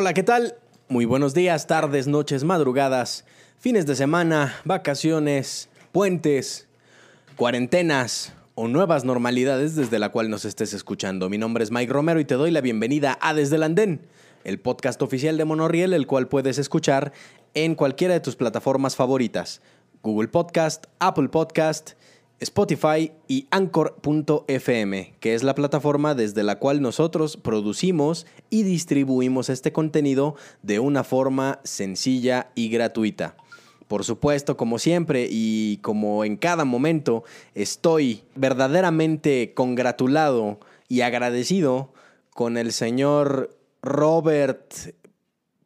Hola, 0.00 0.14
¿qué 0.14 0.22
tal? 0.22 0.54
Muy 0.88 1.04
buenos 1.04 1.34
días, 1.34 1.66
tardes, 1.66 2.06
noches, 2.06 2.42
madrugadas, 2.42 3.26
fines 3.58 3.84
de 3.84 3.94
semana, 3.94 4.58
vacaciones, 4.64 5.68
puentes, 5.92 6.68
cuarentenas 7.36 8.32
o 8.54 8.66
nuevas 8.66 9.04
normalidades 9.04 9.76
desde 9.76 9.98
la 9.98 10.08
cual 10.08 10.30
nos 10.30 10.46
estés 10.46 10.72
escuchando. 10.72 11.28
Mi 11.28 11.36
nombre 11.36 11.64
es 11.64 11.70
Mike 11.70 11.92
Romero 11.92 12.18
y 12.18 12.24
te 12.24 12.36
doy 12.36 12.50
la 12.50 12.62
bienvenida 12.62 13.18
a 13.20 13.34
Desde 13.34 13.56
el 13.56 13.62
Andén, 13.62 14.00
el 14.44 14.58
podcast 14.58 15.02
oficial 15.02 15.36
de 15.36 15.44
Monorriel, 15.44 15.92
el 15.92 16.06
cual 16.06 16.28
puedes 16.28 16.56
escuchar 16.56 17.12
en 17.52 17.74
cualquiera 17.74 18.14
de 18.14 18.20
tus 18.20 18.36
plataformas 18.36 18.96
favoritas. 18.96 19.60
Google 20.02 20.28
Podcast, 20.28 20.86
Apple 20.98 21.28
Podcast, 21.28 21.90
Spotify 22.40 23.12
y 23.28 23.46
Anchor.fm, 23.50 25.14
que 25.20 25.34
es 25.34 25.42
la 25.42 25.54
plataforma 25.54 26.14
desde 26.14 26.42
la 26.42 26.58
cual 26.58 26.80
nosotros 26.80 27.36
producimos 27.36 28.26
y 28.48 28.62
distribuimos 28.62 29.50
este 29.50 29.72
contenido 29.72 30.36
de 30.62 30.80
una 30.80 31.04
forma 31.04 31.60
sencilla 31.64 32.50
y 32.54 32.70
gratuita. 32.70 33.36
Por 33.88 34.04
supuesto, 34.04 34.56
como 34.56 34.78
siempre 34.78 35.28
y 35.30 35.78
como 35.78 36.24
en 36.24 36.36
cada 36.38 36.64
momento, 36.64 37.24
estoy 37.54 38.22
verdaderamente 38.34 39.52
congratulado 39.52 40.60
y 40.88 41.02
agradecido 41.02 41.92
con 42.32 42.56
el 42.56 42.72
señor 42.72 43.54
Robert 43.82 44.72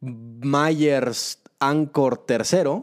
Myers 0.00 1.38
Anchor 1.60 2.24
III, 2.28 2.82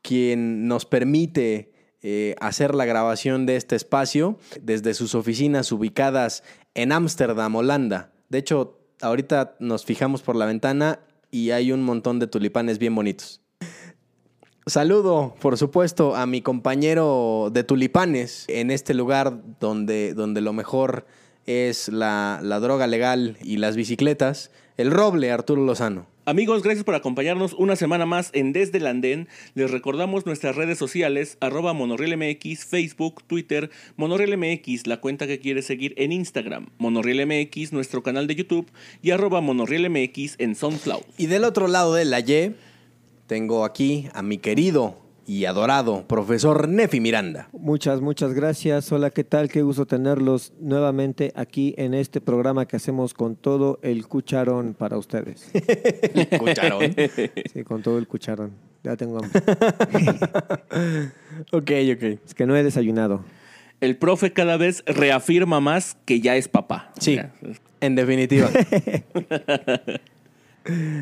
quien 0.00 0.68
nos 0.68 0.86
permite 0.86 1.71
eh, 2.02 2.34
hacer 2.40 2.74
la 2.74 2.84
grabación 2.84 3.46
de 3.46 3.56
este 3.56 3.76
espacio 3.76 4.38
desde 4.60 4.94
sus 4.94 5.14
oficinas 5.14 5.70
ubicadas 5.70 6.42
en 6.74 6.90
Ámsterdam, 6.92 7.54
Holanda. 7.54 8.12
De 8.28 8.38
hecho, 8.38 8.78
ahorita 9.00 9.56
nos 9.60 9.84
fijamos 9.84 10.22
por 10.22 10.36
la 10.36 10.46
ventana 10.46 11.00
y 11.30 11.50
hay 11.50 11.70
un 11.70 11.82
montón 11.82 12.18
de 12.18 12.26
tulipanes 12.26 12.78
bien 12.78 12.94
bonitos. 12.94 13.40
Saludo, 14.66 15.34
por 15.40 15.58
supuesto, 15.58 16.14
a 16.14 16.26
mi 16.26 16.40
compañero 16.40 17.50
de 17.52 17.64
tulipanes 17.64 18.44
en 18.48 18.70
este 18.70 18.94
lugar 18.94 19.40
donde, 19.58 20.14
donde 20.14 20.40
lo 20.40 20.52
mejor 20.52 21.06
es 21.46 21.88
la, 21.88 22.38
la 22.42 22.60
droga 22.60 22.86
legal 22.86 23.36
y 23.42 23.56
las 23.56 23.74
bicicletas, 23.74 24.52
el 24.76 24.92
roble 24.92 25.32
Arturo 25.32 25.64
Lozano. 25.64 26.06
Amigos, 26.24 26.62
gracias 26.62 26.84
por 26.84 26.94
acompañarnos 26.94 27.52
una 27.52 27.74
semana 27.74 28.06
más 28.06 28.30
en 28.32 28.52
Desde 28.52 28.78
el 28.78 28.86
Andén. 28.86 29.26
Les 29.54 29.68
recordamos 29.68 30.24
nuestras 30.24 30.54
redes 30.54 30.78
sociales, 30.78 31.36
arroba 31.40 31.74
MX, 31.74 32.64
Facebook, 32.64 33.24
Twitter, 33.26 33.70
MX, 33.98 34.86
la 34.86 35.00
cuenta 35.00 35.26
que 35.26 35.40
quieres 35.40 35.66
seguir 35.66 35.94
en 35.96 36.12
Instagram, 36.12 36.68
MX, 36.78 37.72
nuestro 37.72 38.04
canal 38.04 38.28
de 38.28 38.36
YouTube 38.36 38.70
y 39.02 39.10
arroba 39.10 39.40
MX 39.40 40.36
en 40.38 40.54
SoundCloud. 40.54 41.02
Y 41.18 41.26
del 41.26 41.42
otro 41.42 41.66
lado 41.66 41.94
de 41.94 42.04
la 42.04 42.20
Y, 42.20 42.54
tengo 43.26 43.64
aquí 43.64 44.06
a 44.14 44.22
mi 44.22 44.38
querido 44.38 45.01
y 45.26 45.44
adorado 45.44 46.06
profesor 46.06 46.68
Nefi 46.68 47.00
Miranda. 47.00 47.48
Muchas, 47.52 48.00
muchas 48.00 48.32
gracias. 48.34 48.90
Hola, 48.92 49.10
¿qué 49.10 49.24
tal? 49.24 49.48
Qué 49.48 49.62
gusto 49.62 49.86
tenerlos 49.86 50.52
nuevamente 50.60 51.32
aquí 51.36 51.74
en 51.78 51.94
este 51.94 52.20
programa 52.20 52.66
que 52.66 52.76
hacemos 52.76 53.14
con 53.14 53.36
todo 53.36 53.78
el 53.82 54.06
cucharón 54.06 54.74
para 54.74 54.98
ustedes. 54.98 55.50
¿Cucharón? 56.38 56.94
Sí, 57.52 57.62
con 57.64 57.82
todo 57.82 57.98
el 57.98 58.06
cucharón. 58.06 58.52
Ya 58.82 58.96
tengo 58.96 59.18
hambre. 59.18 59.40
ok, 61.52 61.70
ok. 61.94 62.02
Es 62.26 62.34
que 62.34 62.46
no 62.46 62.56
he 62.56 62.62
desayunado. 62.62 63.24
El 63.80 63.96
profe 63.96 64.32
cada 64.32 64.56
vez 64.56 64.84
reafirma 64.86 65.60
más 65.60 65.96
que 66.04 66.20
ya 66.20 66.36
es 66.36 66.48
papá. 66.48 66.92
Sí, 66.98 67.18
en 67.80 67.94
definitiva. 67.94 68.48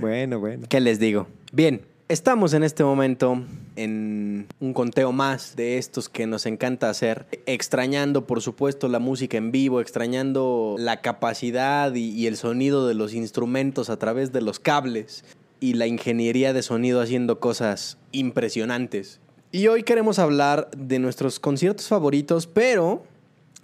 Bueno, 0.00 0.40
bueno. 0.40 0.66
¿Qué 0.68 0.80
les 0.80 0.98
digo? 0.98 1.26
Bien, 1.52 1.82
estamos 2.10 2.54
en 2.54 2.64
este 2.64 2.82
momento 2.82 3.40
en 3.76 4.48
un 4.58 4.72
conteo 4.74 5.12
más 5.12 5.54
de 5.54 5.78
estos 5.78 6.08
que 6.08 6.26
nos 6.26 6.44
encanta 6.44 6.90
hacer, 6.90 7.26
extrañando 7.46 8.26
por 8.26 8.42
supuesto 8.42 8.88
la 8.88 8.98
música 8.98 9.38
en 9.38 9.52
vivo, 9.52 9.80
extrañando 9.80 10.74
la 10.76 11.02
capacidad 11.02 11.94
y, 11.94 12.26
el 12.26 12.36
sonido 12.36 12.88
de 12.88 12.94
los 12.94 13.14
instrumentos 13.14 13.90
a 13.90 13.96
través 13.96 14.32
de 14.32 14.40
los 14.40 14.58
cables 14.58 15.24
y 15.60 15.74
la 15.74 15.86
ingeniería 15.86 16.52
de 16.52 16.62
sonido 16.62 17.00
haciendo 17.00 17.38
cosas 17.38 17.96
impresionantes. 18.10 19.20
Y 19.52 19.68
hoy 19.68 19.84
queremos 19.84 20.18
hablar 20.18 20.68
de 20.76 20.98
nuestros 20.98 21.38
conciertos 21.38 21.86
favoritos, 21.86 22.48
pero 22.48 23.04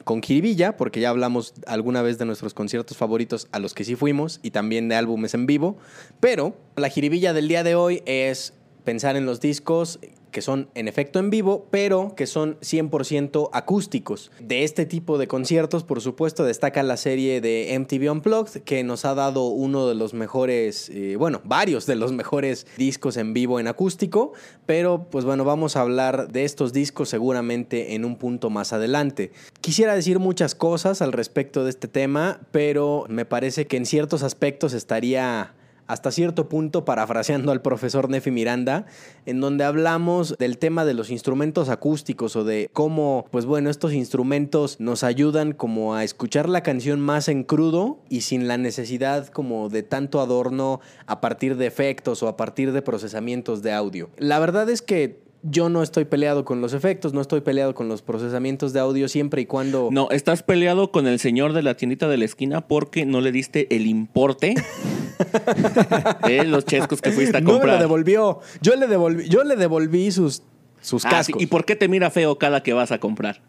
con 0.06 0.22
jiribilla, 0.22 0.77
porque 0.77 1.00
ya 1.00 1.11
hablamos 1.11 1.53
alguna 1.67 2.00
vez 2.00 2.17
de 2.17 2.27
nuestros 2.27 2.55
conciertos 2.55 2.97
favoritos 2.97 3.49
a 3.50 3.59
los 3.59 3.75
que 3.75 3.83
sí 3.83 3.97
fuimos 3.97 4.39
y 4.41 4.53
también 4.53 4.89
de 4.89 4.94
álbumes 4.94 5.34
en 5.34 5.47
vivo. 5.47 5.78
Pero 6.21 6.56
la 6.77 6.89
jiribilla 6.89 7.33
del 7.33 7.49
día 7.49 7.65
de 7.65 7.75
hoy 7.75 8.05
es 8.06 8.53
pensar 8.84 9.16
en 9.16 9.27
los 9.27 9.41
discos 9.41 9.99
que 10.37 10.43
son 10.43 10.69
en 10.75 10.87
efecto 10.87 11.19
en 11.19 11.31
vivo, 11.31 11.67
pero 11.71 12.13
que 12.15 12.27
son 12.27 12.61
100% 12.61 13.49
acústicos. 13.55 14.31
De 14.39 14.65
este 14.65 14.85
tipo 14.85 15.17
de 15.17 15.29
conciertos, 15.29 15.83
por 15.83 16.03
supuesto, 16.03 16.45
destaca 16.45 16.83
la 16.83 16.99
serie 16.99 17.41
de 17.41 17.75
MTV 17.81 18.13
Unplugged, 18.13 18.61
que 18.61 18.85
nos 18.85 19.07
ha 19.07 19.15
dado 19.15 19.47
uno 19.47 19.89
de 19.89 19.95
los 19.95 20.13
mejores, 20.13 20.91
eh, 20.91 21.17
bueno, 21.17 21.41
varios 21.45 21.87
de 21.87 21.97
los 21.97 22.13
mejores 22.13 22.67
discos 22.77 23.17
en 23.17 23.33
vivo 23.33 23.61
en 23.61 23.67
acústico, 23.67 24.35
pero 24.67 25.07
pues 25.11 25.25
bueno, 25.25 25.47
vamos 25.47 25.75
a 25.75 25.81
hablar 25.81 26.31
de 26.31 26.45
estos 26.45 26.75
discos 26.75 27.09
seguramente 27.09 27.95
en 27.95 28.05
un 28.05 28.17
punto 28.17 28.51
más 28.51 28.75
adelante. 28.75 29.33
Quisiera 29.63 29.95
decir 29.95 30.19
muchas 30.19 30.55
cosas 30.55 31.01
al 31.01 31.13
respecto 31.15 31.65
de 31.65 31.71
este 31.71 31.89
tema, 31.89 32.43
pero 32.51 33.07
me 33.09 33.25
parece 33.25 33.67
que 33.67 33.79
en 33.79 33.87
ciertos 33.87 34.23
aspectos 34.23 34.75
estaría 34.75 35.55
hasta 35.87 36.11
cierto 36.11 36.49
punto 36.49 36.85
parafraseando 36.85 37.53
al 37.53 37.63
profesor 37.63 38.09
Nefi 38.09 38.31
Miranda, 38.31 38.87
en 39.25 39.41
donde 39.41 39.65
hablamos 39.65 40.37
del 40.39 40.59
tema 40.59 40.85
de 40.85 40.95
los 40.95 41.11
instrumentos 41.11 41.69
acústicos 41.69 42.37
o 42.37 42.45
de 42.45 42.71
cómo, 42.73 43.27
pues 43.31 43.47
bueno, 43.47 43.71
estos 43.71 43.93
instrumentos 43.93 44.81
nos 44.81 45.05
ayudan 45.05 45.53
como 45.53 45.95
a 45.95 46.05
escuchar 46.05 46.49
la 46.49 46.63
canción 46.63 47.01
más 47.01 47.29
en 47.29 47.45
crudo 47.45 47.99
y 48.09 48.23
sin 48.23 48.49
la 48.49 48.57
necesidad 48.57 49.29
como 49.29 49.69
de 49.69 49.83
tanto 49.83 50.21
adorno 50.21 50.81
a 51.07 51.21
partir 51.21 51.57
de 51.57 51.67
efectos 51.67 52.23
o 52.23 52.29
a 52.29 52.37
partir 52.37 52.73
de 52.73 52.83
procesamientos 52.83 53.63
de 53.63 53.73
audio. 53.73 54.11
La 54.19 54.39
verdad 54.39 54.69
es 54.71 54.83
que 54.83 55.26
yo 55.43 55.69
no 55.69 55.83
estoy 55.83 56.05
peleado 56.07 56.45
con 56.45 56.61
los 56.61 56.73
efectos, 56.73 57.13
no 57.13 57.21
estoy 57.21 57.41
peleado 57.41 57.75
con 57.75 57.89
los 57.89 58.03
procesamientos 58.03 58.73
de 58.73 58.81
audio 58.81 59.09
siempre 59.09 59.43
y 59.43 59.47
cuando... 59.47 59.89
No, 59.93 60.09
estás 60.11 60.43
peleado 60.43 60.91
con 60.91 61.07
el 61.07 61.19
señor 61.21 61.53
de 61.53 61.63
la 61.63 61.75
tiendita 61.77 62.09
de 62.09 62.17
la 62.17 62.25
esquina 62.25 62.67
porque 62.67 63.07
no 63.07 63.21
le 63.21 63.31
diste 63.33 63.75
el 63.75 63.87
importe 63.87 64.55
de 66.27 66.45
los 66.45 66.65
chescos 66.65 67.01
que 67.01 67.13
fuiste 67.13 67.37
a 67.37 67.41
No 67.41 67.47
me 67.47 67.53
comprar. 67.55 67.75
lo 67.77 67.81
devolvió. 67.81 68.41
Yo 68.61 68.75
le 68.77 68.87
devolví, 68.87 69.29
yo 69.29 69.45
le 69.45 69.57
devolví 69.57 70.11
sus, 70.11 70.43
sus 70.81 71.05
Ah, 71.05 71.09
sí, 71.11 71.15
cascos. 71.33 71.43
¿Y 71.43 71.47
por 71.47 71.65
qué 71.65 71.77
te 71.77 71.89
mira 71.89 72.11
feo 72.11 72.39
cada 72.39 72.63
que 72.63 72.73
vas 72.73 72.91
a 72.93 72.99
comprar? 72.99 73.41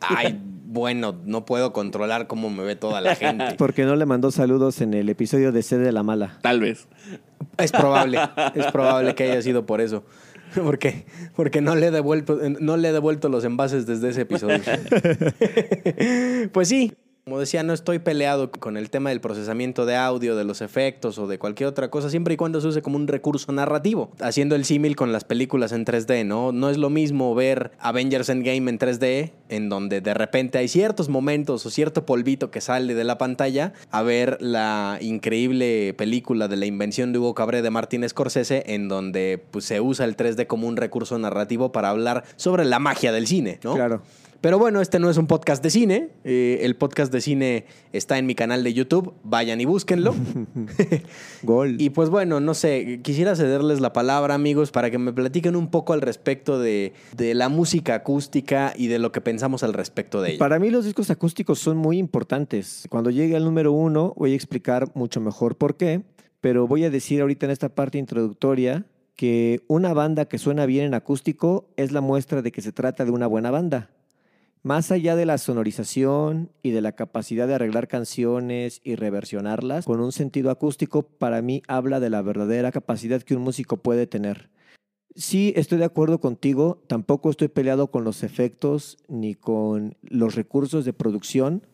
Ay, 0.00 0.40
bueno, 0.64 1.14
no 1.24 1.44
puedo 1.44 1.72
controlar 1.72 2.26
cómo 2.26 2.48
me 2.50 2.62
ve 2.62 2.76
toda 2.76 3.00
la 3.00 3.14
gente. 3.14 3.54
Porque 3.58 3.84
no 3.84 3.94
le 3.96 4.06
mandó 4.06 4.30
saludos 4.30 4.80
en 4.80 4.94
el 4.94 5.08
episodio 5.08 5.52
de 5.52 5.62
Sede 5.62 5.84
de 5.84 5.92
la 5.92 6.02
Mala. 6.02 6.38
Tal 6.40 6.60
vez. 6.60 6.88
Es 7.58 7.72
probable, 7.72 8.18
es 8.54 8.66
probable 8.72 9.14
que 9.14 9.24
haya 9.24 9.42
sido 9.42 9.66
por 9.66 9.80
eso. 9.80 10.04
Porque, 10.62 11.04
porque 11.34 11.60
no, 11.60 11.74
le 11.74 11.86
he 11.86 11.90
devuelto, 11.90 12.38
no 12.60 12.76
le 12.76 12.88
he 12.88 12.92
devuelto 12.92 13.28
los 13.28 13.44
envases 13.44 13.86
desde 13.86 14.10
ese 14.10 14.22
episodio. 14.22 14.60
pues 16.52 16.68
sí, 16.68 16.92
como 17.24 17.38
decía, 17.38 17.62
no 17.62 17.72
estoy 17.72 18.00
peleado 18.00 18.50
con 18.50 18.76
el 18.76 18.90
tema 18.90 19.10
del 19.10 19.20
procesamiento 19.20 19.86
de 19.86 19.94
audio, 19.94 20.34
de 20.34 20.42
los 20.42 20.60
efectos 20.60 21.18
o 21.18 21.28
de 21.28 21.38
cualquier 21.38 21.68
otra 21.68 21.88
cosa, 21.88 22.10
siempre 22.10 22.34
y 22.34 22.36
cuando 22.36 22.60
se 22.60 22.66
use 22.66 22.82
como 22.82 22.96
un 22.96 23.06
recurso 23.06 23.52
narrativo. 23.52 24.10
Haciendo 24.20 24.56
el 24.56 24.64
símil 24.64 24.96
con 24.96 25.12
las 25.12 25.22
películas 25.22 25.70
en 25.70 25.84
3D, 25.84 26.26
¿no? 26.26 26.50
No 26.50 26.68
es 26.68 26.78
lo 26.78 26.90
mismo 26.90 27.32
ver 27.36 27.70
Avengers 27.78 28.28
Endgame 28.28 28.68
en 28.70 28.78
3D, 28.78 29.30
en 29.48 29.68
donde 29.68 30.00
de 30.00 30.14
repente 30.14 30.58
hay 30.58 30.66
ciertos 30.66 31.08
momentos 31.08 31.64
o 31.64 31.70
cierto 31.70 32.04
polvito 32.06 32.50
que 32.50 32.60
sale 32.60 32.94
de 32.94 33.04
la 33.04 33.18
pantalla, 33.18 33.72
a 33.92 34.02
ver 34.02 34.38
la 34.40 34.98
increíble 35.00 35.94
película 35.96 36.48
de 36.48 36.56
la 36.56 36.66
invención 36.66 37.12
de 37.12 37.20
Hugo 37.20 37.34
Cabré 37.34 37.62
de 37.62 37.70
Martin 37.70 38.08
Scorsese, 38.08 38.64
en 38.66 38.88
donde 38.88 39.40
pues, 39.52 39.64
se 39.64 39.80
usa 39.80 40.06
el 40.06 40.16
3D 40.16 40.48
como 40.48 40.66
un 40.66 40.76
recurso 40.76 41.16
narrativo 41.18 41.70
para 41.70 41.90
hablar 41.90 42.24
sobre 42.34 42.64
la 42.64 42.80
magia 42.80 43.12
del 43.12 43.28
cine, 43.28 43.60
¿no? 43.62 43.74
Claro. 43.74 44.02
Pero 44.42 44.58
bueno, 44.58 44.80
este 44.80 44.98
no 44.98 45.08
es 45.08 45.18
un 45.18 45.28
podcast 45.28 45.62
de 45.62 45.70
cine. 45.70 46.08
Eh, 46.24 46.58
el 46.62 46.74
podcast 46.74 47.12
de 47.12 47.20
cine 47.20 47.64
está 47.92 48.18
en 48.18 48.26
mi 48.26 48.34
canal 48.34 48.64
de 48.64 48.74
YouTube. 48.74 49.14
Vayan 49.22 49.60
y 49.60 49.66
búsquenlo. 49.66 50.16
Gol. 51.44 51.80
y 51.80 51.90
pues 51.90 52.10
bueno, 52.10 52.40
no 52.40 52.52
sé, 52.54 52.98
quisiera 53.02 53.36
cederles 53.36 53.80
la 53.80 53.92
palabra, 53.92 54.34
amigos, 54.34 54.72
para 54.72 54.90
que 54.90 54.98
me 54.98 55.12
platiquen 55.12 55.54
un 55.54 55.70
poco 55.70 55.92
al 55.92 56.00
respecto 56.00 56.58
de, 56.58 56.92
de 57.16 57.34
la 57.34 57.48
música 57.48 57.94
acústica 57.94 58.74
y 58.76 58.88
de 58.88 58.98
lo 58.98 59.12
que 59.12 59.20
pensamos 59.20 59.62
al 59.62 59.74
respecto 59.74 60.20
de 60.20 60.30
ella. 60.30 60.38
Para 60.40 60.58
mí 60.58 60.70
los 60.70 60.86
discos 60.86 61.08
acústicos 61.10 61.60
son 61.60 61.76
muy 61.76 61.98
importantes. 61.98 62.88
Cuando 62.90 63.10
llegue 63.10 63.36
al 63.36 63.44
número 63.44 63.70
uno 63.70 64.12
voy 64.16 64.32
a 64.32 64.34
explicar 64.34 64.88
mucho 64.94 65.20
mejor 65.20 65.56
por 65.56 65.76
qué, 65.76 66.02
pero 66.40 66.66
voy 66.66 66.82
a 66.82 66.90
decir 66.90 67.20
ahorita 67.20 67.46
en 67.46 67.52
esta 67.52 67.68
parte 67.68 67.98
introductoria 67.98 68.86
que 69.14 69.60
una 69.68 69.94
banda 69.94 70.24
que 70.24 70.38
suena 70.38 70.66
bien 70.66 70.86
en 70.86 70.94
acústico 70.94 71.68
es 71.76 71.92
la 71.92 72.00
muestra 72.00 72.42
de 72.42 72.50
que 72.50 72.60
se 72.60 72.72
trata 72.72 73.04
de 73.04 73.12
una 73.12 73.28
buena 73.28 73.52
banda. 73.52 73.90
Más 74.64 74.92
allá 74.92 75.16
de 75.16 75.26
la 75.26 75.38
sonorización 75.38 76.52
y 76.62 76.70
de 76.70 76.80
la 76.82 76.92
capacidad 76.92 77.48
de 77.48 77.54
arreglar 77.54 77.88
canciones 77.88 78.80
y 78.84 78.94
reversionarlas, 78.94 79.86
con 79.86 79.98
un 79.98 80.12
sentido 80.12 80.52
acústico, 80.52 81.02
para 81.02 81.42
mí 81.42 81.64
habla 81.66 81.98
de 81.98 82.10
la 82.10 82.22
verdadera 82.22 82.70
capacidad 82.70 83.22
que 83.22 83.34
un 83.34 83.42
músico 83.42 83.78
puede 83.78 84.06
tener. 84.06 84.50
Sí, 85.16 85.52
estoy 85.56 85.78
de 85.78 85.84
acuerdo 85.84 86.20
contigo, 86.20 86.80
tampoco 86.86 87.28
estoy 87.30 87.48
peleado 87.48 87.90
con 87.90 88.04
los 88.04 88.22
efectos 88.22 88.98
ni 89.08 89.34
con 89.34 89.96
los 90.02 90.36
recursos 90.36 90.84
de 90.84 90.92
producción, 90.92 91.66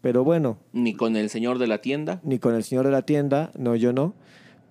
pero 0.00 0.22
bueno. 0.22 0.58
Ni 0.72 0.94
con 0.94 1.16
el 1.16 1.30
señor 1.30 1.58
de 1.58 1.66
la 1.66 1.80
tienda. 1.80 2.20
Ni 2.22 2.38
con 2.38 2.54
el 2.54 2.62
señor 2.62 2.84
de 2.84 2.92
la 2.92 3.02
tienda, 3.02 3.50
no, 3.58 3.74
yo 3.74 3.92
no. 3.92 4.14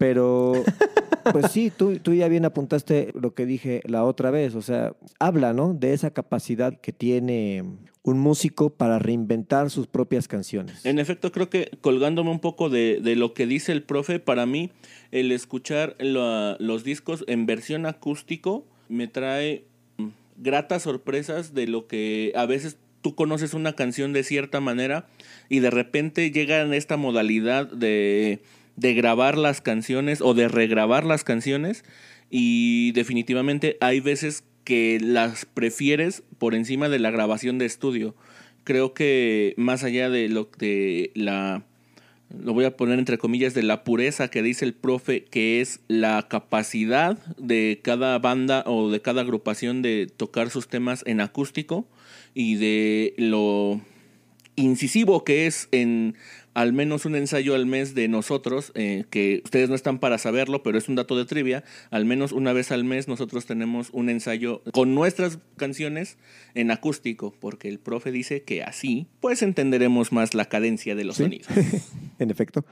Pero, 0.03 0.51
pues 1.31 1.49
sí, 1.53 1.71
tú, 1.71 1.97
tú 1.97 2.13
ya 2.13 2.27
bien 2.27 2.43
apuntaste 2.43 3.13
lo 3.17 3.33
que 3.33 3.45
dije 3.45 3.79
la 3.85 4.03
otra 4.03 4.31
vez, 4.31 4.53
o 4.53 4.61
sea, 4.61 4.97
habla, 5.17 5.53
¿no? 5.53 5.73
De 5.73 5.93
esa 5.93 6.11
capacidad 6.11 6.77
que 6.81 6.91
tiene 6.91 7.63
un 8.01 8.19
músico 8.19 8.69
para 8.69 8.99
reinventar 8.99 9.69
sus 9.69 9.87
propias 9.87 10.27
canciones. 10.27 10.85
En 10.85 10.99
efecto, 10.99 11.31
creo 11.31 11.49
que 11.49 11.71
colgándome 11.79 12.31
un 12.31 12.41
poco 12.41 12.69
de, 12.69 12.99
de 13.01 13.15
lo 13.15 13.33
que 13.33 13.47
dice 13.47 13.71
el 13.71 13.81
profe, 13.81 14.19
para 14.19 14.45
mí 14.45 14.71
el 15.11 15.31
escuchar 15.31 15.95
los 15.99 16.83
discos 16.83 17.23
en 17.27 17.45
versión 17.45 17.85
acústico 17.85 18.65
me 18.89 19.07
trae 19.07 19.63
mm, 19.99 20.07
gratas 20.35 20.83
sorpresas 20.83 21.53
de 21.53 21.67
lo 21.67 21.87
que 21.87 22.33
a 22.35 22.45
veces 22.45 22.77
tú 23.01 23.15
conoces 23.15 23.53
una 23.53 23.71
canción 23.71 24.11
de 24.11 24.23
cierta 24.23 24.59
manera 24.59 25.07
y 25.47 25.59
de 25.59 25.69
repente 25.69 26.29
llega 26.29 26.59
en 26.59 26.73
esta 26.73 26.97
modalidad 26.97 27.71
de 27.71 28.41
de 28.75 28.93
grabar 28.93 29.37
las 29.37 29.61
canciones 29.61 30.21
o 30.21 30.33
de 30.33 30.47
regrabar 30.47 31.05
las 31.05 31.23
canciones 31.23 31.83
y 32.29 32.91
definitivamente 32.93 33.77
hay 33.81 33.99
veces 33.99 34.43
que 34.63 34.99
las 35.01 35.45
prefieres 35.45 36.23
por 36.37 36.55
encima 36.55 36.89
de 36.89 36.99
la 36.99 37.11
grabación 37.11 37.57
de 37.57 37.65
estudio. 37.65 38.15
Creo 38.63 38.93
que 38.93 39.53
más 39.57 39.83
allá 39.83 40.09
de 40.09 40.29
lo 40.29 40.49
de 40.57 41.11
la 41.15 41.65
lo 42.35 42.53
voy 42.53 42.65
a 42.65 42.75
poner 42.75 42.97
entre 42.97 43.19
comillas 43.19 43.53
de 43.53 43.61
la 43.61 43.83
pureza 43.83 44.29
que 44.29 44.41
dice 44.41 44.65
el 44.65 44.73
profe 44.73 45.25
que 45.25 45.61
es 45.61 45.81
la 45.87 46.27
capacidad 46.27 47.17
de 47.37 47.79
cada 47.83 48.17
banda 48.17 48.63
o 48.65 48.89
de 48.89 49.01
cada 49.01 49.21
agrupación 49.21 49.83
de 49.83 50.07
tocar 50.07 50.49
sus 50.49 50.67
temas 50.67 51.03
en 51.05 51.21
acústico 51.21 51.87
y 52.33 52.55
de 52.55 53.13
lo 53.17 53.81
incisivo 54.55 55.23
que 55.23 55.47
es 55.47 55.67
en 55.71 56.15
al 56.53 56.73
menos 56.73 57.05
un 57.05 57.15
ensayo 57.15 57.55
al 57.55 57.65
mes 57.65 57.95
de 57.95 58.07
nosotros, 58.07 58.71
eh, 58.75 59.05
que 59.09 59.41
ustedes 59.43 59.69
no 59.69 59.75
están 59.75 59.99
para 59.99 60.17
saberlo, 60.17 60.63
pero 60.63 60.77
es 60.77 60.87
un 60.87 60.95
dato 60.95 61.17
de 61.17 61.25
trivia, 61.25 61.63
al 61.89 62.05
menos 62.05 62.31
una 62.31 62.53
vez 62.53 62.71
al 62.71 62.83
mes 62.83 63.07
nosotros 63.07 63.45
tenemos 63.45 63.89
un 63.91 64.09
ensayo 64.09 64.61
con 64.71 64.93
nuestras 64.93 65.39
canciones 65.57 66.17
en 66.53 66.71
acústico, 66.71 67.33
porque 67.39 67.69
el 67.69 67.79
profe 67.79 68.11
dice 68.11 68.43
que 68.43 68.63
así 68.63 69.07
pues 69.19 69.41
entenderemos 69.41 70.11
más 70.11 70.33
la 70.33 70.45
cadencia 70.45 70.95
de 70.95 71.03
los 71.05 71.17
sonidos. 71.17 71.47
en 72.19 72.29
efecto. 72.29 72.65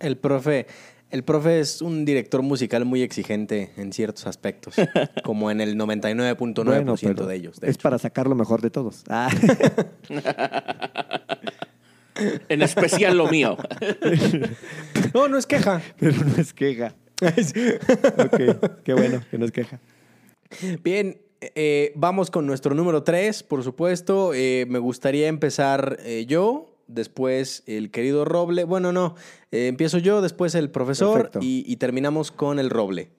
El 0.00 0.18
profe, 0.18 0.66
el 1.10 1.22
profe 1.22 1.60
es 1.60 1.82
un 1.82 2.04
director 2.04 2.42
musical 2.42 2.84
muy 2.84 3.02
exigente 3.02 3.72
en 3.76 3.92
ciertos 3.92 4.26
aspectos, 4.26 4.74
como 5.24 5.50
en 5.50 5.60
el 5.60 5.76
99.9% 5.76 7.26
de 7.26 7.34
ellos. 7.34 7.58
es 7.62 7.78
para 7.78 7.98
sacar 7.98 8.26
lo 8.26 8.34
mejor 8.34 8.60
de 8.60 8.70
todos. 8.70 9.04
Ah. 12.16 12.30
En 12.48 12.62
especial 12.62 13.18
lo 13.18 13.28
mío. 13.28 13.56
No, 15.14 15.28
no 15.28 15.36
es 15.38 15.46
queja. 15.46 15.80
Pero 15.98 16.24
no 16.24 16.36
es 16.36 16.52
queja. 16.52 16.94
ok, 17.20 18.82
qué 18.84 18.94
bueno 18.94 19.20
que 19.30 19.38
no 19.38 19.44
es 19.44 19.52
queja. 19.52 19.80
Bien, 20.82 21.18
eh, 21.54 21.92
vamos 21.94 22.30
con 22.30 22.46
nuestro 22.46 22.74
número 22.74 23.02
3, 23.02 23.42
por 23.44 23.62
supuesto. 23.62 24.32
Eh, 24.34 24.66
me 24.68 24.78
gustaría 24.78 25.28
empezar 25.28 25.98
eh, 26.00 26.26
yo, 26.26 26.73
después 26.86 27.62
el 27.66 27.90
querido 27.90 28.24
Roble. 28.24 28.64
Bueno, 28.64 28.92
no, 28.92 29.14
empiezo 29.50 29.98
yo, 29.98 30.22
después 30.22 30.54
el 30.54 30.70
profesor 30.70 31.30
y, 31.40 31.64
y, 31.66 31.76
terminamos 31.76 32.30
con 32.30 32.58
el 32.58 32.70
Roble. 32.70 33.10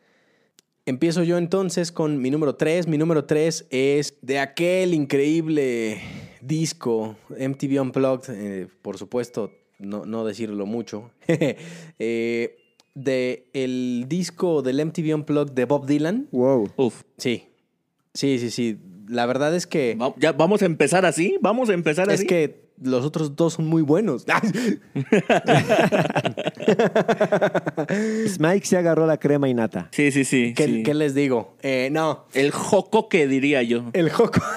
Empiezo 0.87 1.23
yo 1.23 1.39
entonces 1.39 1.91
con 1.91 2.21
mi 2.21 2.29
número 2.29 2.55
3. 2.55 2.87
Mi 2.87 2.99
número 2.99 3.25
3 3.25 3.67
es 3.71 4.17
de 4.21 4.37
aquel 4.37 4.93
increíble 4.93 5.99
disco, 6.41 7.15
MTV 7.29 7.81
Unplugged, 7.81 8.33
eh, 8.33 8.67
por 8.83 8.97
supuesto, 8.97 9.51
no, 9.79 10.25
decirlo 10.25 10.65
mucho, 10.65 11.09
eh, 11.27 12.57
de 12.93 13.49
el 13.53 14.05
disco 14.07 14.61
del 14.61 14.85
MTV 14.85 15.15
Unplugged 15.15 15.53
de 15.53 15.65
Bob 15.65 15.87
Dylan. 15.87 16.27
Wow. 16.31 16.71
Uf. 16.77 17.01
Sí. 17.17 17.47
Sí, 18.13 18.37
sí, 18.39 18.51
sí. 18.51 18.77
La 19.07 19.25
verdad 19.25 19.55
es 19.55 19.67
que. 19.67 19.97
Ya 20.17 20.31
vamos 20.31 20.61
a 20.61 20.65
empezar 20.65 21.05
así. 21.05 21.37
Vamos 21.41 21.69
a 21.69 21.73
empezar 21.73 22.09
así. 22.09 22.23
Es 22.23 22.29
que 22.29 22.64
los 22.81 23.05
otros 23.05 23.35
dos 23.35 23.53
son 23.53 23.67
muy 23.67 23.81
buenos. 23.81 24.25
Mike 28.39 28.65
se 28.65 28.77
agarró 28.77 29.07
la 29.07 29.17
crema 29.17 29.49
y 29.49 29.53
nata. 29.53 29.89
Sí, 29.91 30.11
sí, 30.11 30.25
sí. 30.25 30.53
¿Qué, 30.55 30.93
les 30.93 31.15
digo? 31.15 31.55
Eh, 31.61 31.89
no. 31.91 32.25
El 32.33 32.51
joco 32.51 33.09
que 33.09 33.27
diría 33.27 33.63
yo. 33.63 33.89
El 33.93 34.09
joco. 34.09 34.41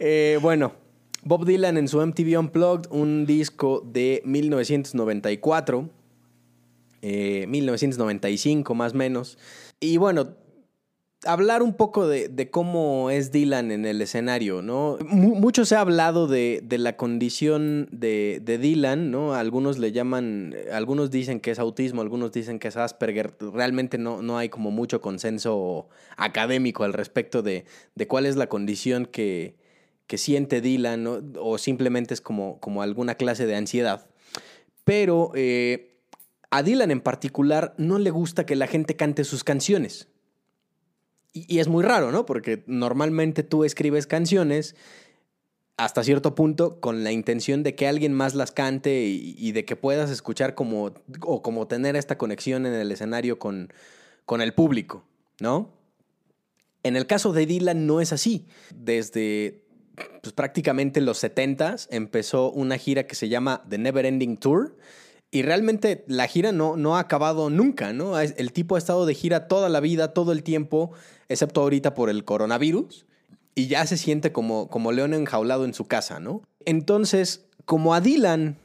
Eh, 0.00 0.38
bueno, 0.40 0.72
Bob 1.24 1.44
Dylan 1.44 1.76
en 1.76 1.88
su 1.88 2.00
MTV 2.00 2.38
Unplugged, 2.38 2.88
un 2.90 3.26
disco 3.26 3.82
de 3.84 4.22
1994, 4.24 5.90
1995 7.02 8.72
eh, 8.72 8.76
más 8.76 8.94
o 8.94 8.96
menos. 8.96 9.36
Y 9.80 9.98
bueno, 9.98 10.36
hablar 11.24 11.62
un 11.62 11.74
poco 11.74 12.06
de, 12.06 12.50
cómo 12.50 13.10
es 13.10 13.32
Dylan 13.32 13.70
en 13.70 13.84
el 13.84 14.00
escenario, 14.00 14.62
¿no? 14.62 14.98
mucho 15.04 15.64
se 15.64 15.74
ha 15.74 15.80
hablado 15.80 16.26
de, 16.26 16.62
la 16.70 16.96
condición 16.96 17.88
de, 17.90 18.40
Dylan, 18.60 19.10
¿no? 19.10 19.34
Algunos 19.34 19.78
le 19.78 19.92
llaman, 19.92 20.54
algunos 20.72 21.10
dicen 21.10 21.40
que 21.40 21.50
es 21.50 21.58
autismo, 21.58 22.02
algunos 22.02 22.32
dicen 22.32 22.58
que 22.58 22.68
es 22.68 22.76
Asperger. 22.76 23.34
Realmente 23.52 23.98
no, 23.98 24.22
no 24.22 24.38
hay 24.38 24.48
como 24.48 24.70
mucho 24.70 25.00
consenso 25.00 25.88
académico 26.16 26.84
al 26.84 26.92
respecto 26.92 27.42
de, 27.42 27.64
cuál 28.06 28.26
es 28.26 28.36
la 28.36 28.48
condición 28.48 29.06
que, 29.06 29.56
siente 30.14 30.60
Dylan, 30.60 31.34
O 31.38 31.58
simplemente 31.58 32.14
es 32.14 32.20
como, 32.20 32.60
como 32.60 32.82
alguna 32.82 33.16
clase 33.16 33.46
de 33.46 33.56
ansiedad. 33.56 34.06
Pero 34.84 35.32
eh, 35.34 35.98
a 36.50 36.62
Dylan 36.62 36.90
en 36.90 37.00
particular 37.00 37.74
no 37.76 37.98
le 37.98 38.10
gusta 38.10 38.46
que 38.46 38.56
la 38.56 38.66
gente 38.68 38.96
cante 38.96 39.24
sus 39.24 39.44
canciones. 39.44 40.08
Y, 41.46 41.58
es 41.58 41.68
muy 41.68 41.84
raro, 41.84 42.10
¿no? 42.12 42.26
Porque 42.26 42.62
normalmente 42.66 43.42
tú 43.42 43.64
escribes 43.64 44.06
canciones 44.06 44.74
hasta 45.76 46.02
cierto 46.02 46.34
punto 46.34 46.80
con 46.80 47.04
la 47.04 47.12
intención 47.12 47.62
de 47.62 47.74
que 47.74 47.86
alguien 47.86 48.12
más 48.12 48.34
las 48.34 48.50
cante 48.50 49.04
y, 49.04 49.52
de 49.52 49.64
que 49.64 49.76
puedas 49.76 50.10
escuchar 50.10 50.54
como, 50.54 50.92
o 51.20 51.42
como 51.42 51.68
tener 51.68 51.94
esta 51.94 52.18
conexión 52.18 52.66
en 52.66 52.74
el 52.74 52.90
escenario 52.90 53.38
con, 53.38 53.72
con 54.26 54.42
el 54.42 54.54
público, 54.54 55.04
¿no? 55.40 55.70
En 56.82 56.96
el 56.96 57.06
caso 57.06 57.32
de 57.32 57.46
Dylan 57.46 57.86
no 57.86 58.00
es 58.00 58.12
así. 58.12 58.46
Desde 58.74 59.62
pues, 60.22 60.32
prácticamente 60.32 61.00
los 61.00 61.22
70s 61.22 61.88
empezó 61.90 62.50
una 62.50 62.76
gira 62.78 63.06
que 63.06 63.14
se 63.14 63.28
llama 63.28 63.64
The 63.68 63.78
Never 63.78 64.06
Ending 64.06 64.36
Tour, 64.36 64.76
y 65.30 65.42
realmente 65.42 66.04
la 66.06 66.26
gira 66.26 66.52
no, 66.52 66.76
no 66.76 66.96
ha 66.96 67.00
acabado 67.00 67.50
nunca, 67.50 67.92
¿no? 67.92 68.18
El 68.18 68.52
tipo 68.52 68.76
ha 68.76 68.78
estado 68.78 69.04
de 69.04 69.14
gira 69.14 69.46
toda 69.46 69.68
la 69.68 69.80
vida, 69.80 70.14
todo 70.14 70.32
el 70.32 70.42
tiempo, 70.42 70.92
excepto 71.28 71.60
ahorita 71.60 71.94
por 71.94 72.08
el 72.08 72.24
coronavirus, 72.24 73.06
y 73.54 73.66
ya 73.66 73.86
se 73.86 73.96
siente 73.96 74.32
como, 74.32 74.68
como 74.68 74.92
león 74.92 75.12
enjaulado 75.12 75.64
en 75.64 75.74
su 75.74 75.86
casa, 75.86 76.20
¿no? 76.20 76.42
Entonces, 76.64 77.46
como 77.64 77.94
a 77.94 78.00
Dylan 78.00 78.56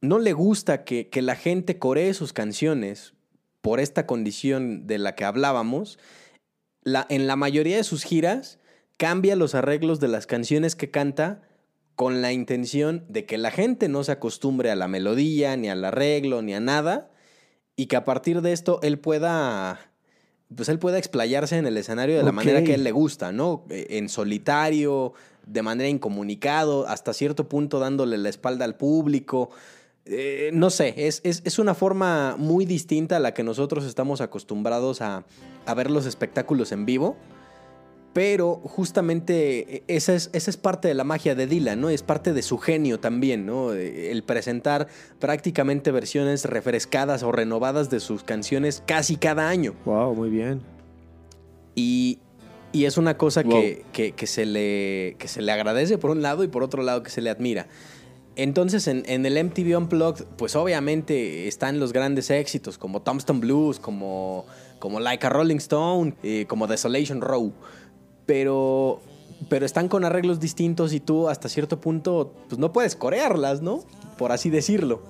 no 0.00 0.18
le 0.18 0.32
gusta 0.32 0.84
que, 0.84 1.08
que 1.08 1.22
la 1.22 1.34
gente 1.34 1.78
coree 1.78 2.14
sus 2.14 2.32
canciones 2.32 3.14
por 3.60 3.80
esta 3.80 4.06
condición 4.06 4.86
de 4.86 4.98
la 4.98 5.14
que 5.14 5.24
hablábamos, 5.24 5.98
en 6.84 7.26
la 7.26 7.36
mayoría 7.36 7.78
de 7.78 7.84
sus 7.84 8.04
giras 8.04 8.58
cambia 8.98 9.36
los 9.36 9.54
arreglos 9.54 10.00
de 10.00 10.08
las 10.08 10.26
canciones 10.26 10.76
que 10.76 10.90
canta 10.90 11.42
con 11.96 12.22
la 12.22 12.32
intención 12.32 13.04
de 13.08 13.24
que 13.24 13.38
la 13.38 13.50
gente 13.50 13.88
no 13.88 14.02
se 14.04 14.12
acostumbre 14.12 14.70
a 14.70 14.76
la 14.76 14.88
melodía, 14.88 15.56
ni 15.56 15.68
al 15.68 15.84
arreglo, 15.84 16.42
ni 16.42 16.54
a 16.54 16.60
nada, 16.60 17.10
y 17.76 17.86
que 17.86 17.96
a 17.96 18.04
partir 18.04 18.40
de 18.42 18.52
esto 18.52 18.80
él 18.82 18.98
pueda, 18.98 19.78
pues 20.54 20.68
él 20.68 20.78
pueda 20.78 20.98
explayarse 20.98 21.56
en 21.56 21.66
el 21.66 21.76
escenario 21.76 22.16
de 22.16 22.22
la 22.24 22.32
manera 22.32 22.64
que 22.64 22.72
a 22.72 22.74
él 22.74 22.84
le 22.84 22.92
gusta, 22.92 23.32
¿no? 23.32 23.64
E, 23.70 23.98
en 23.98 24.08
solitario, 24.08 25.12
de 25.46 25.62
manera 25.62 25.88
incomunicado, 25.88 26.86
hasta 26.88 27.12
cierto 27.12 27.48
punto 27.48 27.78
dándole 27.78 28.18
la 28.18 28.28
espalda 28.28 28.64
al 28.64 28.76
público. 28.76 29.50
Eh, 30.06 30.50
no 30.52 30.70
sé, 30.70 30.94
es, 30.96 31.20
es, 31.24 31.58
una 31.58 31.74
forma 31.74 32.36
muy 32.36 32.66
distinta 32.66 33.16
a 33.16 33.20
la 33.20 33.32
que 33.32 33.42
nosotros 33.42 33.84
estamos 33.84 34.20
acostumbrados 34.20 35.00
a, 35.00 35.24
a 35.64 35.74
ver 35.74 35.90
los 35.90 36.06
espectáculos 36.06 36.72
en 36.72 36.84
vivo. 36.84 37.16
Pero 38.14 38.54
justamente 38.64 39.76
e, 39.76 39.84
esa 39.88 40.14
es, 40.14 40.30
esa 40.32 40.50
es 40.50 40.56
parte 40.56 40.88
de 40.88 40.94
la 40.94 41.04
magia 41.04 41.34
de 41.34 41.46
Dylan, 41.46 41.80
¿no? 41.80 41.90
Es 41.90 42.02
parte 42.02 42.32
de 42.32 42.40
su 42.40 42.56
genio 42.56 42.98
también, 42.98 43.44
¿no? 43.44 43.74
E, 43.74 44.10
el 44.10 44.22
presentar 44.22 44.88
prácticamente 45.18 45.90
versiones 45.90 46.46
refrescadas 46.46 47.22
o 47.22 47.32
renovadas 47.32 47.90
de 47.90 48.00
sus 48.00 48.22
canciones 48.22 48.82
casi 48.86 49.16
cada 49.16 49.50
año. 49.50 49.74
Wow, 49.84 50.14
muy 50.14 50.30
bien. 50.30 50.62
Y 51.74 52.20
Y 52.72 52.86
es 52.86 52.98
una 52.98 53.16
cosa 53.16 53.44
que, 53.44 53.84
que, 53.92 54.12
que 54.12 54.26
se 54.26 54.46
le, 54.46 55.14
que 55.18 55.28
se 55.28 55.42
le 55.42 55.52
agradece 55.52 55.96
por 55.96 56.10
un 56.10 56.22
lado 56.22 56.42
y 56.42 56.48
por 56.48 56.64
otro 56.64 56.82
lado 56.82 57.04
que 57.04 57.10
se 57.10 57.20
le 57.20 57.30
admira. 57.30 57.68
Entonces 58.36 58.88
en, 58.88 59.04
en, 59.06 59.24
el 59.26 59.42
MTV 59.44 59.78
Unplugged, 59.78 60.24
pues 60.36 60.56
obviamente 60.56 61.46
están 61.46 61.78
los 61.78 61.92
grandes 61.92 62.30
éxitos 62.30 62.76
como 62.76 63.00
Tombstone 63.00 63.38
Blues, 63.38 63.78
como, 63.78 64.44
como 64.80 64.98
Like 64.98 65.24
a 65.24 65.30
Rolling 65.30 65.58
Stone, 65.58 66.16
eh, 66.24 66.46
como 66.48 66.66
Desolation 66.66 67.20
Row. 67.20 67.52
Pero, 68.26 69.00
pero 69.48 69.66
están 69.66 69.88
con 69.88 70.04
arreglos 70.04 70.40
distintos 70.40 70.92
y 70.92 71.00
tú 71.00 71.28
hasta 71.28 71.48
cierto 71.48 71.80
punto 71.80 72.32
pues 72.48 72.58
no 72.58 72.72
puedes 72.72 72.96
corearlas, 72.96 73.62
¿no? 73.62 73.84
Por 74.18 74.32
así 74.32 74.50
decirlo. 74.50 75.02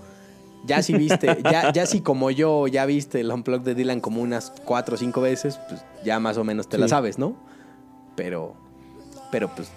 Ya 0.66 0.82
si 0.82 0.94
viste, 0.94 1.38
ya, 1.44 1.72
ya 1.72 1.86
si 1.86 2.00
como 2.00 2.30
yo 2.30 2.66
ya 2.66 2.86
viste 2.86 3.20
el 3.20 3.30
Unplugged 3.30 3.64
de 3.64 3.74
Dylan 3.74 4.00
como 4.00 4.22
unas 4.22 4.52
cuatro 4.64 4.94
o 4.94 4.98
cinco 4.98 5.20
veces, 5.20 5.58
pues 5.68 5.84
ya 6.04 6.18
más 6.20 6.38
o 6.38 6.44
menos 6.44 6.68
te 6.68 6.76
sí. 6.76 6.80
la 6.80 6.88
sabes, 6.88 7.18
¿no? 7.18 7.36
Pero, 8.16 8.54
pero 9.30 9.54
pues 9.54 9.70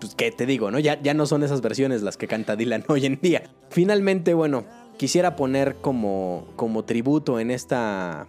pues, 0.00 0.14
¿qué 0.14 0.30
te 0.30 0.46
digo, 0.46 0.70
no? 0.70 0.78
Ya, 0.78 1.00
ya 1.02 1.14
no 1.14 1.26
son 1.26 1.42
esas 1.42 1.60
versiones 1.60 2.02
las 2.02 2.16
que 2.16 2.28
canta 2.28 2.56
Dylan 2.56 2.84
hoy 2.88 3.06
en 3.06 3.18
día. 3.20 3.42
Finalmente, 3.70 4.34
bueno, 4.34 4.64
quisiera 4.96 5.36
poner 5.36 5.76
como, 5.76 6.46
como 6.56 6.84
tributo 6.84 7.40
en 7.40 7.50
esta, 7.50 8.26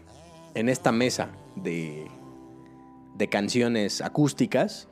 en 0.55 0.69
esta 0.69 0.91
mesa 0.91 1.29
de, 1.55 2.07
de 3.17 3.29
canciones 3.29 4.01
acústicas 4.01 4.88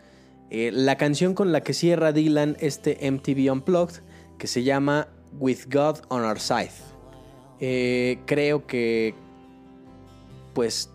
eh, 0.50 0.72
la 0.72 0.98
canción 0.98 1.34
con 1.34 1.52
la 1.52 1.62
que 1.62 1.74
cierra 1.74 2.12
Dylan 2.12 2.56
este 2.60 3.10
MTV 3.10 3.52
Unplugged, 3.52 4.02
que 4.38 4.48
se 4.48 4.64
llama 4.64 5.08
With 5.40 5.66
God 5.72 6.00
on 6.10 6.24
Our 6.24 6.40
Side. 6.40 6.72
Eh, 7.60 8.20
creo 8.26 8.68
que, 8.68 9.16
pues, 10.54 10.90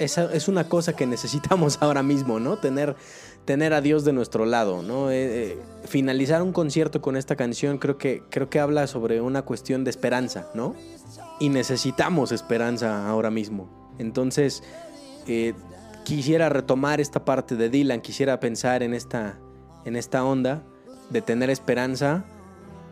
esa 0.00 0.32
es 0.32 0.48
una 0.48 0.68
cosa 0.68 0.96
que 0.96 1.06
necesitamos 1.06 1.78
ahora 1.80 2.02
mismo, 2.02 2.40
¿no? 2.40 2.58
Tener 2.58 2.96
tener 3.44 3.74
a 3.74 3.82
Dios 3.82 4.06
de 4.06 4.14
nuestro 4.14 4.46
lado, 4.46 4.82
¿no? 4.82 5.10
Eh, 5.10 5.58
finalizar 5.84 6.40
un 6.40 6.54
concierto 6.54 7.02
con 7.02 7.14
esta 7.14 7.36
canción 7.36 7.76
creo 7.76 7.98
que, 7.98 8.22
creo 8.30 8.48
que 8.48 8.58
habla 8.58 8.86
sobre 8.86 9.20
una 9.20 9.42
cuestión 9.42 9.84
de 9.84 9.90
esperanza, 9.90 10.48
¿no? 10.54 10.74
Y 11.40 11.50
necesitamos 11.50 12.32
esperanza 12.32 13.06
ahora 13.06 13.30
mismo. 13.30 13.68
Entonces, 13.98 14.62
quisiera 16.04 16.48
retomar 16.48 17.00
esta 17.00 17.24
parte 17.24 17.56
de 17.56 17.70
Dylan, 17.70 18.00
quisiera 18.00 18.38
pensar 18.38 18.82
en 18.82 18.94
esta, 18.94 19.38
en 19.84 19.96
esta 19.96 20.24
onda 20.24 20.62
de 21.10 21.22
tener 21.22 21.50
esperanza 21.50 22.24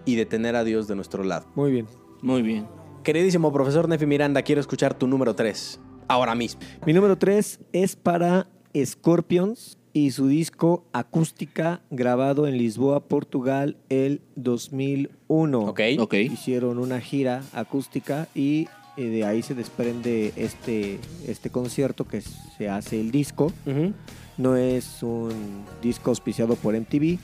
y 0.04 0.16
de 0.16 0.26
tener 0.26 0.57
a 0.57 0.64
Dios 0.64 0.88
de 0.88 0.97
nuestro 0.97 1.23
lado. 1.23 1.47
Muy 1.54 1.71
bien. 1.71 1.87
Muy 2.23 2.42
bien. 2.42 2.66
Queridísimo 3.04 3.52
profesor 3.52 3.88
Nefi 3.88 4.07
Miranda, 4.07 4.42
quiero 4.42 4.61
escuchar 4.61 4.95
tu 4.95 5.07
número 5.07 5.35
3, 5.35 5.81
ahora 6.09 6.35
mismo. 6.35 6.61
Mi 6.87 6.92
número 6.92 7.19
3 7.19 7.61
es 7.73 7.97
para 7.97 8.49
Scorpions 8.76 9.78
y 9.92 10.12
su 10.12 10.28
disco 10.28 10.87
Acústica 10.92 11.83
grabado 11.90 12.47
en 12.47 12.57
Lisboa, 12.57 13.00
Portugal 13.00 13.76
el 13.88 14.23
2001. 14.37 15.61
Ok. 15.61 15.81
Ok. 15.99 16.14
Hicieron 16.14 16.78
una 16.78 17.00
gira 17.00 17.42
acústica 17.52 18.28
y 18.35 18.69
eh, 18.96 19.06
de 19.06 19.25
ahí 19.25 19.42
se 19.42 19.54
desprende 19.54 20.32
este, 20.37 20.99
este 21.26 21.50
concierto 21.50 22.06
que 22.06 22.20
se 22.20 22.68
hace 22.68 23.00
el 23.00 23.11
disco. 23.11 23.52
Uh 23.66 23.70
-huh. 23.70 23.92
No 24.38 24.56
es 24.56 25.02
un 25.02 25.64
disco 25.82 26.11
auspiciado 26.11 26.56
por 26.56 26.75
MTV, 26.75 27.18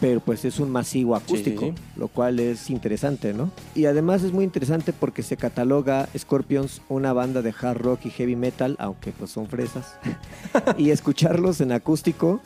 pero 0.00 0.20
pues 0.20 0.44
es 0.44 0.58
un 0.60 0.70
masivo 0.70 1.16
acústico, 1.16 1.66
Sí, 1.66 1.72
sí, 1.76 1.82
lo 1.96 2.08
cual 2.08 2.40
es 2.40 2.70
interesante, 2.70 3.32
¿no? 3.32 3.50
Y 3.74 3.86
además 3.86 4.22
es 4.22 4.32
muy 4.32 4.44
interesante 4.44 4.92
porque 4.92 5.22
se 5.22 5.36
cataloga 5.36 6.08
Scorpions 6.16 6.80
una 6.88 7.12
banda 7.12 7.42
de 7.42 7.54
hard 7.60 7.78
rock 7.78 8.06
y 8.06 8.10
heavy 8.10 8.36
metal, 8.36 8.76
aunque 8.78 9.12
pues 9.12 9.30
son 9.30 9.46
fresas. 9.46 9.98
y 10.78 10.90
escucharlos 10.90 11.60
en 11.60 11.72
acústico 11.72 12.40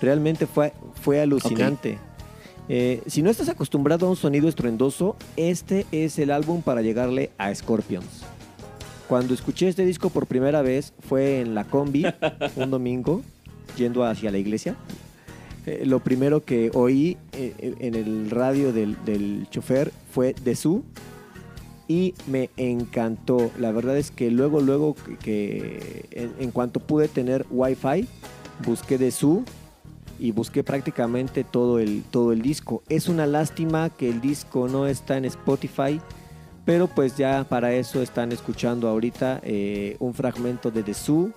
realmente 0.00 0.46
fue, 0.46 0.72
fue 1.00 1.20
alucinante. 1.20 1.98
Eh, 2.68 3.02
si 3.06 3.22
no 3.22 3.30
estás 3.30 3.48
acostumbrado 3.48 4.06
a 4.06 4.10
un 4.10 4.16
sonido 4.16 4.48
estruendoso, 4.48 5.16
este 5.36 5.86
es 5.90 6.18
el 6.18 6.30
álbum 6.30 6.62
para 6.62 6.82
llegarle 6.82 7.30
a 7.38 7.54
Scorpions. 7.54 8.22
Cuando 9.08 9.34
escuché 9.34 9.68
este 9.68 9.84
disco 9.84 10.10
por 10.10 10.26
primera 10.26 10.62
vez 10.62 10.94
fue 11.00 11.40
en 11.40 11.54
la 11.54 11.64
combi, 11.64 12.06
un 12.56 12.70
domingo, 12.70 13.22
yendo 13.76 14.04
hacia 14.04 14.30
la 14.30 14.38
iglesia. 14.38 14.76
Eh, 15.66 15.82
lo 15.86 16.00
primero 16.00 16.44
que 16.44 16.70
oí 16.74 17.16
eh, 17.32 17.74
en 17.78 17.94
el 17.94 18.30
radio 18.30 18.72
del, 18.72 18.96
del 19.04 19.46
chofer 19.50 19.92
fue 20.10 20.34
The 20.34 20.56
Zoo 20.56 20.82
y 21.88 22.14
me 22.26 22.50
encantó. 22.56 23.50
La 23.58 23.72
verdad 23.72 23.96
es 23.96 24.10
que 24.10 24.30
luego, 24.30 24.60
luego 24.60 24.94
que, 24.94 25.16
que 25.18 26.06
en, 26.12 26.32
en, 26.38 26.50
cuanto 26.52 26.80
pude 26.80 27.08
tener 27.08 27.44
wifi, 27.50 28.08
busqué 28.64 28.98
The 28.98 29.10
Zoo 29.10 29.44
y 30.22 30.30
busqué 30.30 30.62
prácticamente 30.62 31.42
todo 31.42 31.80
el, 31.80 32.04
todo 32.04 32.32
el 32.32 32.42
disco. 32.42 32.84
Es 32.88 33.08
una 33.08 33.26
lástima 33.26 33.90
que 33.90 34.08
el 34.08 34.20
disco 34.20 34.68
no 34.68 34.86
está 34.86 35.16
en 35.16 35.24
Spotify, 35.24 36.00
pero 36.64 36.86
pues 36.86 37.16
ya 37.16 37.42
para 37.42 37.72
eso 37.74 38.00
están 38.00 38.30
escuchando 38.30 38.88
ahorita 38.88 39.40
eh, 39.42 39.96
un 39.98 40.14
fragmento 40.14 40.70
de 40.70 40.84
The 40.84 40.94
Zoo, 40.94 41.32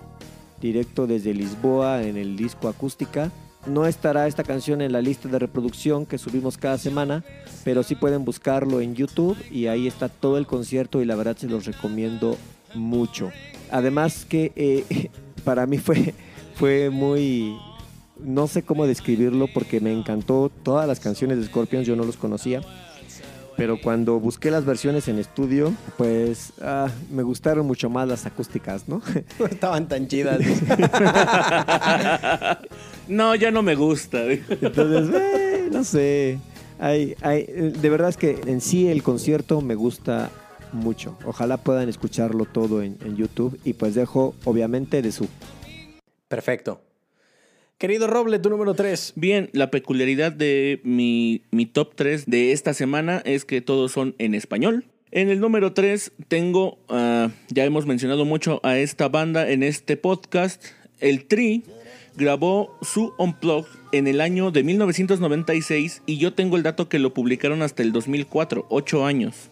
directo 0.60 1.08
desde 1.08 1.34
Lisboa 1.34 2.04
en 2.04 2.16
el 2.16 2.36
disco 2.36 2.68
acústica. 2.68 3.32
No 3.66 3.86
estará 3.86 4.28
esta 4.28 4.44
canción 4.44 4.80
en 4.80 4.92
la 4.92 5.00
lista 5.00 5.28
de 5.28 5.40
reproducción 5.40 6.06
que 6.06 6.16
subimos 6.16 6.56
cada 6.56 6.78
semana, 6.78 7.24
pero 7.64 7.82
sí 7.82 7.96
pueden 7.96 8.24
buscarlo 8.24 8.80
en 8.80 8.94
YouTube 8.94 9.36
y 9.50 9.66
ahí 9.66 9.88
está 9.88 10.08
todo 10.08 10.38
el 10.38 10.46
concierto 10.46 11.02
y 11.02 11.06
la 11.06 11.16
verdad 11.16 11.36
se 11.36 11.48
los 11.48 11.66
recomiendo 11.66 12.38
mucho. 12.72 13.32
Además 13.72 14.24
que 14.24 14.52
eh, 14.54 15.10
para 15.44 15.66
mí 15.66 15.78
fue, 15.78 16.14
fue 16.54 16.88
muy... 16.88 17.56
No 18.18 18.46
sé 18.46 18.62
cómo 18.62 18.86
describirlo 18.86 19.46
porque 19.52 19.80
me 19.80 19.92
encantó 19.92 20.50
todas 20.62 20.88
las 20.88 21.00
canciones 21.00 21.38
de 21.38 21.44
Scorpions, 21.44 21.86
yo 21.86 21.96
no 21.96 22.04
los 22.04 22.16
conocía. 22.16 22.62
Pero 23.56 23.80
cuando 23.80 24.20
busqué 24.20 24.50
las 24.50 24.66
versiones 24.66 25.08
en 25.08 25.18
estudio, 25.18 25.72
pues 25.96 26.52
ah, 26.60 26.88
me 27.10 27.22
gustaron 27.22 27.66
mucho 27.66 27.88
más 27.88 28.06
las 28.06 28.26
acústicas, 28.26 28.86
¿no? 28.86 29.00
No 29.38 29.46
estaban 29.50 29.88
tan 29.88 30.08
chidas. 30.08 30.38
no, 33.08 33.34
ya 33.34 33.50
no 33.50 33.62
me 33.62 33.74
gusta. 33.74 34.24
Entonces, 34.26 35.08
eh, 35.14 35.68
no 35.72 35.84
sé. 35.84 36.38
Hay, 36.78 37.16
hay, 37.22 37.46
de 37.46 37.88
verdad 37.88 38.10
es 38.10 38.18
que 38.18 38.38
en 38.46 38.60
sí 38.60 38.88
el 38.88 39.02
concierto 39.02 39.62
me 39.62 39.74
gusta 39.74 40.30
mucho. 40.72 41.16
Ojalá 41.24 41.56
puedan 41.56 41.88
escucharlo 41.88 42.44
todo 42.44 42.82
en, 42.82 42.98
en 43.02 43.16
YouTube. 43.16 43.58
Y 43.64 43.72
pues 43.72 43.94
dejo, 43.94 44.34
obviamente, 44.44 45.00
de 45.00 45.12
su. 45.12 45.26
Perfecto. 46.28 46.82
Querido 47.78 48.06
Roble, 48.06 48.38
tu 48.38 48.48
número 48.48 48.72
3. 48.72 49.12
Bien, 49.16 49.50
la 49.52 49.70
peculiaridad 49.70 50.32
de 50.32 50.80
mi, 50.82 51.42
mi 51.50 51.66
top 51.66 51.94
3 51.94 52.24
de 52.24 52.52
esta 52.52 52.72
semana 52.72 53.20
es 53.26 53.44
que 53.44 53.60
todos 53.60 53.92
son 53.92 54.14
en 54.18 54.34
español. 54.34 54.86
En 55.10 55.28
el 55.28 55.40
número 55.40 55.74
3 55.74 56.12
tengo, 56.28 56.78
uh, 56.88 57.28
ya 57.50 57.64
hemos 57.66 57.84
mencionado 57.84 58.24
mucho 58.24 58.60
a 58.62 58.78
esta 58.78 59.10
banda 59.10 59.50
en 59.50 59.62
este 59.62 59.98
podcast, 59.98 60.64
el 61.00 61.26
Tri 61.26 61.64
grabó 62.16 62.78
su 62.80 63.12
Unplugged 63.18 63.68
en 63.92 64.06
el 64.06 64.22
año 64.22 64.50
de 64.52 64.62
1996 64.62 66.00
y 66.06 66.16
yo 66.16 66.32
tengo 66.32 66.56
el 66.56 66.62
dato 66.62 66.88
que 66.88 66.98
lo 66.98 67.12
publicaron 67.12 67.60
hasta 67.60 67.82
el 67.82 67.92
2004, 67.92 68.64
8 68.70 69.04
años. 69.04 69.50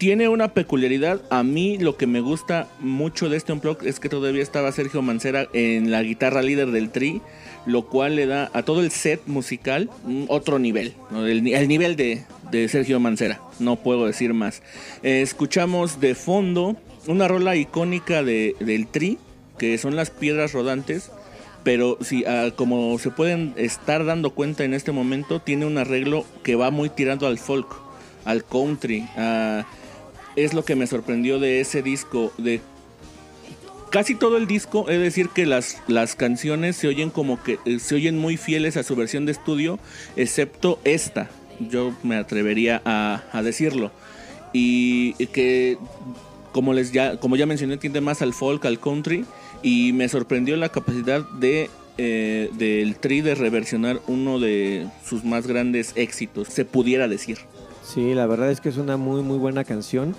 Tiene 0.00 0.30
una 0.30 0.54
peculiaridad. 0.54 1.20
A 1.28 1.42
mí 1.42 1.76
lo 1.76 1.98
que 1.98 2.06
me 2.06 2.22
gusta 2.22 2.68
mucho 2.78 3.28
de 3.28 3.36
este 3.36 3.52
Unplugged 3.52 3.86
es 3.86 4.00
que 4.00 4.08
todavía 4.08 4.42
estaba 4.42 4.72
Sergio 4.72 5.02
Mancera 5.02 5.46
en 5.52 5.90
la 5.90 6.02
guitarra 6.02 6.40
líder 6.40 6.70
del 6.70 6.88
Tri, 6.88 7.20
lo 7.66 7.84
cual 7.84 8.16
le 8.16 8.24
da 8.24 8.50
a 8.54 8.62
todo 8.62 8.80
el 8.80 8.92
set 8.92 9.20
musical 9.26 9.90
otro 10.28 10.58
nivel, 10.58 10.94
el, 11.12 11.46
el, 11.46 11.68
nivel 11.68 11.96
de, 11.96 12.24
Sergio 12.70 12.98
Mancera, 12.98 13.42
no 13.58 13.76
puedo 13.76 14.06
decir 14.06 14.32
más. 14.32 14.62
Eh, 15.02 15.20
escuchamos 15.20 16.00
de 16.00 16.14
fondo 16.14 16.78
una 17.06 17.28
rola 17.28 17.56
icónica 17.56 18.22
de, 18.22 18.56
del 18.58 18.86
Tri, 18.86 19.18
que 19.58 19.76
son 19.76 19.96
las 19.96 20.08
piedras 20.08 20.54
rodantes, 20.54 21.10
pero 21.62 21.98
si, 22.00 22.22
uh, 22.22 22.54
como 22.56 22.98
se 22.98 23.10
pueden 23.10 23.52
estar 23.58 24.06
dando 24.06 24.30
cuenta 24.30 24.64
en 24.64 24.72
este 24.72 24.92
momento, 24.92 25.42
tiene 25.42 25.66
un 25.66 25.76
arreglo 25.76 26.24
que 26.42 26.56
va 26.56 26.70
muy 26.70 26.88
tirando 26.88 27.26
al 27.26 27.36
folk, 27.36 27.68
al 28.24 28.44
country. 28.44 29.06
Uh, 29.18 29.62
es 30.44 30.54
lo 30.54 30.64
que 30.64 30.76
me 30.76 30.86
sorprendió 30.86 31.38
de 31.38 31.60
ese 31.60 31.82
disco. 31.82 32.32
De 32.38 32.60
casi 33.90 34.14
todo 34.14 34.36
el 34.36 34.46
disco, 34.46 34.88
es 34.88 35.00
decir, 35.00 35.28
que 35.28 35.46
las, 35.46 35.82
las 35.88 36.14
canciones 36.14 36.76
se 36.76 36.88
oyen 36.88 37.10
como 37.10 37.42
que 37.42 37.58
eh, 37.64 37.78
se 37.78 37.96
oyen 37.96 38.18
muy 38.18 38.36
fieles 38.36 38.76
a 38.76 38.82
su 38.82 38.96
versión 38.96 39.26
de 39.26 39.32
estudio, 39.32 39.78
excepto 40.16 40.78
esta. 40.84 41.28
Yo 41.58 41.92
me 42.02 42.16
atrevería 42.16 42.80
a, 42.84 43.42
decirlo. 43.42 43.90
Y 44.52 45.12
que, 45.26 45.76
como, 46.52 46.72
les 46.72 46.92
ya, 46.92 47.18
como 47.18 47.36
ya 47.36 47.46
mencioné, 47.46 47.76
tiende 47.76 48.00
más 48.00 48.22
al 48.22 48.32
folk, 48.32 48.64
al 48.64 48.80
country. 48.80 49.26
Y 49.62 49.92
me 49.92 50.08
sorprendió 50.08 50.56
la 50.56 50.70
capacidad 50.70 51.20
de 51.38 51.68
eh, 52.02 52.48
del 52.54 52.96
Tri 52.96 53.20
de 53.20 53.34
reversionar 53.34 54.00
uno 54.06 54.38
de 54.38 54.86
sus 55.04 55.22
más 55.22 55.46
grandes 55.46 55.92
éxitos, 55.96 56.48
se 56.48 56.64
pudiera 56.64 57.08
decir. 57.08 57.36
Sí, 57.84 58.14
la 58.14 58.26
verdad 58.26 58.50
es 58.50 58.62
que 58.62 58.70
es 58.70 58.78
una 58.78 58.96
muy 58.96 59.20
muy 59.20 59.36
buena 59.36 59.64
canción. 59.64 60.16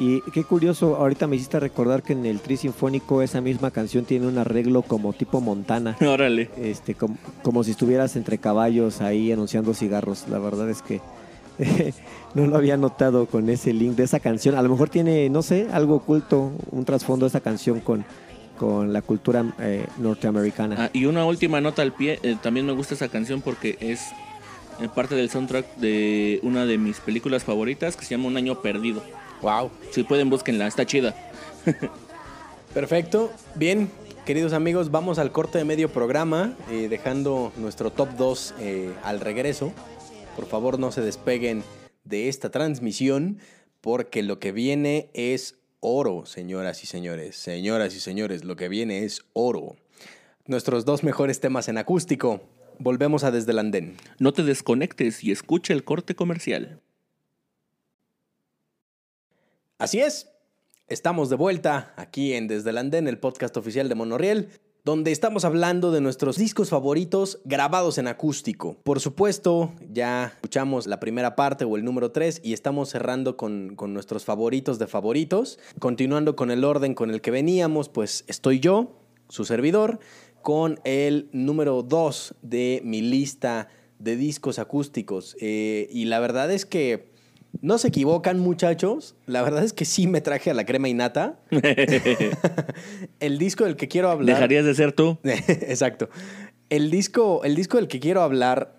Y 0.00 0.22
qué 0.32 0.44
curioso, 0.44 0.96
ahorita 0.96 1.26
me 1.26 1.36
hiciste 1.36 1.60
recordar 1.60 2.02
que 2.02 2.14
en 2.14 2.24
el 2.24 2.40
Tri 2.40 2.56
Sinfónico 2.56 3.20
esa 3.20 3.42
misma 3.42 3.70
canción 3.70 4.06
tiene 4.06 4.26
un 4.26 4.38
arreglo 4.38 4.80
como 4.80 5.12
tipo 5.12 5.42
Montana. 5.42 5.94
Órale. 6.00 6.48
Este, 6.56 6.94
como, 6.94 7.18
como 7.42 7.62
si 7.64 7.72
estuvieras 7.72 8.16
entre 8.16 8.38
caballos 8.38 9.02
ahí 9.02 9.30
anunciando 9.30 9.74
cigarros. 9.74 10.26
La 10.30 10.38
verdad 10.38 10.70
es 10.70 10.80
que 10.80 11.02
no 12.34 12.46
lo 12.46 12.56
había 12.56 12.78
notado 12.78 13.26
con 13.26 13.50
ese 13.50 13.74
link 13.74 13.94
de 13.94 14.04
esa 14.04 14.20
canción. 14.20 14.54
A 14.54 14.62
lo 14.62 14.70
mejor 14.70 14.88
tiene, 14.88 15.28
no 15.28 15.42
sé, 15.42 15.68
algo 15.70 15.96
oculto, 15.96 16.50
un 16.70 16.86
trasfondo 16.86 17.26
de 17.26 17.28
esa 17.28 17.40
canción 17.40 17.80
con, 17.80 18.06
con 18.56 18.94
la 18.94 19.02
cultura 19.02 19.44
eh, 19.60 19.86
norteamericana. 19.98 20.76
Ah, 20.78 20.90
y 20.94 21.04
una 21.04 21.26
última 21.26 21.60
nota 21.60 21.82
al 21.82 21.92
pie, 21.92 22.18
eh, 22.22 22.36
también 22.42 22.64
me 22.64 22.72
gusta 22.72 22.94
esa 22.94 23.08
canción 23.08 23.42
porque 23.42 23.76
es 23.80 24.00
eh, 24.80 24.88
parte 24.94 25.14
del 25.14 25.28
soundtrack 25.28 25.76
de 25.76 26.40
una 26.42 26.64
de 26.64 26.78
mis 26.78 27.00
películas 27.00 27.44
favoritas 27.44 27.98
que 27.98 28.06
se 28.06 28.12
llama 28.16 28.28
Un 28.28 28.38
año 28.38 28.62
perdido. 28.62 29.02
Wow. 29.42 29.70
Si 29.90 30.02
pueden, 30.02 30.28
búsquenla, 30.28 30.66
está 30.66 30.84
chida. 30.84 31.14
Perfecto. 32.74 33.32
Bien, 33.54 33.90
queridos 34.26 34.52
amigos, 34.52 34.90
vamos 34.90 35.18
al 35.18 35.32
corte 35.32 35.58
de 35.58 35.64
medio 35.64 35.88
programa, 35.90 36.56
eh, 36.70 36.88
dejando 36.88 37.52
nuestro 37.56 37.90
top 37.90 38.10
2 38.16 38.54
eh, 38.60 38.94
al 39.02 39.20
regreso. 39.20 39.72
Por 40.36 40.46
favor, 40.46 40.78
no 40.78 40.92
se 40.92 41.00
despeguen 41.00 41.64
de 42.04 42.28
esta 42.28 42.50
transmisión, 42.50 43.38
porque 43.80 44.22
lo 44.22 44.38
que 44.38 44.52
viene 44.52 45.10
es 45.14 45.58
oro, 45.80 46.26
señoras 46.26 46.84
y 46.84 46.86
señores. 46.86 47.36
Señoras 47.36 47.94
y 47.94 48.00
señores, 48.00 48.44
lo 48.44 48.56
que 48.56 48.68
viene 48.68 49.04
es 49.04 49.22
oro. 49.32 49.76
Nuestros 50.46 50.84
dos 50.84 51.02
mejores 51.02 51.40
temas 51.40 51.68
en 51.68 51.78
acústico. 51.78 52.42
Volvemos 52.78 53.24
a 53.24 53.30
Desde 53.30 53.52
el 53.52 53.58
Andén. 53.58 53.96
No 54.18 54.32
te 54.32 54.42
desconectes 54.42 55.24
y 55.24 55.32
escucha 55.32 55.72
el 55.72 55.84
corte 55.84 56.14
comercial. 56.14 56.80
Así 59.80 59.98
es. 59.98 60.28
Estamos 60.88 61.30
de 61.30 61.36
vuelta 61.36 61.94
aquí 61.96 62.34
en 62.34 62.48
Desde 62.48 62.68
el 62.68 62.76
Andén, 62.76 63.08
el 63.08 63.18
podcast 63.18 63.56
oficial 63.56 63.88
de 63.88 63.94
Monorriel, 63.94 64.50
donde 64.84 65.10
estamos 65.10 65.46
hablando 65.46 65.90
de 65.90 66.02
nuestros 66.02 66.36
discos 66.36 66.68
favoritos 66.68 67.40
grabados 67.46 67.96
en 67.96 68.06
acústico. 68.06 68.76
Por 68.82 69.00
supuesto, 69.00 69.72
ya 69.90 70.32
escuchamos 70.34 70.86
la 70.86 71.00
primera 71.00 71.34
parte 71.34 71.64
o 71.64 71.78
el 71.78 71.84
número 71.86 72.12
3 72.12 72.42
y 72.44 72.52
estamos 72.52 72.90
cerrando 72.90 73.38
con, 73.38 73.74
con 73.74 73.94
nuestros 73.94 74.26
favoritos 74.26 74.78
de 74.78 74.86
favoritos. 74.86 75.58
Continuando 75.78 76.36
con 76.36 76.50
el 76.50 76.62
orden 76.64 76.92
con 76.92 77.10
el 77.10 77.22
que 77.22 77.30
veníamos, 77.30 77.88
pues 77.88 78.24
estoy 78.26 78.60
yo, 78.60 78.98
su 79.30 79.46
servidor, 79.46 79.98
con 80.42 80.78
el 80.84 81.30
número 81.32 81.82
2 81.82 82.34
de 82.42 82.82
mi 82.84 83.00
lista 83.00 83.68
de 83.98 84.16
discos 84.16 84.58
acústicos. 84.58 85.38
Eh, 85.40 85.88
y 85.90 86.04
la 86.04 86.20
verdad 86.20 86.50
es 86.52 86.66
que 86.66 87.08
no 87.60 87.78
se 87.78 87.88
equivocan, 87.88 88.38
muchachos. 88.38 89.16
La 89.26 89.42
verdad 89.42 89.64
es 89.64 89.72
que 89.72 89.84
sí 89.84 90.06
me 90.06 90.20
traje 90.20 90.50
a 90.50 90.54
la 90.54 90.64
crema 90.64 90.88
innata. 90.88 91.40
el 93.20 93.38
disco 93.38 93.64
del 93.64 93.76
que 93.76 93.88
quiero 93.88 94.10
hablar. 94.10 94.36
¿Dejarías 94.36 94.64
de 94.64 94.74
ser 94.74 94.92
tú? 94.92 95.18
Exacto. 95.24 96.08
El 96.68 96.90
disco, 96.90 97.42
el 97.44 97.56
disco 97.56 97.76
del 97.76 97.88
que 97.88 98.00
quiero 98.00 98.22
hablar, 98.22 98.78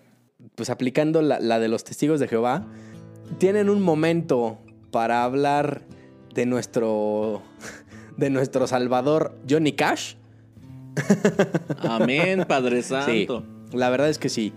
pues 0.54 0.70
aplicando 0.70 1.22
la, 1.22 1.40
la 1.40 1.58
de 1.58 1.68
los 1.68 1.84
testigos 1.84 2.20
de 2.20 2.28
Jehová, 2.28 2.66
tienen 3.38 3.68
un 3.68 3.82
momento 3.82 4.58
para 4.90 5.24
hablar 5.24 5.82
de 6.34 6.46
nuestro. 6.46 7.42
de 8.16 8.30
nuestro 8.30 8.66
salvador 8.66 9.38
Johnny 9.48 9.72
Cash. 9.72 10.14
Amén, 11.80 12.44
Padre 12.48 12.82
Santo. 12.82 13.40
Sí, 13.70 13.76
la 13.76 13.90
verdad 13.90 14.08
es 14.08 14.18
que 14.18 14.28
sí. 14.28 14.52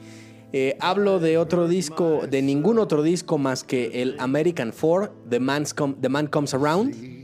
Eh, 0.53 0.77
hablo 0.79 1.19
de 1.19 1.37
otro 1.37 1.67
disco, 1.67 2.21
de 2.29 2.41
ningún 2.41 2.79
otro 2.79 3.03
disco 3.03 3.37
más 3.37 3.63
que 3.63 4.01
el 4.01 4.15
American 4.19 4.71
Four, 4.71 5.11
The, 5.29 5.39
Man 5.39 6.27
Comes 6.27 6.53
Around. 6.53 7.15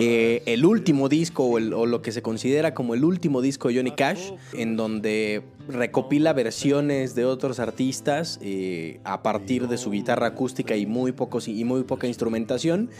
Eh, 0.00 0.42
el 0.46 0.66
último 0.66 1.08
disco, 1.08 1.46
o, 1.46 1.60
lo 1.60 2.02
que 2.02 2.10
se 2.10 2.20
considera 2.20 2.74
como 2.74 2.94
el 2.94 3.04
último 3.04 3.40
disco 3.40 3.68
de 3.68 3.76
Johnny 3.76 3.92
Cash, 3.92 4.32
en 4.52 4.76
donde 4.76 5.44
recopila 5.68 6.32
versiones 6.32 7.14
de 7.14 7.24
otros 7.24 7.60
artistas 7.60 8.40
eh, 8.42 8.98
a 9.04 9.22
partir 9.22 9.68
de 9.68 9.78
su 9.78 9.92
guitarra 9.92 10.26
acústica 10.26 10.74
y 10.74 10.84
muy, 10.84 11.12
pocos, 11.12 11.46
y 11.46 11.62
muy 11.62 11.84
poca 11.84 12.08
instrumentación. 12.08 12.90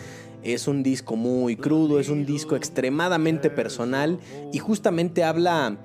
Es 0.44 0.68
un 0.68 0.84
disco 0.84 1.16
muy 1.16 1.56
crudo, 1.56 1.98
es 1.98 2.10
un 2.10 2.26
disco 2.26 2.54
extremadamente 2.54 3.50
personal 3.50 4.20
y 4.52 4.58
justamente 4.58 5.24
habla 5.24 5.78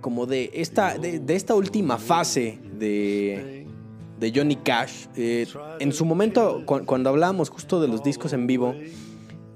como 0.00 0.26
de 0.26 0.50
esta, 0.54 0.98
de 0.98 1.34
esta 1.34 1.54
última 1.54 1.98
fase 1.98 2.58
de, 2.78 3.66
de 4.20 4.32
Johnny 4.34 4.56
Cash. 4.56 5.06
Eh, 5.16 5.46
en 5.80 5.92
su 5.92 6.04
momento, 6.04 6.62
cu- 6.64 6.84
cuando 6.84 7.10
hablábamos 7.10 7.50
justo 7.50 7.80
de 7.80 7.88
los 7.88 8.02
discos 8.02 8.32
en 8.32 8.46
vivo 8.46 8.74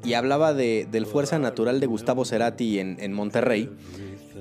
y 0.04 0.14
hablaba 0.14 0.54
de, 0.54 0.87
del 0.90 1.06
Fuerza 1.06 1.38
Natural 1.38 1.78
de 1.80 1.87
Gustavo 1.87 2.24
Cerati 2.24 2.78
en, 2.78 2.96
en 3.00 3.12
Monterrey, 3.12 3.68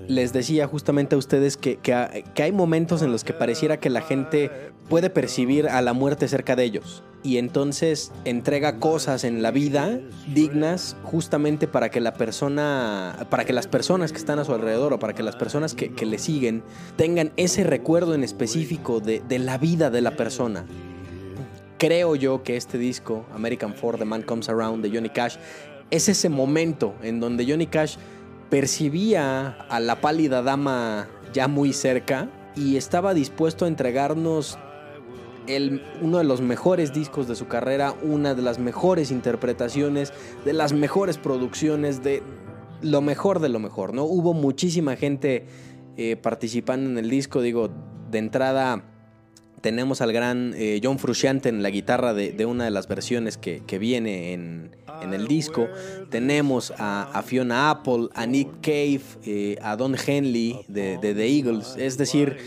les 0.08 0.34
decía 0.34 0.66
justamente 0.68 1.16
a 1.16 1.18
ustedes 1.18 1.56
que, 1.58 1.78
que 1.78 2.44
hay 2.44 2.52
momentos 2.52 3.02
en 3.02 3.12
los 3.12 3.24
que 3.24 3.34
pareciera 3.34 3.80
que 3.80 3.90
la 3.90 4.02
gente 4.02 4.50
puede 4.90 5.10
percibir 5.10 5.68
a 5.68 5.82
la 5.82 5.94
muerte 5.94 6.28
cerca 6.28 6.56
de 6.56 6.64
ellos. 6.64 7.04
Y 7.22 7.38
entonces 7.38 8.14
entrega 8.24 8.80
cosas 8.80 9.26
en 9.26 9.42
la 9.42 9.52
vida 9.52 10.00
dignas 10.34 10.96
justamente 11.04 11.68
para 11.68 11.90
que 11.90 12.00
la 12.00 12.14
persona, 12.14 13.28
para 13.30 13.44
que 13.44 13.52
las 13.52 13.68
personas 13.68 14.12
que 14.14 14.18
están 14.18 14.40
a 14.40 14.46
su 14.46 14.54
alrededor 14.54 14.94
o 14.94 15.00
para 15.00 15.14
que 15.14 15.24
las 15.24 15.36
personas 15.36 15.74
que, 15.74 16.06
le 16.06 16.18
siguen 16.18 16.64
tengan 16.96 17.32
ese 17.36 17.64
recuerdo 17.66 18.16
en 18.16 18.24
específico 18.24 19.02
de, 19.02 19.22
de 19.28 19.38
la 19.38 19.58
vida 19.58 19.90
de 19.90 20.02
la 20.02 20.12
persona. 20.12 20.66
Creo 21.78 22.16
yo 22.16 22.42
que 22.44 22.58
este 22.58 22.78
disco, 22.78 23.26
American 23.34 23.74
Four, 23.74 23.98
The 23.98 24.06
Man 24.06 24.24
Comes 24.24 24.50
Around, 24.50 24.84
de 24.84 24.90
Johnny 24.90 25.10
Cash, 25.10 25.36
es 25.92 26.10
ese 26.10 26.30
momento 26.30 26.94
en 27.02 27.20
donde 27.20 27.46
Johnny 27.46 27.68
Cash 27.68 27.98
percibía 28.50 29.50
a 29.70 29.80
la 29.80 30.02
pálida 30.02 30.42
dama 30.42 31.08
ya 31.34 31.48
muy 31.48 31.74
cerca 31.74 32.30
y 32.56 32.78
estaba 32.78 33.14
dispuesto 33.14 33.66
a 33.66 33.68
entregarnos 33.68 34.58
uno 36.02 36.18
de 36.18 36.24
los 36.24 36.42
mejores 36.42 36.94
discos 36.94 37.28
de 37.28 37.36
su 37.36 37.48
carrera, 37.48 37.94
una 38.02 38.36
de 38.36 38.42
las 38.42 38.60
mejores 38.60 39.12
interpretaciones, 39.12 40.14
de 40.46 40.54
las 40.54 40.74
mejores 40.74 41.18
producciones, 41.18 42.04
de 42.04 42.22
lo 42.82 43.02
mejor 43.02 43.40
de 43.40 43.50
lo 43.50 43.60
mejor, 43.60 43.94
¿no? 43.94 44.04
Hubo 44.04 44.34
muchísima 44.34 44.96
gente 44.96 45.46
eh, 45.98 46.16
participando 46.16 46.90
en 46.90 46.98
el 46.98 47.10
disco, 47.10 47.42
digo, 47.42 47.70
de 48.10 48.20
entrada 48.20 48.84
tenemos 49.62 50.02
al 50.02 50.14
gran 50.14 50.54
eh, 50.56 50.80
John 50.82 51.00
Frusciante 51.00 51.50
en 51.50 51.62
la 51.62 51.70
guitarra 51.70 52.14
de, 52.14 52.46
una 52.46 52.64
de 52.66 52.72
las 52.72 52.88
versiones 52.88 53.38
que, 53.38 53.62
viene 53.80 54.34
en, 54.34 54.72
el 55.14 55.28
disco. 55.28 55.68
Tenemos 56.10 56.74
a, 56.78 57.22
Fiona 57.26 57.70
Apple, 57.70 58.08
a 58.14 58.26
Nick 58.26 58.62
Cave, 58.62 59.02
eh, 59.26 59.58
a 59.62 59.76
Don 59.76 59.96
Henley 59.96 60.62
de 60.68 60.98
The 60.98 61.28
Eagles. 61.28 61.76
Es 61.78 61.98
decir, 61.98 62.38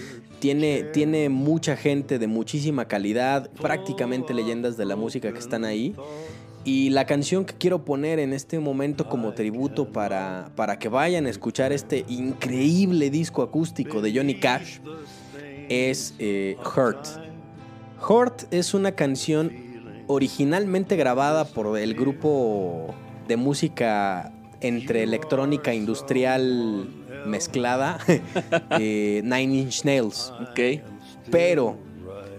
tiene, 0.42 0.83
tiene 0.83 1.28
mucha 1.28 1.76
gente 1.76 2.18
de 2.18 2.26
muchísima 2.26 2.88
calidad, 2.88 3.48
prácticamente 3.52 4.35
leyendas 4.35 4.76
de 4.76 4.85
la 4.85 4.96
música 4.96 5.33
que 5.33 5.38
están 5.38 5.64
ahí. 5.64 5.94
Y 6.64 6.90
la 6.90 7.07
canción 7.07 7.44
que 7.44 7.55
quiero 7.55 7.85
poner 7.85 8.18
en 8.18 8.33
este 8.33 8.59
momento 8.59 9.09
como 9.09 9.35
tributo 9.35 9.92
para, 9.92 10.50
para 10.57 10.81
que 10.81 10.88
vayan 10.88 11.26
a 11.26 11.31
escuchar 11.31 11.70
este 11.70 12.05
increíble 12.09 13.09
disco 13.09 13.42
acústico 13.42 14.02
de 14.02 14.16
Johnny 14.16 14.35
Cash 14.35 14.81
es 15.68 16.16
eh, 16.18 16.57
Hurt. 16.76 17.07
Hurt 18.05 18.52
es 18.52 18.74
una 18.74 18.96
canción 18.96 19.52
originalmente 20.09 20.96
grabada 20.96 21.44
por 21.44 21.78
el 21.78 21.94
grupo 21.94 22.92
de 23.28 23.37
música 23.37 24.33
entre 24.61 25.05
electrónica 25.05 25.72
industrial 25.72 26.88
mezclada, 27.27 27.99
eh, 28.79 29.21
Nine 29.25 29.55
Inch 29.55 29.85
Nails. 29.85 30.33
Ok. 30.51 30.83
Pero 31.31 31.77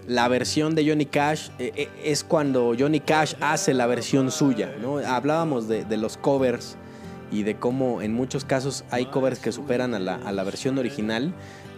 la 0.06 0.28
versión 0.28 0.74
de 0.74 0.86
Johnny 0.88 1.06
Cash 1.06 1.48
eh, 1.58 1.72
eh, 1.74 1.88
es 2.04 2.24
cuando 2.24 2.74
Johnny 2.78 3.00
Cash 3.00 3.34
hace 3.40 3.74
la 3.74 3.86
versión 3.86 4.30
suya. 4.30 4.74
¿no? 4.80 4.98
Hablábamos 4.98 5.68
de, 5.68 5.84
de 5.84 5.96
los 5.96 6.16
covers 6.16 6.76
y 7.30 7.42
de 7.42 7.56
cómo 7.56 8.02
en 8.02 8.12
muchos 8.12 8.44
casos 8.44 8.84
hay 8.90 9.06
covers 9.06 9.38
que 9.38 9.52
superan 9.52 9.94
a 9.94 9.98
la, 9.98 10.16
a 10.16 10.32
la 10.32 10.44
versión 10.44 10.78
original. 10.78 11.34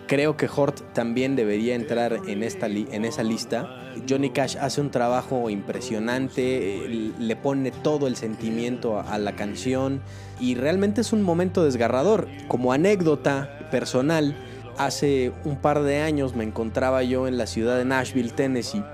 Creo 0.06 0.36
que 0.36 0.48
Hort 0.54 0.92
también 0.92 1.34
debería 1.34 1.74
entrar 1.74 2.20
en, 2.28 2.44
esta 2.44 2.66
en 2.66 3.04
esa 3.04 3.24
lista. 3.24 3.68
Johnny 4.08 4.30
Cash 4.30 4.56
hace 4.60 4.80
un 4.80 4.90
trabajo 4.90 5.50
impresionante, 5.50 6.84
eh, 6.84 7.12
le 7.18 7.36
pone 7.36 7.72
todo 7.72 8.06
el 8.06 8.14
sentimiento 8.14 9.00
a, 9.00 9.02
a 9.02 9.18
la 9.18 9.34
canción 9.34 10.00
y 10.38 10.54
realmente 10.54 11.00
es 11.00 11.12
un 11.12 11.22
momento 11.22 11.64
desgarrador. 11.64 12.28
Como 12.46 12.72
anécdota 12.72 13.68
personal, 13.72 14.36
hace 14.78 15.32
un 15.44 15.56
par 15.56 15.82
de 15.82 16.00
años 16.00 16.36
me 16.36 16.44
encontraba 16.44 17.02
yo 17.02 17.26
en 17.26 17.36
la 17.36 17.46
ciudad 17.46 17.76
de 17.76 17.84
Nashville, 17.84 18.30
Tennessee, 18.30 18.84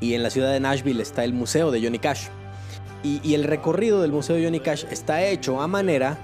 y 0.00 0.14
en 0.14 0.22
la 0.22 0.30
ciudad 0.30 0.52
de 0.52 0.60
Nashville 0.60 1.00
está 1.00 1.24
el 1.24 1.32
museo 1.32 1.70
de 1.70 1.82
Johnny 1.82 1.98
Cash. 1.98 2.28
Y, 3.02 3.20
y 3.22 3.34
el 3.34 3.44
recorrido 3.44 4.02
del 4.02 4.12
museo 4.12 4.36
de 4.36 4.44
Johnny 4.44 4.60
Cash 4.60 4.84
está 4.90 5.24
hecho 5.24 5.62
a 5.62 5.66
manera 5.66 6.18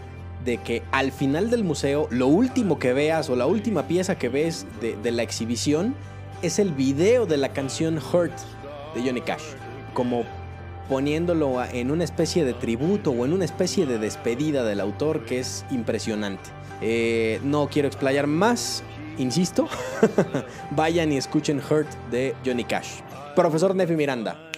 de 0.44 0.58
que 0.58 0.82
al 0.92 1.12
final 1.12 1.50
del 1.50 1.64
museo 1.64 2.06
lo 2.10 2.26
último 2.26 2.78
que 2.78 2.92
veas 2.92 3.30
o 3.30 3.36
la 3.36 3.46
última 3.46 3.86
pieza 3.86 4.18
que 4.18 4.28
ves 4.28 4.66
de, 4.80 5.10
la 5.10 5.22
exhibición 5.22 5.94
es 6.42 6.58
el 6.58 6.72
video 6.72 7.26
de 7.26 7.38
la 7.38 7.50
canción 7.50 7.98
Hurt 7.98 8.36
de 8.94 9.02
Johnny 9.02 9.22
Cash. 9.22 9.42
Como 9.94 10.24
poniéndolo 10.88 11.64
en 11.64 11.90
una 11.90 12.04
especie 12.04 12.44
de 12.44 12.52
tributo 12.52 13.10
o 13.10 13.24
en 13.24 13.32
una 13.32 13.44
especie 13.46 13.86
de 13.86 13.98
despedida 13.98 14.64
del 14.64 14.80
autor 14.80 15.24
que 15.24 15.38
es 15.38 15.64
impresionante. 15.70 16.50
Eh, 16.82 17.40
no 17.42 17.68
quiero 17.68 17.88
explayar 17.88 18.26
más, 18.26 18.82
insisto. 19.16 19.68
Vayan 20.72 21.12
y 21.12 21.16
escuchen 21.16 21.58
Hurt 21.58 21.88
de 22.10 22.34
Johnny 22.44 22.64
Cash. 22.64 23.00
Profesor 23.34 23.74
Nefi 23.74 23.96
Miranda, 23.96 24.50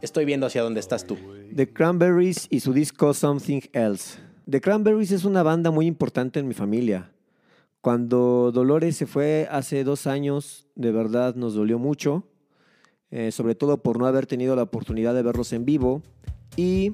estoy 0.00 0.24
viendo 0.24 0.46
hacia 0.46 0.62
dónde 0.62 0.80
estás 0.80 1.06
tú. 1.06 1.18
The 1.54 1.70
Cranberries 1.70 2.46
y 2.50 2.60
su 2.60 2.72
disco 2.72 3.12
Something 3.12 3.60
Else. 3.72 4.23
The 4.48 4.60
Cranberries 4.60 5.10
es 5.10 5.24
una 5.24 5.42
banda 5.42 5.70
muy 5.70 5.86
importante 5.86 6.38
en 6.38 6.46
mi 6.46 6.52
familia. 6.52 7.10
Cuando 7.80 8.52
Dolores 8.52 8.94
se 8.94 9.06
fue 9.06 9.48
hace 9.50 9.84
dos 9.84 10.06
años, 10.06 10.66
de 10.74 10.92
verdad 10.92 11.34
nos 11.34 11.54
dolió 11.54 11.78
mucho, 11.78 12.28
eh, 13.10 13.32
sobre 13.32 13.54
todo 13.54 13.82
por 13.82 13.98
no 13.98 14.06
haber 14.06 14.26
tenido 14.26 14.54
la 14.54 14.64
oportunidad 14.64 15.14
de 15.14 15.22
verlos 15.22 15.54
en 15.54 15.64
vivo. 15.64 16.02
Y 16.56 16.92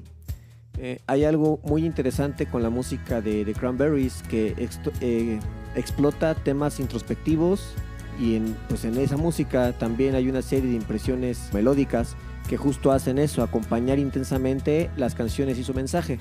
eh, 0.77 0.99
hay 1.07 1.25
algo 1.25 1.59
muy 1.63 1.85
interesante 1.85 2.45
con 2.45 2.63
la 2.63 2.69
música 2.69 3.19
de 3.19 3.43
The 3.43 3.53
Cranberries 3.53 4.23
que 4.29 4.55
eh, 5.01 5.39
explota 5.75 6.35
temas 6.35 6.79
introspectivos 6.79 7.73
y 8.17 8.35
en, 8.35 8.55
pues 8.69 8.85
en 8.85 8.97
esa 8.97 9.17
música 9.17 9.77
también 9.77 10.15
hay 10.15 10.29
una 10.29 10.41
serie 10.41 10.69
de 10.69 10.77
impresiones 10.77 11.49
melódicas 11.53 12.15
que 12.47 12.55
justo 12.55 12.93
hacen 12.93 13.17
eso, 13.17 13.43
acompañar 13.43 13.99
intensamente 13.99 14.89
las 14.95 15.15
canciones 15.15 15.57
y 15.57 15.65
su 15.65 15.73
mensaje. 15.73 16.17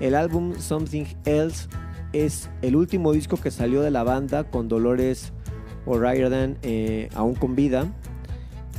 El 0.00 0.14
álbum 0.14 0.54
Something 0.58 1.04
Else 1.24 1.68
es 2.12 2.50
el 2.62 2.76
último 2.76 3.12
disco 3.12 3.36
que 3.36 3.50
salió 3.50 3.82
de 3.82 3.90
la 3.90 4.02
banda 4.02 4.44
con 4.44 4.68
Dolores 4.68 5.32
O'Riordan 5.86 6.58
eh, 6.62 7.08
aún 7.14 7.34
con 7.34 7.54
vida. 7.54 7.86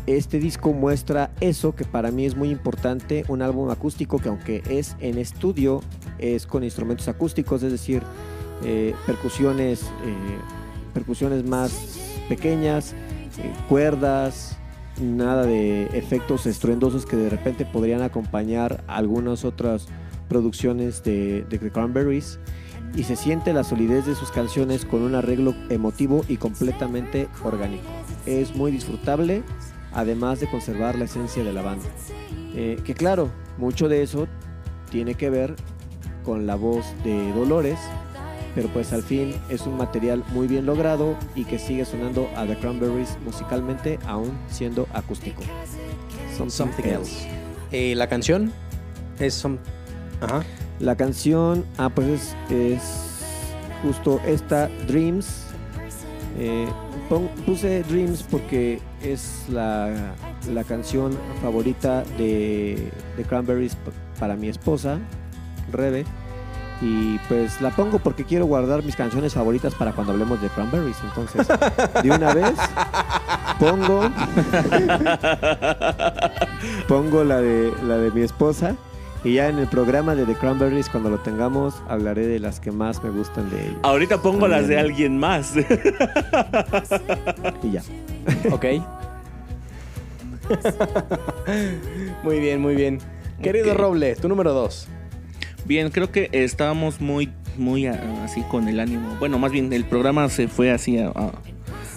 Este 0.08 0.40
disco 0.40 0.74
muestra 0.74 1.32
eso 1.40 1.76
que 1.76 1.86
para 1.86 2.10
mí 2.10 2.26
es 2.26 2.36
muy 2.36 2.50
importante, 2.50 3.26
un 3.28 3.42
álbum 3.42 3.70
acústico 3.70 4.18
que 4.18 4.30
aunque 4.30 4.64
es 4.70 4.96
en 5.00 5.20
estudio, 5.20 5.82
es 6.18 6.48
con 6.48 6.64
instrumentos 6.64 7.08
acústicos, 7.08 7.62
es 7.62 7.72
decir, 7.72 8.02
eh, 8.64 8.96
percusiones, 9.06 9.84
eh, 9.84 10.40
percusiones 10.94 11.46
más 11.46 12.00
pequeñas, 12.28 12.94
eh, 13.38 13.54
cuerdas, 13.70 14.58
nada 15.00 15.46
de 15.46 15.86
efectos 15.98 16.46
estruendosos 16.46 17.06
que 17.06 17.16
de 17.16 17.30
repente 17.30 17.66
podrían 17.66 18.02
acompañar 18.02 18.84
algunas 18.88 19.46
otras 19.46 19.88
producciones 20.30 21.04
de, 21.04 21.44
de 21.50 21.58
The 21.58 21.72
Cranberries 21.72 22.40
y 22.96 23.04
se 23.04 23.16
siente 23.16 23.52
la 23.54 23.64
solidez 23.64 24.06
de 24.06 24.16
sus 24.16 24.32
canciones 24.32 24.86
con 24.86 25.02
un 25.02 25.16
arreglo 25.16 25.54
emotivo 25.70 26.24
y 26.30 26.38
completamente 26.38 27.28
orgánico. 27.44 27.84
Es 28.26 28.56
muy 28.56 28.72
disfrutable, 28.72 29.44
además 29.92 30.40
de 30.40 30.50
conservar 30.50 30.96
la 30.98 31.06
esencia 31.06 31.44
de 31.44 31.52
la 31.54 31.62
banda. 31.62 31.86
Eh, 32.56 32.80
que 32.86 32.94
claro, 32.94 33.30
mucho 33.58 33.90
de 33.90 34.02
eso 34.04 34.28
tiene 34.90 35.16
que 35.16 35.30
ver 35.30 35.56
con 36.24 36.48
la 36.48 36.56
voz 36.56 36.86
de 37.04 37.32
Dolores, 37.34 37.78
pero 38.56 38.68
pues 38.70 38.92
al 38.94 39.04
fin 39.04 39.34
es 39.50 39.62
un 39.68 39.78
material 39.78 40.24
muy 40.34 40.48
bien 40.48 40.66
logrado 40.66 41.16
y 41.36 41.46
que 41.46 41.60
sigue 41.60 41.86
sonando 41.86 42.28
a 42.36 42.46
The 42.46 42.58
Cranberries 42.58 43.18
musicalmente 43.24 44.00
aún 44.08 44.32
siendo 44.50 44.88
acústico. 44.94 45.42
Something, 46.36 46.50
Something 46.52 46.84
else. 46.86 46.98
else. 46.98 47.30
Eh, 47.72 47.96
la 47.96 48.08
canción 48.10 48.52
es 49.20 49.36
some- 49.36 49.60
La 50.80 50.96
canción, 50.96 51.66
ah, 51.78 51.90
pues 51.90 52.36
es, 52.50 52.82
justo 53.84 54.22
esta, 54.26 54.68
Dreams. 54.88 55.46
Eh, 56.38 56.68
puse 57.46 57.84
Dreams 57.84 58.24
porque 58.24 58.82
es 59.02 59.46
la, 59.50 60.14
la 60.54 60.64
canción 60.64 61.18
favorita 61.42 62.04
de, 62.18 62.92
de 63.18 63.24
Cranberries 63.24 63.76
para 64.20 64.36
mi 64.36 64.48
esposa, 64.48 65.00
Rebe. 65.72 66.06
Y 66.82 67.18
pues 67.28 67.60
la 67.60 67.72
pongo 67.72 68.00
porque 68.00 68.24
quiero 68.24 68.46
guardar 68.46 68.84
mis 68.84 68.96
canciones 68.96 69.34
favoritas 69.34 69.76
para 69.76 69.92
cuando 69.92 70.14
hablemos 70.14 70.42
de 70.42 70.48
Cranberries. 70.48 70.96
Entonces, 71.04 71.46
de 72.02 72.12
una 72.12 72.34
vez, 72.34 72.54
pongo, 73.60 74.02
pongo 76.88 77.24
la 77.26 77.42
de, 77.42 77.74
la 77.84 77.98
de 77.98 78.12
mi 78.12 78.22
esposa. 78.22 78.76
Y 79.24 79.34
ya 79.34 79.50
en 79.50 79.60
el 79.60 79.68
programa 79.68 80.16
de 80.16 80.26
The 80.26 80.36
Cranberries, 80.36 80.88
cuando 80.90 81.10
lo 81.10 81.18
tengamos, 81.20 81.76
hablaré 81.90 82.26
de 82.26 82.40
las 82.40 82.60
que 82.62 82.72
más 82.72 83.04
me 83.04 83.10
gustan 83.10 83.50
de 83.50 83.62
ellos. 83.68 83.78
Ahorita 83.84 84.22
pongo 84.22 84.48
las 84.48 84.68
de 84.70 84.80
alguien 84.80 85.18
más. 85.18 85.54
Y 87.64 87.72
ya. 87.72 87.82
Ok. 88.52 88.66
muy 92.24 92.40
bien, 92.40 92.62
muy 92.62 92.76
bien. 92.76 93.00
Querido 93.42 93.74
Ok. 93.74 93.78
Roble, 93.80 94.16
tu 94.16 94.28
número 94.30 94.54
dos. 94.54 94.88
Bien, 95.66 95.90
creo 95.90 96.12
que 96.12 96.30
estábamos 96.32 97.00
muy, 97.02 97.30
muy 97.58 97.88
ah, 97.88 98.02
así 98.24 98.42
con 98.44 98.68
el 98.68 98.80
ánimo. 98.80 99.16
Bueno, 99.20 99.38
más 99.38 99.52
bien 99.52 99.72
el 99.74 99.86
programa 99.86 100.30
se 100.30 100.48
fue 100.48 100.72
así 100.72 100.98
a, 100.98 101.10
a- 101.10 101.32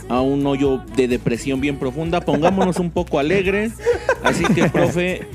a 0.08 0.20
un 0.20 0.44
hoyo 0.46 0.78
de 0.96 1.08
depresión 1.08 1.60
bien 1.60 1.78
profunda. 1.78 2.20
Pongámonos 2.20 2.78
un 2.78 2.90
poco 2.90 3.18
alegres. 3.18 3.72
Así 4.22 4.44
que, 4.54 4.68
profe, 4.68 5.26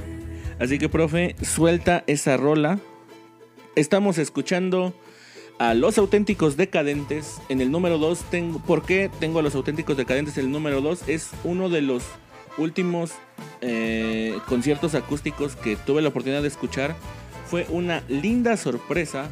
así 0.60 0.80
que, 0.80 0.90
profe, 0.90 1.36
suelta 1.42 2.04
esa 2.08 2.38
rola. 2.38 2.80
Estamos 3.76 4.18
escuchando 4.18 4.94
a 5.60 5.74
Los 5.74 5.98
Auténticos 5.98 6.58
Decadentes 6.58 7.38
en 7.50 7.62
el 7.62 7.72
número 7.72 7.98
2. 7.98 8.20
Tengo, 8.30 8.60
¿Por 8.60 8.84
qué 8.84 9.10
tengo 9.20 9.40
a 9.40 9.42
Los 9.42 9.56
Auténticos 9.56 9.98
Decadentes 9.98 10.38
en 10.38 10.46
el 10.46 10.52
número 10.52 10.82
2? 10.82 11.08
Es 11.08 11.30
uno 11.44 11.70
de 11.70 11.82
los 11.82 12.04
últimos 12.58 13.12
eh, 13.62 14.38
conciertos 14.48 14.96
acústicos 14.96 15.56
que 15.56 15.76
tuve 15.76 16.02
la 16.02 16.10
oportunidad 16.10 16.42
de 16.42 16.48
escuchar. 16.48 16.96
Fue 17.48 17.66
una 17.70 18.04
linda 18.08 18.58
sorpresa 18.58 19.30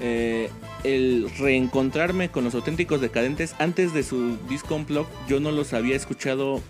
eh, 0.00 0.50
el 0.82 1.30
reencontrarme 1.38 2.30
con 2.30 2.44
Los 2.44 2.54
Auténticos 2.54 3.00
Decadentes. 3.00 3.54
Antes 3.58 3.94
de 3.94 4.02
su 4.02 4.36
disco 4.48 4.74
Unplugged 4.74 5.12
yo 5.28 5.40
no 5.40 5.50
los 5.50 5.72
había 5.72 5.96
escuchado 5.96 6.60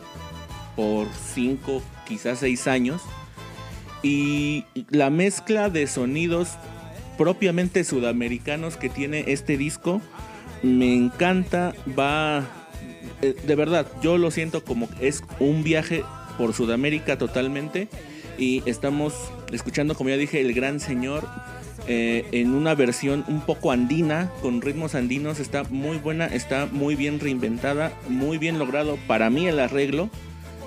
por 0.77 1.07
5, 1.35 1.83
quizás 2.07 2.40
6 2.40 2.66
años. 2.66 3.03
Y 4.05 4.64
la 4.90 5.11
mezcla 5.11 5.69
de 5.71 5.88
sonidos 5.88 6.51
propiamente 7.19 7.83
sudamericanos 7.83 8.77
que 8.77 8.88
tiene 8.88 9.25
este 9.29 9.57
disco 9.57 10.01
me 10.62 10.95
encanta, 10.95 11.75
va 11.99 12.45
eh, 13.23 13.35
de 13.47 13.55
verdad, 13.55 13.87
yo 14.03 14.19
lo 14.19 14.31
siento 14.31 14.64
como 14.64 14.88
es 15.01 15.23
un 15.40 15.62
viaje 15.62 16.05
por 16.37 16.53
Sudamérica 16.53 17.19
totalmente 17.19 17.88
y 18.38 18.62
estamos 18.67 19.14
escuchando, 19.53 19.95
como 19.95 20.11
ya 20.11 20.17
dije, 20.17 20.40
el 20.40 20.53
Gran 20.53 20.81
Señor 20.81 21.27
eh, 21.87 22.27
en 22.33 22.55
una 22.55 22.75
versión 22.75 23.25
un 23.29 23.43
poco 23.43 23.71
andina, 23.71 24.31
con 24.40 24.62
ritmos 24.62 24.95
andinos, 24.95 25.38
está 25.38 25.64
muy 25.64 25.99
buena, 25.99 26.27
está 26.27 26.67
muy 26.71 26.97
bien 26.97 27.21
reinventada, 27.21 27.93
muy 28.09 28.38
bien 28.38 28.59
logrado 28.59 28.99
para 29.07 29.31
mí 29.31 29.47
el 29.47 29.61
arreglo. 29.61 30.11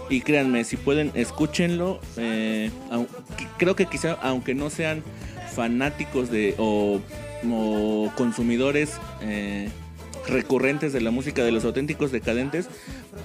Y 0.10 0.22
créanme, 0.22 0.64
si 0.64 0.78
pueden, 0.78 1.12
escúchenlo. 1.16 2.00
eh, 2.18 2.72
creo 3.58 3.76
que 3.76 3.86
quizá, 3.86 4.14
aunque 4.22 4.56
no 4.56 4.70
sean 4.70 5.04
fanáticos 5.54 6.32
de 6.32 6.56
o, 6.58 7.02
o 7.52 8.12
consumidores 8.16 8.94
eh, 9.22 9.70
recurrentes 10.28 10.94
de 10.94 11.02
la 11.02 11.12
música 11.12 11.44
de 11.44 11.52
los 11.52 11.66
auténticos 11.66 12.12
decadentes, 12.12 12.70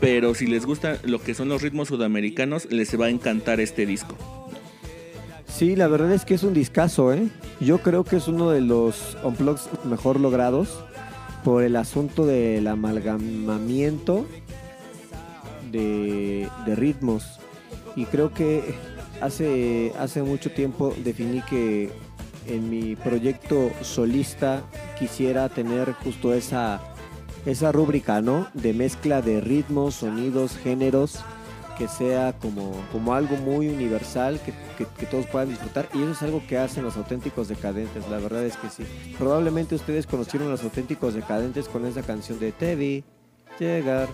pero 0.01 0.35
si 0.35 0.47
les 0.47 0.67
gusta 0.67 0.99
lo 1.05 1.21
que 1.21 1.35
son 1.35 1.49
los 1.49 1.63
ritmos 1.63 1.89
sudamericanos, 1.89 2.67
les 2.71 2.99
va 3.01 3.07
a 3.07 3.11
encantar 3.11 3.61
este 3.61 3.87
disco. 3.87 4.17
Sí, 5.47 5.77
la 5.77 5.87
verdad 5.87 6.13
es 6.13 6.25
que 6.25 6.35
es 6.35 6.43
un 6.43 6.55
discazo, 6.55 7.13
¿eh? 7.13 7.29
Yo 7.61 7.79
creo 7.79 8.05
que 8.05 8.17
es 8.17 8.27
uno 8.27 8.51
de 8.51 8.63
los 8.63 9.17
unplugs 9.23 9.69
mejor 9.85 10.19
logrados 10.19 10.83
por 11.45 11.63
el 11.63 11.77
asunto 11.77 12.25
del 12.25 12.67
amalgamamiento 12.67 14.27
de, 15.73 16.49
de 16.67 16.77
ritmos. 16.77 17.41
Y 17.97 18.05
creo 18.07 18.33
que 18.33 18.75
hace, 19.21 19.93
hace 19.99 20.23
mucho 20.23 20.51
tiempo 20.53 20.95
definí 21.05 21.43
que 21.43 21.91
en 22.47 22.71
mi 22.71 22.97
proyecto 22.97 23.71
solista 23.83 24.63
quisiera 24.99 25.49
tener 25.49 25.93
justo 25.93 26.33
esa, 26.35 26.81
esa 27.47 27.73
rúbrica, 27.73 28.21
¿no? 28.21 28.47
De 28.55 28.73
mezcla 28.73 29.23
de 29.23 29.41
ritmos, 29.41 29.97
sonidos, 29.97 30.57
géneros 30.57 31.19
que 31.79 31.89
sea 31.89 32.35
como, 32.35 32.73
como 32.93 33.15
algo 33.15 33.35
muy 33.37 33.69
universal, 33.69 34.39
que, 34.45 34.53
que- 34.77 34.87
que 34.99 35.07
todos 35.07 35.27
puedan 35.27 35.49
disfrutar. 35.49 35.89
Y 35.95 36.03
eso 36.03 36.13
es 36.13 36.23
algo 36.23 36.43
que 36.47 36.59
hacen 36.59 36.85
los 36.85 36.97
auténticos 36.99 37.49
decadentes, 37.49 38.07
la 38.11 38.19
verdad 38.19 38.45
es 38.45 38.57
que 38.59 38.69
sí. 38.69 38.85
Probablemente 39.19 39.75
ustedes 39.75 40.07
conocieron 40.07 40.49
a 40.49 40.51
los 40.53 40.63
auténticos 40.65 41.15
decadentes 41.15 41.69
con 41.69 41.87
esa 41.87 42.03
canción 42.03 42.39
de 42.39 42.53
Te 42.53 42.77
vi 42.77 43.05
llegar. 43.59 44.09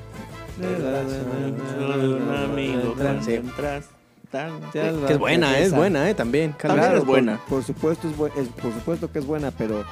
Un 0.60 2.34
amigo 2.34 2.94
Sí. 3.22 3.34
entras, 3.34 3.84
tal. 4.30 4.52
Que 4.72 5.12
es 5.12 5.18
buena, 5.18 5.58
es 5.58 5.72
buena, 5.72 6.08
¿eh? 6.10 6.14
También. 6.14 6.54
También 6.60 6.94
es 6.96 7.04
buena. 7.04 7.36
Por, 7.48 7.48
por 7.58 7.64
supuesto 7.64 8.08
es, 8.08 8.16
bue- 8.16 8.32
es- 8.36 8.48
por 8.48 8.72
supuesto 8.72 9.10
que 9.12 9.18
es 9.20 9.26
buena, 9.26 9.50
pero 9.50 9.84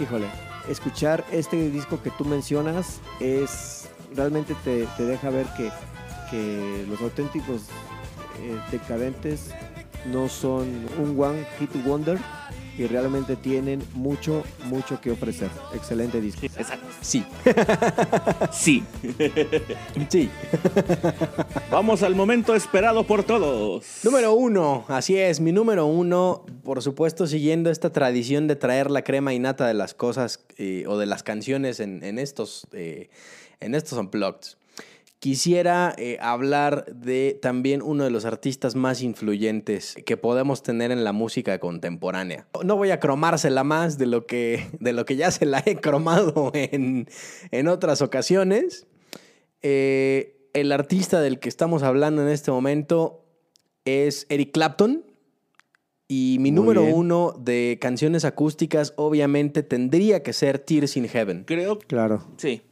híjole, 0.00 0.26
escuchar 0.68 1.24
este 1.32 1.70
disco 1.70 2.02
que 2.02 2.10
tú 2.10 2.24
mencionas 2.24 3.00
es 3.20 3.88
realmente 4.14 4.54
te, 4.64 4.86
te 4.96 5.04
deja 5.04 5.30
ver 5.30 5.46
que, 5.56 5.70
que 6.30 6.84
los 6.88 7.00
auténticos 7.00 7.62
eh, 8.42 8.58
decadentes 8.70 9.50
no 10.12 10.28
son 10.28 10.66
un 10.98 11.14
one 11.18 11.46
hit 11.58 11.70
wonder 11.84 12.18
y 12.80 12.86
realmente 12.86 13.36
tienen 13.36 13.82
mucho, 13.92 14.42
mucho 14.64 15.00
que 15.02 15.10
ofrecer. 15.10 15.50
Excelente 15.74 16.18
disco. 16.18 16.46
Exacto. 16.46 16.86
Sí. 17.02 17.24
Sí. 18.52 18.82
Sí. 20.08 20.30
Vamos 21.70 22.02
al 22.02 22.14
momento 22.14 22.54
esperado 22.54 23.06
por 23.06 23.22
todos. 23.22 23.84
Número 24.02 24.32
uno, 24.32 24.86
así 24.88 25.16
es, 25.18 25.40
mi 25.40 25.52
número 25.52 25.86
uno, 25.86 26.46
por 26.64 26.82
supuesto, 26.82 27.26
siguiendo 27.26 27.70
esta 27.70 27.92
tradición 27.92 28.48
de 28.48 28.56
traer 28.56 28.90
la 28.90 29.02
crema 29.02 29.34
y 29.34 29.38
nata 29.38 29.66
de 29.66 29.74
las 29.74 29.92
cosas 29.94 30.40
eh, 30.56 30.84
o 30.86 30.96
de 30.96 31.06
las 31.06 31.22
canciones 31.22 31.80
en, 31.80 32.02
en 32.02 32.18
estos, 32.18 32.66
eh, 32.72 33.10
en 33.60 33.74
estos 33.74 33.98
unplugged. 33.98 34.59
Quisiera 35.20 35.94
eh, 35.98 36.16
hablar 36.22 36.86
de 36.86 37.38
también 37.42 37.82
uno 37.82 38.04
de 38.04 38.10
los 38.10 38.24
artistas 38.24 38.74
más 38.74 39.02
influyentes 39.02 39.96
que 40.06 40.16
podemos 40.16 40.62
tener 40.62 40.90
en 40.90 41.04
la 41.04 41.12
música 41.12 41.58
contemporánea. 41.60 42.46
No 42.64 42.76
voy 42.76 42.90
a 42.90 43.00
cromársela 43.00 43.62
más 43.62 43.98
de 43.98 44.06
lo 44.06 44.26
que, 44.26 44.66
de 44.80 44.94
lo 44.94 45.04
que 45.04 45.16
ya 45.16 45.30
se 45.30 45.44
la 45.44 45.62
he 45.66 45.76
cromado 45.76 46.52
en, 46.54 47.06
en 47.50 47.68
otras 47.68 48.00
ocasiones. 48.00 48.86
Eh, 49.60 50.48
el 50.54 50.72
artista 50.72 51.20
del 51.20 51.38
que 51.38 51.50
estamos 51.50 51.82
hablando 51.82 52.22
en 52.22 52.28
este 52.28 52.50
momento 52.50 53.26
es 53.84 54.24
Eric 54.30 54.52
Clapton. 54.52 55.04
Y 56.08 56.38
mi 56.40 56.50
Muy 56.50 56.62
número 56.62 56.82
bien. 56.82 56.94
uno 56.94 57.34
de 57.38 57.78
canciones 57.80 58.24
acústicas 58.24 58.94
obviamente 58.96 59.62
tendría 59.62 60.22
que 60.22 60.32
ser 60.32 60.58
Tears 60.58 60.96
in 60.96 61.06
Heaven. 61.08 61.44
Creo. 61.46 61.78
Claro. 61.78 62.26
Sí. 62.38 62.62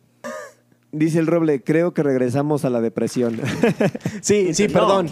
Dice 0.91 1.19
el 1.19 1.27
Roble, 1.27 1.63
creo 1.63 1.93
que 1.93 2.03
regresamos 2.03 2.65
a 2.65 2.71
la 2.71 2.81
depresión. 2.81 3.41
Sí, 4.23 4.55
sí, 4.55 4.67
No. 4.69 4.73
perdón. 4.73 5.07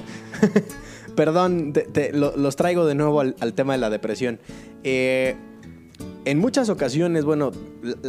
perdón, 1.17 1.73
te- 1.73 1.83
te- 1.83 2.13
lo- 2.13 2.37
los 2.37 2.57
traigo 2.57 2.87
de 2.87 2.95
nuevo 2.95 3.21
al, 3.21 3.37
al 3.41 3.53
tema 3.55 3.75
de 3.75 3.79
la 3.79 3.91
depresión. 3.91 4.39
Eh, 4.85 5.37
en 6.25 6.39
muchas 6.39 6.69
ocasiones, 6.71 7.25
bueno, 7.25 7.53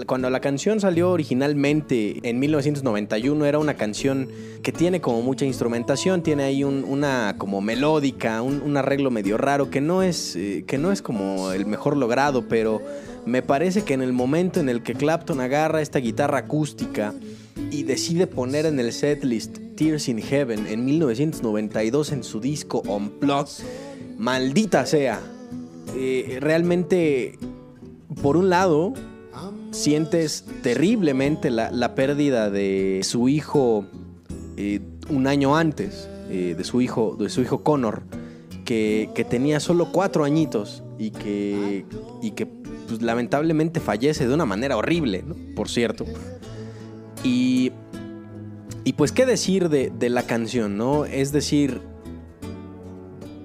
cuando 0.08 0.30
la 0.30 0.40
canción 0.40 0.80
salió 0.80 1.12
originalmente 1.12 2.20
en 2.28 2.40
1991 2.40 3.46
era 3.46 3.60
una 3.60 3.76
canción 3.76 4.28
que 4.64 4.72
tiene 4.72 5.00
como 5.02 5.22
mucha 5.22 5.46
instrumentación, 5.46 6.24
tiene 6.24 6.44
ahí 6.44 6.64
un- 6.64 6.84
una 6.84 7.36
como 7.38 7.62
melódica, 7.62 8.42
un, 8.42 8.62
un 8.62 8.76
arreglo 8.78 9.12
medio 9.12 9.38
raro 9.38 9.70
que 9.70 9.82
no 9.82 10.02
es 10.04 10.36
eh, 10.36 10.64
que 10.66 10.78
no 10.78 10.92
es 10.92 11.02
como 11.02 11.52
el 11.52 11.66
mejor 11.66 11.96
logrado, 11.96 12.48
pero 12.48 12.82
me 13.26 13.42
parece 13.42 13.84
que 13.84 13.94
en 13.94 14.02
el 14.02 14.14
momento 14.14 14.60
en 14.60 14.70
el 14.70 14.82
que 14.84 14.94
Clapton 14.96 15.40
agarra 15.40 15.82
esta 15.82 16.00
guitarra 16.00 16.40
acústica 16.40 17.14
y 17.72 17.84
decide 17.84 18.28
poner 18.28 18.66
en 18.66 18.80
el 18.80 18.92
setlist 18.92 19.58
Tears 19.76 20.10
in 20.10 20.22
Heaven 20.22 20.68
en 20.68 20.86
1992 20.86 22.12
en 22.12 22.24
su 22.24 22.40
disco 22.40 22.82
Unplugged, 22.88 23.64
maldita 24.18 24.86
sea. 24.86 25.22
Eh, 25.96 26.38
realmente, 26.42 27.38
por 28.22 28.38
un 28.38 28.50
lado, 28.50 28.94
sientes 29.72 30.46
terriblemente 30.64 31.50
la, 31.52 31.96
pérdida 31.96 32.50
de 32.50 33.02
su 33.04 33.30
hijo 33.30 33.86
eh, 34.58 34.82
un 35.10 35.28
año 35.28 35.56
antes, 35.56 36.10
eh, 36.30 36.56
de, 36.58 36.64
su 36.64 36.82
hijo, 36.82 37.16
de 37.18 37.30
su 37.30 37.42
hijo 37.42 37.64
Connor, 37.64 38.04
que, 38.66 39.26
tenía 39.30 39.60
solo 39.60 39.92
cuatro 39.92 40.24
añitos 40.24 40.84
y 40.98 41.12
que, 41.12 41.86
y 42.22 42.32
que 42.32 42.46
pues, 42.46 43.02
lamentablemente 43.02 43.80
fallece 43.80 44.28
de 44.28 44.34
una 44.34 44.46
manera 44.46 44.76
horrible, 44.76 45.24
por 45.56 45.70
cierto. 45.70 46.06
Y, 47.28 47.74
y 48.86 48.94
pues, 48.94 49.12
¿qué 49.12 49.26
decir 49.26 49.68
de, 49.68 50.10
la 50.10 50.24
canción, 50.24 50.78
no? 50.78 51.04
Es 51.04 51.34
decir, 51.34 51.82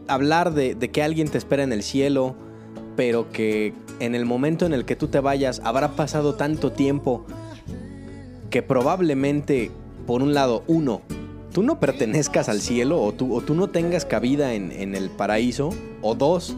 hablar 0.07 0.55
de, 0.55 0.77
que 0.77 1.03
alguien 1.03 1.29
te 1.29 1.37
espera 1.37 1.65
en 1.65 1.73
el 1.73 1.83
cielo, 1.83 2.37
pero 2.95 3.33
que 3.33 3.75
en 3.99 4.15
el 4.15 4.25
momento 4.25 4.67
en 4.67 4.73
el 4.73 4.85
que 4.85 4.95
tú 4.95 5.09
te 5.09 5.19
vayas 5.19 5.61
habrá 5.65 5.97
pasado 5.97 6.37
tanto 6.37 6.71
tiempo 6.71 7.27
que 8.51 8.63
probablemente, 8.63 9.73
por 10.07 10.23
un 10.23 10.33
lado, 10.33 10.63
uno, 10.69 11.03
tú 11.53 11.65
no 11.65 11.81
pertenezcas 11.81 12.49
al 12.49 12.61
cielo 12.61 13.03
o 13.03 13.13
tú, 13.13 13.43
tú 13.45 13.57
no 13.57 13.71
tengas 13.71 14.05
cabida 14.05 14.55
en, 14.55 14.71
en 14.71 14.95
el 14.95 15.11
paraíso, 15.11 15.71
o 16.03 16.15
dos, 16.15 16.55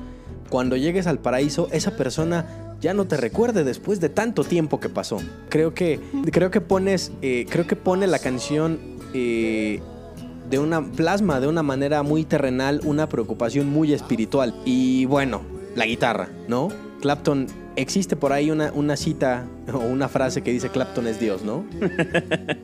cuando 0.50 0.76
llegues 0.76 1.06
al 1.06 1.20
paraíso, 1.20 1.68
esa 1.72 1.96
persona 1.96 2.63
ya 2.85 2.92
no 2.92 3.07
te 3.07 3.16
recuerde 3.16 3.64
después 3.64 3.99
de 3.99 4.11
tanto 4.11 4.44
tiempo 4.44 4.79
que 4.79 4.90
pasó. 4.90 5.18
Creo 5.49 5.73
que, 5.73 6.01
creo 6.31 6.51
que 6.51 6.61
pones, 6.61 7.12
eh, 7.23 7.47
creo 7.49 7.66
que 7.66 7.77
pone 7.77 8.07
la 8.07 8.18
canción 8.18 8.79
eh, 9.14 9.81
de 10.51 10.59
una 10.59 10.83
plasma 10.83 11.40
de 11.40 11.49
una 11.49 11.62
manera 11.62 12.03
muy 12.03 12.25
terrenal 12.25 12.83
una 12.85 13.09
preocupación 13.09 13.70
muy 13.70 13.94
espiritual. 13.94 14.55
Y 14.66 15.07
bueno, 15.07 15.40
la 15.75 15.87
guitarra, 15.87 16.29
¿no? 16.47 16.68
Clapton, 17.01 17.47
existe 17.76 18.16
por 18.16 18.32
ahí 18.32 18.50
una, 18.50 18.70
una 18.72 18.96
cita 18.96 19.46
o 19.72 19.78
una 19.78 20.08
frase 20.08 20.42
que 20.42 20.52
dice 20.52 20.68
Clapton 20.68 21.06
es 21.06 21.18
Dios, 21.18 21.42
¿no? 21.42 21.64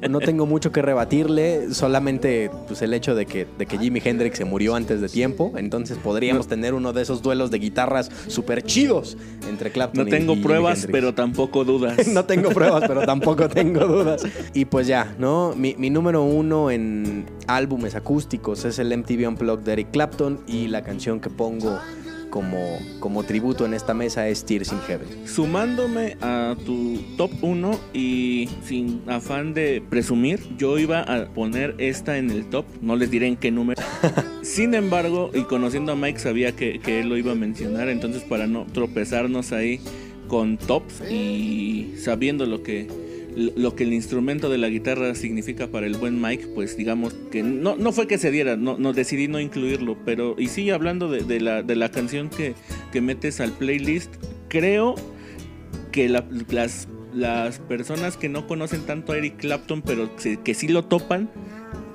No 0.08 0.20
tengo 0.20 0.46
mucho 0.46 0.70
que 0.72 0.82
rebatirle, 0.82 1.72
solamente 1.74 2.50
pues, 2.68 2.82
el 2.82 2.92
hecho 2.94 3.14
de 3.14 3.26
que, 3.26 3.46
de 3.58 3.66
que 3.66 3.78
Jimi 3.78 4.00
Hendrix 4.04 4.38
se 4.38 4.44
murió 4.44 4.74
antes 4.74 5.00
de 5.00 5.08
tiempo, 5.08 5.52
entonces 5.56 5.98
podríamos 5.98 6.46
tener 6.46 6.74
uno 6.74 6.92
de 6.92 7.02
esos 7.02 7.22
duelos 7.22 7.50
de 7.50 7.58
guitarras 7.58 8.10
súper 8.28 8.62
chidos 8.62 9.16
entre 9.48 9.70
Clapton 9.72 10.04
No 10.04 10.08
y- 10.08 10.10
tengo 10.10 10.32
y 10.32 10.36
Jimi 10.36 10.46
pruebas, 10.46 10.78
Hendrix. 10.80 10.92
pero 10.92 11.14
tampoco 11.14 11.64
dudas. 11.64 12.06
no 12.08 12.24
tengo 12.24 12.50
pruebas, 12.50 12.84
pero 12.86 13.02
tampoco 13.06 13.48
tengo 13.48 13.86
dudas. 13.86 14.22
Y 14.54 14.66
pues 14.66 14.86
ya, 14.86 15.14
¿no? 15.18 15.54
Mi, 15.56 15.74
mi 15.76 15.90
número 15.90 16.22
uno 16.22 16.70
en 16.70 17.24
álbumes 17.46 17.94
acústicos 17.94 18.64
es 18.64 18.78
el 18.78 18.96
MTV 18.96 19.26
Unplugged 19.28 19.64
de 19.64 19.72
Eric 19.72 19.90
Clapton 19.90 20.40
y 20.46 20.68
la 20.68 20.82
canción 20.82 21.20
que 21.20 21.30
pongo 21.30 21.78
como, 22.30 22.78
como 23.00 23.24
tributo 23.24 23.66
en 23.66 23.74
esta 23.74 23.92
mesa 23.92 24.28
es 24.28 24.44
Tears 24.44 24.72
in 24.72 24.80
Heaven. 24.80 25.08
Sumándome 25.26 26.16
a 26.20 26.56
tu 26.64 26.98
top 27.16 27.30
1 27.42 27.78
y 27.92 28.48
sin 28.64 29.02
afán 29.08 29.52
de 29.52 29.82
presumir, 29.88 30.40
yo 30.56 30.78
iba 30.78 31.00
a 31.00 31.26
poner 31.26 31.74
esta 31.78 32.16
en 32.18 32.30
el 32.30 32.48
top, 32.48 32.64
no 32.80 32.96
les 32.96 33.10
diré 33.10 33.26
en 33.26 33.36
qué 33.36 33.50
número. 33.50 33.82
Sin 34.42 34.74
embargo, 34.74 35.30
y 35.34 35.42
conociendo 35.42 35.92
a 35.92 35.96
Mike 35.96 36.18
sabía 36.18 36.52
que, 36.52 36.80
que 36.80 37.00
él 37.00 37.08
lo 37.08 37.16
iba 37.16 37.32
a 37.32 37.34
mencionar, 37.34 37.88
entonces 37.88 38.22
para 38.22 38.46
no 38.46 38.66
tropezarnos 38.72 39.52
ahí 39.52 39.80
con 40.28 40.56
tops 40.56 41.02
y 41.10 41.94
sabiendo 41.98 42.46
lo 42.46 42.62
que 42.62 42.88
lo 43.36 43.74
que 43.76 43.84
el 43.84 43.92
instrumento 43.92 44.48
de 44.50 44.58
la 44.58 44.68
guitarra 44.68 45.14
significa 45.14 45.68
para 45.68 45.86
el 45.86 45.96
buen 45.96 46.20
Mike, 46.20 46.48
pues 46.54 46.76
digamos 46.76 47.14
que 47.30 47.42
no, 47.42 47.76
no 47.76 47.92
fue 47.92 48.06
que 48.06 48.18
se 48.18 48.30
diera, 48.30 48.56
no, 48.56 48.78
no 48.78 48.92
decidí 48.92 49.28
no 49.28 49.40
incluirlo, 49.40 49.96
pero 50.04 50.34
y 50.38 50.48
sí 50.48 50.70
hablando 50.70 51.10
de, 51.10 51.40
la, 51.40 51.62
de 51.62 51.76
la 51.76 51.90
canción 51.90 52.28
que, 52.30 52.54
que 52.92 53.00
metes 53.00 53.40
al 53.40 53.52
playlist, 53.52 54.12
creo 54.48 54.94
que 55.92 56.08
la- 56.08 56.26
las, 56.50 56.88
las 57.14 57.58
personas 57.60 58.16
que 58.16 58.28
no 58.28 58.46
conocen 58.46 58.82
tanto 58.82 59.12
a 59.12 59.18
Eric 59.18 59.36
Clapton, 59.36 59.82
pero 59.82 60.10
que 60.44 60.54
sí 60.54 60.68
lo 60.68 60.84
topan, 60.84 61.30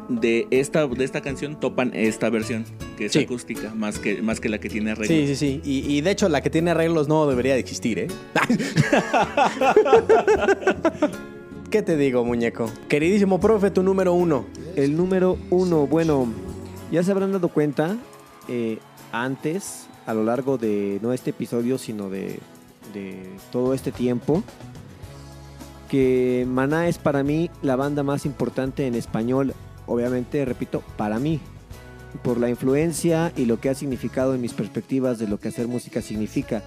de 0.09 0.47
esta, 0.51 0.87
de 0.87 1.03
esta 1.03 1.21
canción 1.21 1.59
topan 1.59 1.91
esta 1.93 2.29
versión, 2.29 2.65
que 2.97 3.05
es 3.07 3.11
Sí. 3.13 3.23
acústica, 3.23 3.73
más 3.73 3.99
que, 3.99 4.21
más 4.21 4.39
que 4.39 4.49
la 4.49 4.59
que 4.59 4.69
tiene 4.69 4.91
arreglo. 4.91 5.15
Sí, 5.15 5.27
sí, 5.27 5.35
sí. 5.35 5.61
Y, 5.63 5.91
y 5.97 6.01
de 6.01 6.11
hecho 6.11 6.29
la 6.29 6.41
que 6.41 6.49
tiene 6.49 6.71
arreglos 6.71 7.07
no 7.07 7.25
debería 7.27 7.53
de 7.53 7.59
existir, 7.59 7.99
¿eh? 7.99 8.07
¿Qué 11.69 11.81
te 11.81 11.97
digo, 11.97 12.23
muñeco? 12.23 12.69
Queridísimo 12.87 13.39
profe, 13.39 13.71
tu 13.71 13.83
número 13.83 14.13
uno. 14.13 14.45
El 14.75 14.95
número 14.95 15.37
uno, 15.49 15.87
bueno, 15.87 16.27
ya 16.91 17.03
se 17.03 17.11
habrán 17.11 17.31
dado 17.31 17.49
cuenta 17.49 17.97
eh, 18.47 18.79
antes, 19.11 19.87
a 20.05 20.13
lo 20.13 20.23
largo 20.23 20.57
de 20.57 20.99
no 21.01 21.11
este 21.13 21.31
episodio, 21.31 21.77
sino 21.77 22.09
de, 22.09 22.39
de 22.93 23.23
todo 23.51 23.73
este 23.73 23.91
tiempo, 23.91 24.43
que 25.89 26.45
Maná 26.47 26.87
es 26.87 26.97
para 26.97 27.23
mí 27.23 27.49
la 27.61 27.75
banda 27.75 28.03
más 28.03 28.25
importante 28.25 28.87
en 28.87 28.95
español, 28.95 29.53
obviamente, 29.87 30.43
repito, 30.45 30.83
para 30.97 31.19
mí, 31.19 31.39
por 32.23 32.39
la 32.39 32.49
influencia 32.49 33.31
y 33.35 33.45
lo 33.45 33.59
que 33.59 33.69
ha 33.69 33.75
significado 33.75 34.33
en 34.33 34.41
mis 34.41 34.53
perspectivas 34.53 35.19
de 35.19 35.27
lo 35.27 35.39
que 35.39 35.49
hacer 35.49 35.67
música 35.67 36.01
significa. 36.01 36.63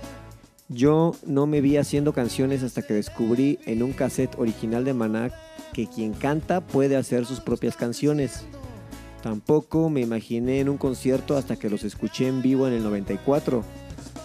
Yo 0.69 1.15
no 1.27 1.47
me 1.47 1.63
vi 1.63 1.79
haciendo 1.79 2.13
canciones 2.13 2.63
hasta 2.63 2.83
que 2.83 2.95
descubrí 2.95 3.59
en 3.65 3.83
un 3.83 3.93
cassette 3.93 4.39
original 4.39 4.85
de 4.85 4.93
Maná 4.93 5.31
que 5.73 5.87
quien 5.87 6.13
canta 6.13 6.61
puede 6.61 6.97
hacer 6.97 7.25
sus 7.25 7.41
propias 7.41 7.77
canciones. 7.77 8.45
Tampoco 9.23 9.89
me 9.89 10.03
imaginé 10.03 10.61
en 10.61 10.69
un 10.69 10.77
concierto 10.77 11.37
hasta 11.37 11.57
que 11.57 11.71
los 11.71 11.85
escuché 11.85 12.29
en 12.29 12.43
vivo 12.43 12.69
en 12.69 12.75
el 12.75 12.83
94. 12.83 13.65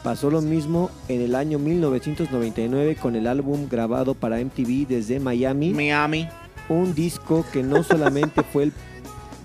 Pasó 0.04 0.30
lo 0.30 0.42
mismo 0.42 0.92
en 1.08 1.22
el 1.22 1.34
año 1.34 1.60
1999 1.60 2.98
con 2.98 3.16
el 3.16 3.26
álbum 3.26 3.70
grabado 3.70 4.14
para 4.14 4.44
MTV 4.44 4.86
desde 4.88 5.22
Miami, 5.22 5.74
Miami. 5.74 6.28
Un 6.70 6.94
disco 6.94 7.46
que 7.52 7.64
no 7.64 7.84
solamente 7.84 8.44
fue 8.44 8.64
el, 8.64 8.74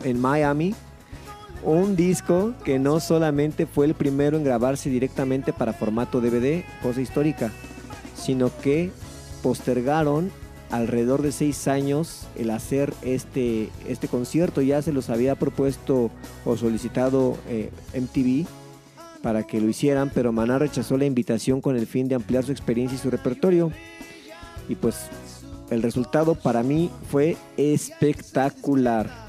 en 0.04 0.20
Miami, 0.20 0.74
un 1.62 1.96
disco 1.96 2.54
que 2.64 2.78
no 2.78 3.00
solamente 3.00 3.66
fue 3.66 3.87
el 3.87 3.94
primero 3.94 4.37
en 4.37 4.44
grabarse 4.44 4.90
directamente 4.90 5.52
para 5.52 5.72
formato 5.72 6.20
DVD, 6.20 6.62
cosa 6.83 7.00
histórica, 7.00 7.50
sino 8.14 8.50
que 8.62 8.90
postergaron 9.42 10.31
alrededor 10.70 11.22
de 11.22 11.33
seis 11.33 11.66
años 11.66 12.26
el 12.37 12.50
hacer 12.50 12.92
este, 13.02 13.70
este 13.87 14.09
concierto. 14.09 14.62
Ya 14.62 14.83
se 14.83 14.92
los 14.92 15.11
había 15.11 15.35
propuesto 15.35 16.11
o 16.44 16.57
solicitado 16.57 17.37
eh, 17.48 17.70
MTV 17.94 18.46
para 19.22 19.42
que 19.42 19.61
lo 19.61 19.68
hicieran, 19.68 20.11
pero 20.14 20.33
Maná 20.33 20.59
rechazó 20.59 20.96
la 20.96 21.07
invitación 21.07 21.61
con 21.61 21.76
el 21.76 21.87
fin 21.87 22.09
de 22.09 22.14
ampliar 22.14 22.44
su 22.44 22.52
experiencia 22.52 22.96
y 22.96 22.98
su 22.98 23.11
repertorio. 23.11 23.72
Y 24.68 24.74
pues 24.74 25.09
el 25.70 25.83
resultado 25.83 26.35
para 26.35 26.62
mí 26.62 26.90
fue 27.11 27.37
espectacular. 27.57 29.28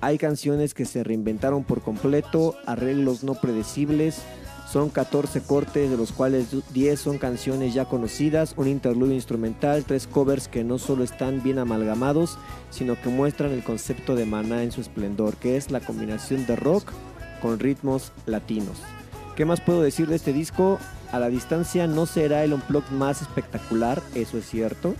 Hay 0.00 0.18
canciones 0.18 0.74
que 0.74 0.84
se 0.84 1.02
reinventaron 1.02 1.64
por 1.64 1.82
completo, 1.82 2.54
arreglos 2.66 3.24
no 3.24 3.34
predecibles. 3.34 4.22
Son 4.70 4.90
14 4.90 5.40
cortes, 5.40 5.90
de 5.90 5.96
los 5.96 6.12
cuales 6.12 6.48
10 6.74 7.00
son 7.00 7.16
canciones 7.16 7.72
ya 7.72 7.86
conocidas, 7.86 8.52
un 8.58 8.68
interludio 8.68 9.14
instrumental, 9.14 9.84
tres 9.84 10.06
covers 10.06 10.46
que 10.46 10.62
no 10.62 10.78
solo 10.78 11.04
están 11.04 11.42
bien 11.42 11.58
amalgamados, 11.58 12.38
sino 12.70 13.00
que 13.00 13.08
muestran 13.08 13.50
el 13.52 13.64
concepto 13.64 14.14
de 14.14 14.26
Maná 14.26 14.62
en 14.62 14.70
su 14.70 14.82
esplendor, 14.82 15.36
que 15.36 15.56
es 15.56 15.70
la 15.70 15.80
combinación 15.80 16.44
de 16.44 16.56
rock 16.56 16.92
con 17.40 17.58
ritmos 17.58 18.12
latinos. 18.26 18.78
¿Qué 19.36 19.46
más 19.46 19.62
puedo 19.62 19.80
decir 19.80 20.06
de 20.06 20.16
este 20.16 20.34
disco? 20.34 20.78
A 21.12 21.18
la 21.18 21.28
distancia 21.28 21.86
no 21.86 22.04
será 22.04 22.44
el 22.44 22.52
unplug 22.52 22.84
más 22.90 23.22
espectacular, 23.22 24.02
eso 24.14 24.36
es 24.36 24.46
cierto, 24.46 24.94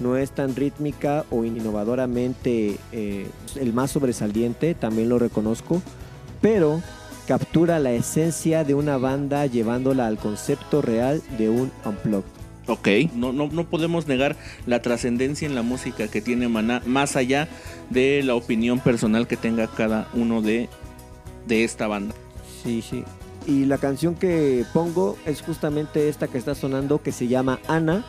no 0.00 0.16
es 0.16 0.30
tan 0.30 0.56
rítmica 0.56 1.24
o 1.30 1.44
innovadoramente 1.44 2.78
eh, 2.92 3.26
el 3.56 3.72
más 3.72 3.90
sobresaliente, 3.90 4.74
también 4.74 5.08
lo 5.08 5.18
reconozco, 5.18 5.82
pero 6.40 6.82
captura 7.26 7.78
la 7.78 7.92
esencia 7.92 8.64
de 8.64 8.74
una 8.74 8.96
banda 8.96 9.46
llevándola 9.46 10.06
al 10.06 10.18
concepto 10.18 10.82
real 10.82 11.22
de 11.38 11.48
un 11.48 11.70
unplugged. 11.84 12.40
Ok, 12.66 12.88
no, 13.14 13.32
no, 13.32 13.48
no 13.48 13.64
podemos 13.64 14.06
negar 14.06 14.36
la 14.66 14.80
trascendencia 14.80 15.46
en 15.46 15.54
la 15.54 15.62
música 15.62 16.08
que 16.08 16.20
tiene 16.20 16.48
Maná, 16.48 16.82
más 16.86 17.16
allá 17.16 17.48
de 17.88 18.22
la 18.22 18.34
opinión 18.34 18.78
personal 18.78 19.26
que 19.26 19.36
tenga 19.36 19.66
cada 19.66 20.08
uno 20.14 20.40
de, 20.40 20.68
de 21.46 21.64
esta 21.64 21.88
banda. 21.88 22.14
Sí, 22.62 22.82
sí. 22.82 23.04
Y 23.46 23.64
la 23.64 23.78
canción 23.78 24.14
que 24.14 24.64
pongo 24.72 25.16
es 25.26 25.42
justamente 25.42 26.08
esta 26.08 26.28
que 26.28 26.38
está 26.38 26.54
sonando, 26.54 27.02
que 27.02 27.10
se 27.10 27.26
llama 27.26 27.58
Ana, 27.66 28.04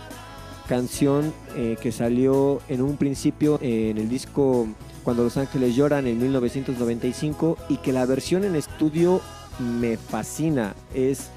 canción 0.71 1.33
eh, 1.57 1.75
que 1.81 1.91
salió 1.91 2.61
en 2.69 2.81
un 2.81 2.95
principio 2.95 3.59
en 3.61 3.97
el 3.97 4.07
disco 4.07 4.69
Cuando 5.03 5.21
los 5.21 5.35
Ángeles 5.35 5.75
Lloran 5.75 6.07
en 6.07 6.17
1995 6.17 7.57
y 7.67 7.75
que 7.75 7.91
la 7.91 8.05
versión 8.05 8.45
en 8.45 8.55
estudio 8.55 9.19
me 9.59 9.97
fascina. 9.97 10.73
Es 10.93 11.27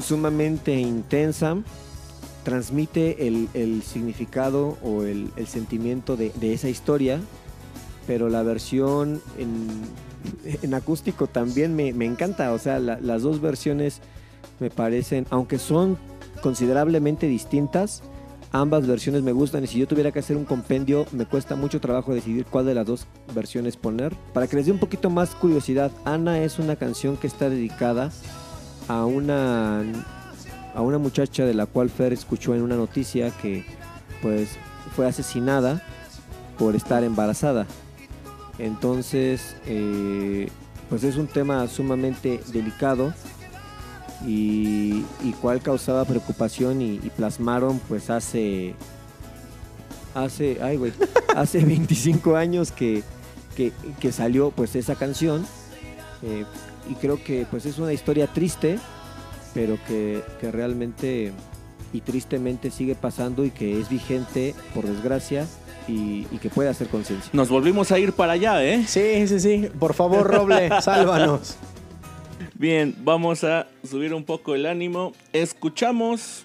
sumamente 0.00 0.74
intensa, 0.74 1.56
transmite 2.42 3.28
el, 3.28 3.82
significado 3.84 4.76
o 4.82 5.04
el, 5.04 5.30
sentimiento 5.46 6.16
de, 6.16 6.32
esa 6.40 6.68
historia, 6.68 7.20
pero 8.08 8.28
la 8.28 8.42
versión 8.42 9.22
en, 9.38 10.74
acústico 10.74 11.28
también 11.28 11.76
me, 11.76 11.90
encanta. 11.90 12.52
O 12.52 12.58
sea, 12.58 12.80
las 12.80 13.22
dos 13.22 13.40
versiones 13.40 14.00
me 14.58 14.68
parecen, 14.68 15.28
aunque 15.30 15.60
son 15.60 15.96
considerablemente 16.42 17.28
distintas, 17.28 18.02
Ambas 18.54 18.86
versiones 18.86 19.22
me 19.22 19.32
gustan 19.32 19.64
y 19.64 19.66
si 19.66 19.78
yo 19.78 19.88
tuviera 19.88 20.12
que 20.12 20.18
hacer 20.18 20.36
un 20.36 20.44
compendio 20.44 21.06
me 21.12 21.24
cuesta 21.24 21.56
mucho 21.56 21.80
trabajo 21.80 22.12
decidir 22.12 22.44
cuál 22.44 22.66
de 22.66 22.74
las 22.74 22.86
dos 22.86 23.06
versiones 23.34 23.78
poner. 23.78 24.14
Para 24.34 24.46
que 24.46 24.56
les 24.56 24.66
dé 24.66 24.72
un 24.72 24.78
poquito 24.78 25.08
más 25.08 25.34
curiosidad, 25.34 25.90
Ana 26.04 26.38
es 26.42 26.58
una 26.58 26.76
canción 26.76 27.16
que 27.16 27.26
está 27.26 27.48
dedicada 27.48 28.12
a 28.88 29.06
una, 29.06 29.80
a 30.74 30.82
una 30.82 30.98
muchacha 30.98 31.46
de 31.46 31.54
la 31.54 31.64
cual 31.64 31.88
Fer 31.88 32.12
escuchó 32.12 32.54
en 32.54 32.60
una 32.60 32.76
noticia 32.76 33.30
que 33.30 33.64
pues 34.20 34.50
fue 34.94 35.06
asesinada 35.06 35.82
por 36.58 36.76
estar 36.76 37.04
embarazada. 37.04 37.66
Entonces, 38.58 39.56
eh, 39.66 40.50
pues 40.90 41.04
es 41.04 41.16
un 41.16 41.26
tema 41.26 41.66
sumamente 41.68 42.38
delicado 42.52 43.14
y, 44.26 45.04
cuál 45.40 45.60
causaba 45.60 46.04
preocupación 46.04 46.82
y, 46.82 46.98
plasmaron 47.16 47.80
pues 47.88 48.10
hace 48.10 48.74
hace 50.14 50.58
ay 50.62 50.76
güey 50.76 50.92
hace 51.36 51.64
25 51.64 52.36
años 52.36 52.70
que, 52.70 53.02
que, 53.56 54.12
salió 54.12 54.50
pues 54.50 54.76
esa 54.76 54.94
canción 54.94 55.46
eh, 56.22 56.44
y 56.88 56.94
creo 56.94 57.22
que 57.22 57.46
pues 57.50 57.66
es 57.66 57.78
una 57.78 57.92
historia 57.92 58.26
triste 58.26 58.78
pero 59.54 59.78
que, 59.86 60.22
que 60.40 60.50
realmente 60.50 61.32
y 61.92 62.00
tristemente 62.00 62.70
sigue 62.70 62.94
pasando 62.94 63.44
y 63.44 63.50
que 63.50 63.78
es 63.80 63.88
vigente 63.88 64.54
por 64.74 64.86
desgracia 64.86 65.46
y, 65.88 66.26
y, 66.30 66.38
que 66.40 66.48
puede 66.48 66.68
hacer 66.68 66.88
conciencia. 66.88 67.28
Nos 67.34 67.48
volvimos 67.48 67.90
a 67.92 67.98
ir 67.98 68.12
para 68.12 68.32
allá, 68.32 68.64
¿eh? 68.64 68.84
Sí, 68.86 69.26
sí, 69.26 69.40
sí. 69.40 69.68
Por 69.78 69.94
favor, 69.94 70.26
Roble, 70.26 70.70
sálvanos. 70.80 71.56
Bien, 72.62 72.94
vamos 73.00 73.42
a 73.42 73.66
subir 73.82 74.14
un 74.14 74.22
poco 74.22 74.54
el 74.54 74.66
ánimo. 74.66 75.14
Escuchamos 75.32 76.44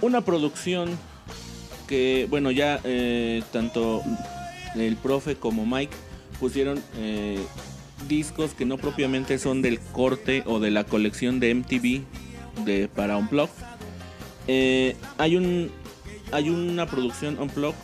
una 0.00 0.22
producción 0.22 0.98
que, 1.86 2.26
bueno, 2.30 2.50
ya 2.50 2.80
eh, 2.84 3.42
tanto 3.52 4.02
el 4.76 4.96
profe 4.96 5.36
como 5.36 5.66
Mike 5.66 5.94
pusieron 6.38 6.82
eh, 6.96 7.38
discos 8.08 8.54
que 8.54 8.64
no 8.64 8.78
propiamente 8.78 9.38
son 9.38 9.60
del 9.60 9.78
corte 9.78 10.42
o 10.46 10.58
de 10.58 10.70
la 10.70 10.84
colección 10.84 11.38
de 11.38 11.54
MTV 11.56 12.64
de, 12.64 12.88
para 12.88 13.18
Unplug. 13.18 13.50
Eh, 14.48 14.96
hay, 15.18 15.36
un, 15.36 15.70
hay 16.32 16.48
una 16.48 16.86
producción 16.86 17.38
Unplug 17.38 17.74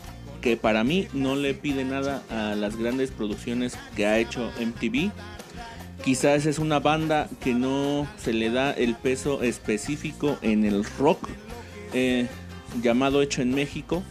que 0.41 0.57
para 0.57 0.85
mí 0.85 1.07
no 1.13 1.37
le 1.37 1.53
pide 1.53 1.85
nada 1.85 2.23
a 2.31 2.55
las 2.55 2.77
grandes 2.77 3.11
producciones 3.11 3.77
que 3.95 4.07
ha 4.07 4.19
hecho 4.19 4.51
MTV 4.59 5.13
Quizás 6.07 6.47
es 6.47 6.61
una 6.61 6.79
banda 6.79 7.29
que 7.41 7.53
no 7.53 8.07
se 8.17 8.33
le 8.33 8.49
da 8.49 8.71
el 8.71 8.95
peso 8.95 9.43
específico 9.43 10.39
en 10.41 10.65
el 10.65 10.85
rock 11.01 11.19
eh, 11.93 12.29
llamado 12.81 13.23
Hecho 13.23 13.43
en 13.43 13.53
México, 13.53 14.05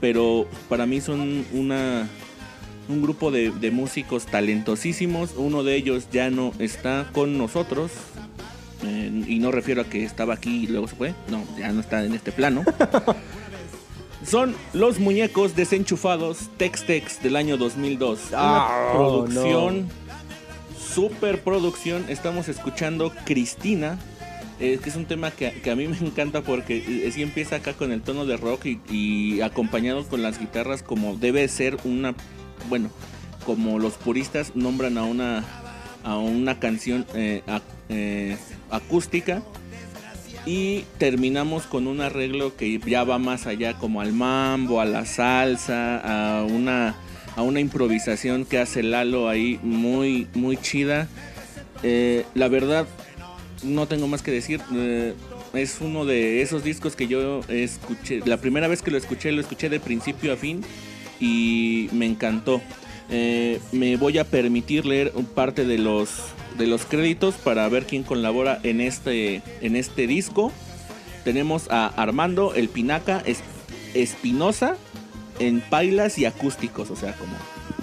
pero 0.00 0.48
para 0.68 0.86
mí 0.86 1.00
son 1.00 1.46
una, 1.52 2.08
un 2.88 3.00
grupo 3.00 3.30
de, 3.30 3.70
músicos 3.70 4.26
talentosísimos. 4.26 5.34
Uno 5.36 5.62
de 5.62 5.76
ellos 5.76 6.08
ya 6.10 6.30
no 6.30 6.52
está 6.58 7.08
con 7.12 7.38
nosotros. 7.38 7.92
Eh, 8.82 9.24
y 9.28 9.38
no 9.38 9.52
refiero 9.52 9.82
a 9.82 9.84
que 9.84 10.02
estaba 10.02 10.34
aquí 10.34 10.64
y 10.64 10.66
luego 10.66 10.88
se 10.88 10.96
fue. 10.96 11.14
No, 11.30 11.44
ya 11.56 11.70
no 11.70 11.78
está 11.78 12.04
en 12.04 12.14
este 12.14 12.32
plano. 12.32 12.64
Son 14.26 14.56
los 14.72 14.98
muñecos 14.98 15.54
desenchufados 15.54 16.50
Tex 16.56 16.84
Tex 16.86 17.22
del 17.22 17.36
año 17.36 17.56
2002. 17.56 18.30
Ah, 18.32 18.88
una 18.90 18.98
producción 18.98 20.05
superproducción 20.96 22.06
estamos 22.08 22.48
escuchando 22.48 23.12
Cristina, 23.26 23.98
eh, 24.60 24.80
que 24.82 24.88
es 24.88 24.96
un 24.96 25.04
tema 25.04 25.30
que, 25.30 25.70
a 25.70 25.76
mí 25.76 25.86
me 25.88 25.98
encanta 25.98 26.40
porque 26.40 26.78
eh, 26.78 27.12
sí 27.12 27.20
empieza 27.20 27.56
acá 27.56 27.74
con 27.74 27.92
el 27.92 28.00
tono 28.00 28.24
de 28.24 28.38
rock 28.38 28.64
y, 28.90 29.42
acompañado 29.42 30.08
con 30.08 30.22
las 30.22 30.38
guitarras 30.38 30.82
como 30.82 31.14
debe 31.18 31.46
ser 31.48 31.76
una, 31.84 32.14
bueno, 32.70 32.88
como 33.44 33.78
los 33.78 33.92
puristas 33.92 34.56
nombran 34.56 34.96
a 34.96 35.04
una, 35.04 35.44
a 36.02 36.16
una 36.16 36.58
canción 36.58 37.04
eh, 37.14 37.42
acústica. 38.70 39.42
Y 40.46 40.84
terminamos 40.96 41.66
con 41.66 41.88
un 41.88 42.00
arreglo 42.00 42.56
que 42.56 42.78
ya 42.78 43.04
va 43.04 43.18
más 43.18 43.46
allá, 43.46 43.76
como 43.76 44.00
al 44.00 44.14
mambo, 44.14 44.80
a 44.80 44.86
la 44.86 45.04
salsa, 45.04 46.38
a 46.38 46.44
una 46.44 46.94
a 47.36 47.42
una 47.42 47.60
improvisación 47.60 48.44
que 48.44 48.58
hace 48.58 48.82
Lalo 48.82 49.28
ahí 49.28 49.60
muy, 49.62 50.26
muy 50.34 50.56
chida. 50.56 51.06
Eh, 51.82 52.24
la 52.34 52.48
verdad, 52.48 52.86
no 53.62 53.86
tengo 53.86 54.08
más 54.08 54.22
que 54.22 54.32
decir. 54.32 54.60
Eh, 54.74 55.14
es 55.52 55.78
uno 55.80 56.04
de 56.04 56.42
esos 56.42 56.64
discos 56.64 56.96
que 56.96 57.06
yo 57.06 57.40
escuché. 57.48 58.20
La 58.24 58.38
primera 58.38 58.68
vez 58.68 58.82
que 58.82 58.90
lo 58.90 58.98
escuché, 58.98 59.32
lo 59.32 59.40
escuché 59.40 59.68
de 59.68 59.80
principio 59.80 60.32
a 60.32 60.36
fin 60.36 60.62
y 61.20 61.88
me 61.92 62.06
encantó. 62.06 62.60
Eh, 63.10 63.60
me 63.70 63.96
voy 63.96 64.18
a 64.18 64.24
permitir 64.24 64.84
leer 64.86 65.12
parte 65.34 65.64
de 65.64 65.78
los, 65.78 66.10
de 66.58 66.66
los 66.66 66.84
créditos 66.86 67.34
para 67.36 67.68
ver 67.68 67.86
quién 67.86 68.02
colabora 68.02 68.58
en 68.62 68.80
este, 68.80 69.42
en 69.60 69.76
este 69.76 70.06
disco. 70.06 70.52
Tenemos 71.24 71.68
a 71.70 71.86
Armando, 71.86 72.54
el 72.54 72.68
Pinaca, 72.68 73.22
Espinosa, 73.94 74.76
en 75.38 75.60
pailas 75.60 76.18
y 76.18 76.24
acústicos, 76.24 76.90
o 76.90 76.96
sea, 76.96 77.12
como 77.14 77.34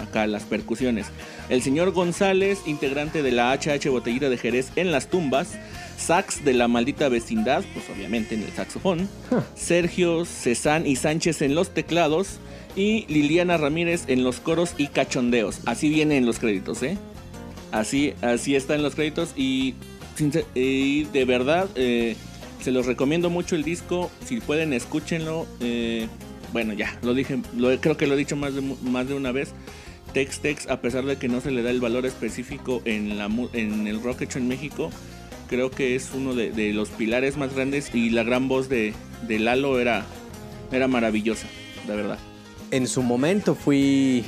acá 0.02 0.26
las 0.26 0.44
percusiones. 0.44 1.06
El 1.48 1.62
señor 1.62 1.92
González, 1.92 2.60
integrante 2.66 3.22
de 3.22 3.32
la 3.32 3.52
HH 3.52 3.88
Botellita 3.90 4.28
de 4.28 4.38
Jerez 4.38 4.70
en 4.76 4.92
las 4.92 5.08
tumbas. 5.08 5.52
Sax 5.96 6.44
de 6.44 6.54
la 6.54 6.68
maldita 6.68 7.08
vecindad, 7.08 7.64
pues 7.72 7.86
obviamente 7.88 8.34
en 8.34 8.42
el 8.42 8.52
saxofón. 8.52 9.08
Sergio 9.54 10.24
Cezán 10.24 10.86
y 10.86 10.96
Sánchez 10.96 11.42
en 11.42 11.54
los 11.54 11.70
teclados. 11.72 12.38
Y 12.76 13.06
Liliana 13.06 13.56
Ramírez 13.56 14.04
en 14.08 14.24
los 14.24 14.40
coros 14.40 14.74
y 14.76 14.88
cachondeos. 14.88 15.60
Así 15.64 15.88
viene 15.88 16.16
en 16.16 16.26
los 16.26 16.40
créditos, 16.40 16.82
¿eh? 16.82 16.98
Así, 17.70 18.14
así 18.20 18.56
está 18.56 18.74
en 18.74 18.82
los 18.82 18.96
créditos. 18.96 19.32
Y, 19.36 19.74
de 20.16 21.24
verdad, 21.24 21.68
eh, 21.76 22.16
se 22.60 22.72
los 22.72 22.86
recomiendo 22.86 23.30
mucho 23.30 23.54
el 23.54 23.62
disco. 23.62 24.10
Si 24.24 24.40
pueden, 24.40 24.72
escúchenlo. 24.72 25.46
Eh, 25.60 26.08
bueno, 26.54 26.72
ya, 26.72 26.96
lo 27.02 27.14
dije, 27.14 27.40
lo, 27.56 27.76
creo 27.80 27.96
que 27.96 28.06
lo 28.06 28.14
he 28.14 28.16
dicho 28.16 28.36
más 28.36 28.54
de, 28.54 28.62
más 28.62 29.08
de 29.08 29.14
una 29.14 29.32
vez. 29.32 29.52
Tex-Tex, 30.12 30.70
a 30.70 30.80
pesar 30.80 31.04
de 31.04 31.16
que 31.16 31.28
no 31.28 31.40
se 31.40 31.50
le 31.50 31.64
da 31.64 31.70
el 31.70 31.80
valor 31.80 32.06
específico 32.06 32.80
en, 32.84 33.18
la, 33.18 33.28
en 33.54 33.88
el 33.88 34.00
rock 34.00 34.22
hecho 34.22 34.38
en 34.38 34.46
México, 34.46 34.90
creo 35.48 35.72
que 35.72 35.96
es 35.96 36.12
uno 36.14 36.32
de, 36.32 36.72
los 36.72 36.90
pilares 36.90 37.36
más 37.36 37.52
grandes 37.56 37.92
y 37.92 38.10
la 38.10 38.22
gran 38.22 38.46
voz 38.46 38.68
de, 38.68 38.94
Lalo 39.28 39.80
era, 39.80 40.06
era 40.70 40.86
maravillosa, 40.86 41.48
la 41.88 41.96
verdad. 41.96 42.18
En 42.70 42.86
su 42.86 43.02
momento 43.02 43.56
fui, 43.56 44.24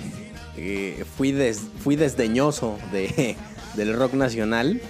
eh, 0.56 1.04
fui, 1.16 1.32
fui 1.78 1.94
desdeñoso 1.94 2.76
de, 2.90 3.36
del 3.76 3.94
rock 3.94 4.14
nacional. 4.14 4.80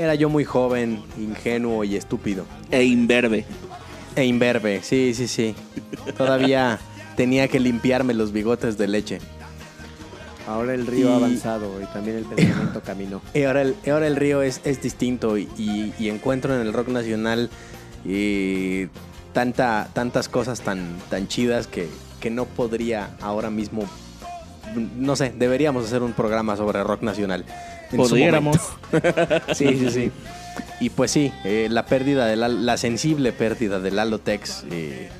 Era 0.00 0.16
yo 0.16 0.28
muy 0.28 0.44
joven, 0.44 1.00
ingenuo 1.16 1.84
y 1.84 1.94
estúpido. 1.94 2.44
E 2.72 2.82
imberbe. 2.82 3.44
E 4.16 4.24
imberbe, 4.24 4.82
sí, 4.82 5.14
sí, 5.14 5.28
sí. 5.28 5.54
Todavía 6.16 6.78
tenía 7.16 7.48
que 7.48 7.60
limpiarme 7.60 8.14
los 8.14 8.32
bigotes 8.32 8.76
de 8.78 8.88
leche. 8.88 9.18
Ahora 10.46 10.74
el 10.74 10.86
río 10.86 11.12
ha 11.12 11.16
avanzado 11.16 11.80
y 11.80 11.84
también 11.86 12.16
el 12.16 12.24
pensamiento 12.24 12.80
caminó. 12.84 13.22
Y 13.34 13.44
ahora 13.44 13.62
el, 13.62 13.76
ahora 13.90 14.06
el 14.06 14.16
río 14.16 14.42
es, 14.42 14.60
es 14.64 14.82
distinto 14.82 15.38
y, 15.38 15.92
encuentro 16.00 16.54
en 16.54 16.66
el 16.66 16.72
rock 16.72 16.88
nacional 16.88 17.50
y 18.04 18.86
tanta, 19.32 19.88
tantas 19.92 20.28
cosas 20.28 20.62
tan, 20.62 20.98
tan 21.08 21.28
chidas 21.28 21.66
que, 21.66 21.88
que 22.20 22.30
no 22.30 22.46
podría 22.46 23.10
ahora 23.20 23.50
mismo. 23.50 23.84
No 24.96 25.14
sé, 25.14 25.32
deberíamos 25.36 25.84
hacer 25.84 26.02
un 26.02 26.14
programa 26.14 26.56
sobre 26.56 26.82
rock 26.82 27.02
nacional. 27.02 27.44
Podríamos. 27.96 28.56
sí, 29.54 29.78
sí, 29.78 29.90
sí. 29.90 30.12
Y 30.80 30.90
pues 30.90 31.10
sí, 31.10 31.32
eh, 31.44 31.68
la 31.70 31.84
pérdida 31.84 32.26
de 32.26 32.36
la, 32.36 32.48
la, 32.48 32.76
sensible 32.78 33.32
pérdida 33.32 33.80
del 33.80 33.98
Alotex, 33.98 34.64
eh, 34.70 35.10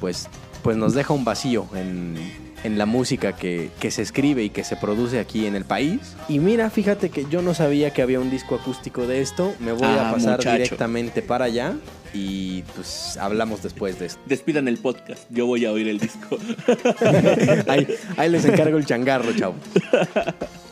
pues, 0.00 0.28
pues 0.62 0.76
nos 0.78 0.94
deja 0.94 1.12
un 1.12 1.24
vacío 1.24 1.68
en, 1.74 2.16
en 2.64 2.78
la 2.78 2.86
música 2.86 3.36
que, 3.36 3.70
se 3.90 4.02
escribe 4.02 4.42
y 4.42 4.50
que 4.50 4.64
se 4.64 4.76
produce 4.76 5.20
aquí 5.20 5.46
en 5.46 5.54
el 5.54 5.64
país. 5.64 6.00
Y 6.28 6.38
mira, 6.38 6.70
fíjate 6.70 7.10
que 7.10 7.26
yo 7.30 7.42
no 7.42 7.52
sabía 7.52 7.90
que 7.90 8.00
había 8.00 8.18
un 8.18 8.30
disco 8.30 8.54
acústico 8.54 9.06
de 9.06 9.20
esto. 9.20 9.54
Me 9.60 9.72
voy 9.72 9.86
a 9.86 10.08
ah, 10.08 10.12
pasar 10.12 10.40
directamente 10.40 11.20
para 11.20 11.44
allá 11.44 11.74
y 12.14 12.62
pues 12.74 13.18
hablamos 13.18 13.62
después 13.62 13.98
de 13.98 14.06
esto. 14.06 14.20
Despidan 14.24 14.66
el 14.66 14.78
podcast, 14.78 15.24
yo 15.30 15.46
voy 15.46 15.66
a 15.66 15.72
oír 15.72 15.88
el 15.88 15.98
disco. 15.98 16.38
ahí, 17.68 18.30
les 18.30 18.44
encargo 18.46 18.78
el 18.78 18.86
changarro, 18.86 19.32
chavo. 19.36 19.54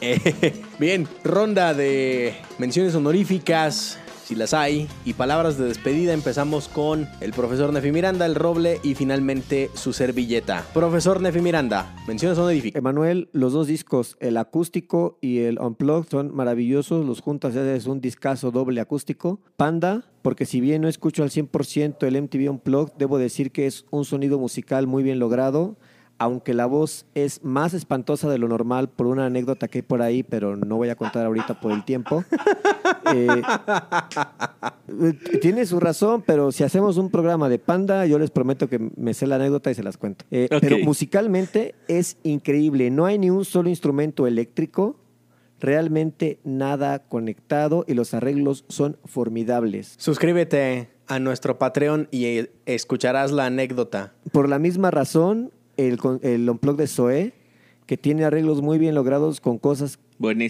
Eh, 0.05 0.53
bien, 0.81 1.07
ronda 1.23 1.75
de 1.75 2.35
menciones 2.59 2.93
honoríficas 2.97 4.01
las 4.35 4.55
hay. 4.55 4.89
Y 5.05 5.15
palabras 5.15 5.59
de 5.59 5.67
despedida, 5.67 6.13
empezamos 6.13 6.69
con 6.69 7.09
el 7.21 7.33
profesor 7.33 7.73
Nefi 7.73 7.93
Miranda, 7.93 8.27
el 8.27 8.35
roble 8.35 8.81
y 8.83 8.95
finalmente 8.95 9.71
su 9.75 9.93
servilleta. 9.93 10.67
Profesor 10.75 11.21
Nefi 11.21 11.41
Miranda, 11.41 11.95
menciones 12.07 12.39
honoríficas. 12.39 12.79
Emanuel, 12.79 13.29
los 13.33 13.53
dos 13.53 13.67
discos, 13.67 14.17
el 14.21 14.37
acústico 14.37 15.19
y 15.21 15.41
el 15.41 15.59
unplugged, 15.59 16.11
son 16.11 16.35
maravillosos. 16.35 17.05
Los 17.05 17.21
juntas 17.21 17.55
es 17.55 17.87
un 17.87 18.01
discazo 18.01 18.51
doble 18.51 18.81
acústico. 18.81 19.41
Panda, 19.57 20.05
porque 20.23 20.47
si 20.47 20.61
bien 20.61 20.83
no 20.83 20.89
escucho 20.89 21.23
al 21.23 21.31
100% 21.31 22.07
el 22.07 22.23
MTV 22.23 22.51
Unplugged, 22.51 22.95
debo 22.97 23.19
decir 23.19 23.53
que 23.53 23.67
es 23.67 23.85
un 23.91 24.05
sonido 24.05 24.39
musical 24.39 24.87
muy 24.87 25.03
bien 25.03 25.19
logrado 25.19 25.77
aunque 26.23 26.55
la 26.55 26.67
voz 26.67 27.05
es 27.15 27.43
más 27.43 27.75
espantosa 27.75 28.31
de 28.31 28.39
lo 28.39 28.47
normal 28.47 28.89
por 28.89 29.09
una 29.09 29.27
anécdota 29.27 29.67
que 29.67 29.79
hay 29.79 29.83
por 29.83 30.03
ahí, 30.03 30.23
pero 30.23 30.57
no 30.57 30.77
voy 30.77 30.89
a 30.89 30.95
contar 30.95 31.27
ahorita 31.27 31.61
por 31.61 31.73
el 31.73 31.85
tiempo. 31.85 32.25
Eh, 33.15 33.43
tiene 35.43 35.67
su 35.67 35.81
razón, 35.81 36.23
pero 36.25 36.53
si 36.53 36.63
hacemos 36.63 36.97
un 36.97 37.11
programa 37.11 37.49
de 37.49 37.59
Panda, 37.59 38.07
yo 38.07 38.19
les 38.19 38.31
prometo 38.31 38.69
que 38.69 38.79
me 38.97 39.13
sé 39.13 39.27
la 39.27 39.35
anécdota 39.35 39.71
y 39.71 39.75
se 39.75 39.83
las 39.83 39.97
cuento. 39.97 40.25
Eh, 40.31 40.49
pero 40.61 40.79
musicalmente 40.79 41.75
es 41.89 42.17
increíble. 42.23 42.91
No 42.91 43.05
hay 43.05 43.19
ni 43.19 43.29
un 43.29 43.45
solo 43.45 43.69
instrumento 43.69 44.27
eléctrico, 44.27 44.97
realmente 45.61 46.39
nada 46.45 47.01
conectado 47.01 47.85
y 47.87 47.95
los 47.95 48.15
arreglos 48.15 48.65
son 48.69 48.97
formidables. 49.05 49.95
Suscríbete 49.99 50.89
a 51.07 51.19
nuestro 51.19 51.59
Patreon 51.59 52.09
y 52.11 52.49
escucharás 52.65 53.33
la 53.33 53.47
anécdota. 53.47 54.15
Por 54.31 54.49
la 54.49 54.59
misma 54.59 54.91
razón, 54.91 55.53
el, 55.89 55.99
el 56.23 56.49
unplug 56.49 56.77
de 56.77 56.87
Zoe, 56.87 57.33
que 57.87 57.97
tiene 57.97 58.25
arreglos 58.25 58.63
muy 58.63 58.79
bien 58.79 58.95
logrados 58.95 59.41
con 59.41 59.59
cosas 59.59 59.99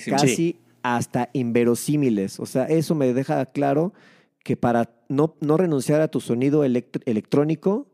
casi 0.07 0.57
hasta 0.83 1.31
inverosímiles. 1.33 2.41
O 2.41 2.47
sea, 2.47 2.65
eso 2.65 2.95
me 2.95 3.13
deja 3.13 3.47
claro 3.47 3.93
que 4.43 4.57
para 4.57 4.91
no, 5.09 5.37
no 5.41 5.57
renunciar 5.57 6.01
a 6.01 6.09
tu 6.09 6.21
sonido 6.21 6.65
electrónico, 6.65 7.87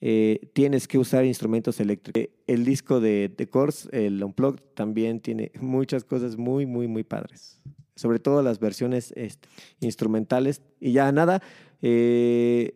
eh, 0.00 0.50
tienes 0.52 0.88
que 0.88 0.98
usar 0.98 1.24
instrumentos 1.24 1.80
eléctricos. 1.80 2.30
El 2.46 2.64
disco 2.64 3.00
de 3.00 3.32
The 3.34 3.48
Course, 3.48 3.88
el 3.92 4.22
Unplugged, 4.22 4.62
también 4.74 5.20
tiene 5.20 5.52
muchas 5.60 6.04
cosas 6.04 6.36
muy, 6.36 6.66
muy, 6.66 6.88
muy 6.88 7.04
padres. 7.04 7.60
Sobre 7.94 8.18
todo 8.18 8.42
las 8.42 8.58
versiones 8.58 9.12
este, 9.16 9.48
instrumentales. 9.80 10.62
Y 10.80 10.92
ya 10.92 11.12
nada, 11.12 11.42
eh, 11.80 12.74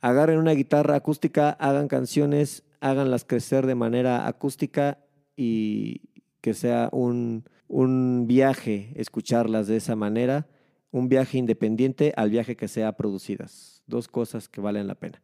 agarren 0.00 0.38
una 0.38 0.52
guitarra 0.52 0.96
acústica, 0.96 1.50
hagan 1.50 1.88
canciones, 1.88 2.62
háganlas 2.84 3.24
crecer 3.24 3.66
de 3.66 3.74
manera 3.74 4.28
acústica 4.28 4.98
y 5.36 6.02
que 6.42 6.52
sea 6.52 6.90
un, 6.92 7.48
un 7.66 8.26
viaje 8.26 8.92
escucharlas 8.96 9.66
de 9.66 9.76
esa 9.78 9.96
manera, 9.96 10.46
un 10.90 11.08
viaje 11.08 11.38
independiente 11.38 12.12
al 12.16 12.28
viaje 12.28 12.56
que 12.56 12.68
sea 12.68 12.92
producidas. 12.92 13.82
Dos 13.86 14.06
cosas 14.06 14.48
que 14.48 14.60
valen 14.60 14.86
la 14.86 14.96
pena. 14.96 15.22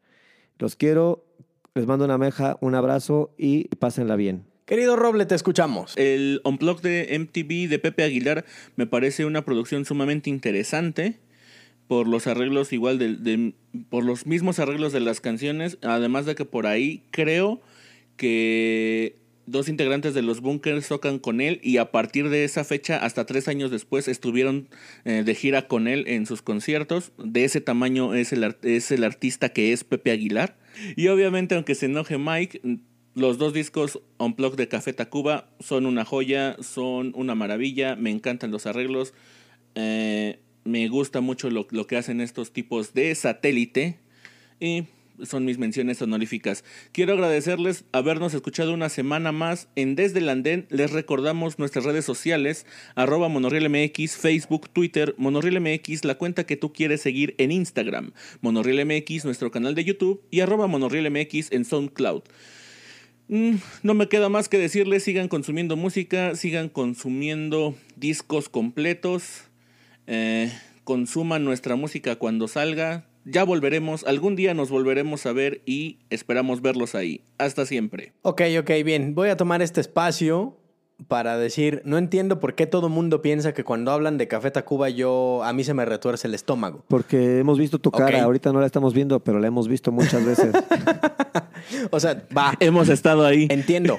Los 0.58 0.74
quiero, 0.74 1.26
les 1.74 1.86
mando 1.86 2.06
una 2.06 2.16
meja, 2.16 2.56
un 2.62 2.74
abrazo 2.74 3.34
y 3.36 3.68
pásenla 3.76 4.16
bien. 4.16 4.46
Querido 4.64 4.96
Roble, 4.96 5.26
te 5.26 5.34
escuchamos. 5.34 5.94
El 5.98 6.40
Unplug 6.44 6.80
de 6.80 7.18
MTV 7.18 7.68
de 7.68 7.78
Pepe 7.78 8.04
Aguilar 8.04 8.46
me 8.76 8.86
parece 8.86 9.26
una 9.26 9.44
producción 9.44 9.84
sumamente 9.84 10.30
interesante 10.30 11.20
por 11.90 12.06
los 12.06 12.28
arreglos 12.28 12.72
igual 12.72 13.00
de, 13.00 13.52
por 13.88 14.04
los 14.04 14.24
mismos 14.24 14.60
arreglos 14.60 14.92
de 14.92 15.00
las 15.00 15.20
canciones, 15.20 15.76
además 15.82 16.24
de 16.24 16.36
que 16.36 16.44
por 16.44 16.68
ahí 16.68 17.02
creo 17.10 17.60
que 18.16 19.16
dos 19.46 19.68
integrantes 19.68 20.14
de 20.14 20.22
los 20.22 20.40
Bunkers 20.40 20.86
tocan 20.86 21.18
con 21.18 21.40
él 21.40 21.58
y 21.64 21.78
a 21.78 21.90
partir 21.90 22.28
de 22.28 22.44
esa 22.44 22.62
fecha 22.62 22.98
hasta 22.98 23.26
tres 23.26 23.48
años 23.48 23.72
después 23.72 24.06
estuvieron 24.06 24.68
eh, 25.04 25.24
de 25.26 25.34
gira 25.34 25.66
con 25.66 25.88
él 25.88 26.04
en 26.06 26.26
sus 26.26 26.42
conciertos. 26.42 27.10
De 27.18 27.42
ese 27.42 27.60
tamaño 27.60 28.14
es 28.14 28.32
el, 28.32 28.56
es 28.62 28.92
el 28.92 29.02
artista 29.02 29.48
que 29.48 29.72
es 29.72 29.82
Pepe 29.82 30.12
Aguilar. 30.12 30.56
Y 30.94 31.08
obviamente 31.08 31.56
aunque 31.56 31.74
se 31.74 31.86
enoje 31.86 32.18
Mike, 32.18 32.60
los 33.16 33.36
dos 33.36 33.52
discos 33.52 34.00
Unplugged 34.16 34.58
de 34.58 34.68
Café 34.68 34.92
Tacuba 34.92 35.50
son 35.58 35.86
una 35.86 36.04
joya, 36.04 36.54
son 36.60 37.10
una 37.16 37.34
maravilla, 37.34 37.96
me 37.96 38.10
encantan 38.10 38.52
los 38.52 38.66
arreglos. 38.66 39.12
Eh, 39.74 40.38
me 40.70 40.88
gusta 40.88 41.20
mucho 41.20 41.50
lo, 41.50 41.66
que 41.66 41.96
hacen 41.96 42.20
estos 42.20 42.52
tipos 42.52 42.94
de 42.94 43.14
satélite. 43.14 43.98
Y 44.60 44.84
son 45.22 45.44
mis 45.44 45.58
menciones 45.58 46.00
honoríficas. 46.00 46.64
Quiero 46.92 47.12
agradecerles 47.12 47.84
habernos 47.92 48.32
escuchado 48.32 48.72
una 48.72 48.88
semana 48.88 49.32
más 49.32 49.68
en 49.76 49.96
Desde 49.96 50.20
el 50.20 50.28
Andén. 50.28 50.66
Les 50.70 50.92
recordamos 50.92 51.58
nuestras 51.58 51.84
redes 51.84 52.04
sociales, 52.04 52.66
arroba 52.94 53.28
MX, 53.28 54.16
Facebook, 54.16 54.70
Twitter, 54.70 55.14
MX, 55.18 56.04
la 56.04 56.16
cuenta 56.16 56.44
que 56.44 56.56
tú 56.56 56.72
quieres 56.72 57.02
seguir 57.02 57.34
en 57.38 57.52
Instagram, 57.52 58.12
MX, 58.40 59.24
nuestro 59.24 59.50
canal 59.50 59.74
de 59.74 59.84
YouTube 59.84 60.22
y 60.30 60.40
arroba 60.40 60.68
MX 60.68 61.52
en 61.52 61.64
SoundCloud. 61.64 62.22
Mm, 63.28 63.56
no 63.84 63.94
me 63.94 64.08
queda 64.08 64.28
más 64.28 64.48
que 64.48 64.58
decirles, 64.58 65.04
sigan 65.04 65.28
consumiendo 65.28 65.76
música, 65.76 66.34
sigan 66.34 66.68
consumiendo 66.68 67.76
discos 67.96 68.48
completos. 68.48 69.49
Eh, 70.12 70.52
consuman 70.82 71.44
nuestra 71.44 71.76
música 71.76 72.16
cuando 72.16 72.48
salga. 72.48 73.06
Ya 73.24 73.44
volveremos, 73.44 74.02
algún 74.04 74.34
día 74.34 74.54
nos 74.54 74.70
volveremos 74.70 75.24
a 75.24 75.32
ver 75.32 75.62
y 75.66 76.00
esperamos 76.10 76.62
verlos 76.62 76.96
ahí. 76.96 77.22
Hasta 77.38 77.64
siempre. 77.64 78.12
Ok, 78.22 78.42
ok, 78.58 78.70
bien. 78.84 79.14
Voy 79.14 79.28
a 79.28 79.36
tomar 79.36 79.62
este 79.62 79.80
espacio 79.80 80.59
para 81.08 81.36
decir, 81.36 81.82
no 81.84 81.98
entiendo 81.98 82.40
por 82.40 82.54
qué 82.54 82.66
todo 82.66 82.88
mundo 82.88 83.22
piensa 83.22 83.52
que 83.52 83.64
cuando 83.64 83.90
hablan 83.90 84.18
de 84.18 84.28
Café 84.28 84.50
Tacuba 84.50 84.88
yo 84.90 85.42
a 85.44 85.52
mí 85.52 85.64
se 85.64 85.74
me 85.74 85.84
retuerce 85.84 86.28
el 86.28 86.34
estómago. 86.34 86.84
Porque 86.88 87.38
hemos 87.38 87.58
visto 87.58 87.78
tu 87.78 87.90
cara, 87.90 88.22
ahorita 88.22 88.52
no 88.52 88.60
la 88.60 88.66
estamos 88.66 88.94
viendo, 88.94 89.20
pero 89.20 89.38
la 89.38 89.46
hemos 89.46 89.68
visto 89.68 89.92
muchas 89.92 90.24
veces. 90.24 90.54
o 91.90 92.00
sea, 92.00 92.22
va. 92.36 92.54
Hemos 92.60 92.88
estado 92.88 93.24
ahí. 93.24 93.46
Entiendo. 93.50 93.98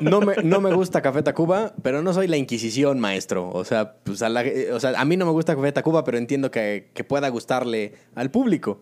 No 0.00 0.20
me, 0.20 0.36
no 0.42 0.60
me 0.60 0.72
gusta 0.72 1.02
Café 1.02 1.22
Tacuba, 1.22 1.74
pero 1.82 2.02
no 2.02 2.12
soy 2.12 2.28
la 2.28 2.36
Inquisición, 2.36 3.00
maestro. 3.00 3.50
O 3.50 3.64
sea, 3.64 3.94
pues 4.04 4.22
a, 4.22 4.30
o 4.72 4.80
sea, 4.80 5.00
a 5.00 5.04
mí 5.04 5.16
no 5.16 5.26
me 5.26 5.32
gusta 5.32 5.56
Café 5.56 5.72
Tacuba, 5.72 6.04
pero 6.04 6.18
entiendo 6.18 6.50
que, 6.50 6.90
que 6.94 7.04
pueda 7.04 7.28
gustarle 7.28 7.94
al 8.14 8.30
público. 8.30 8.80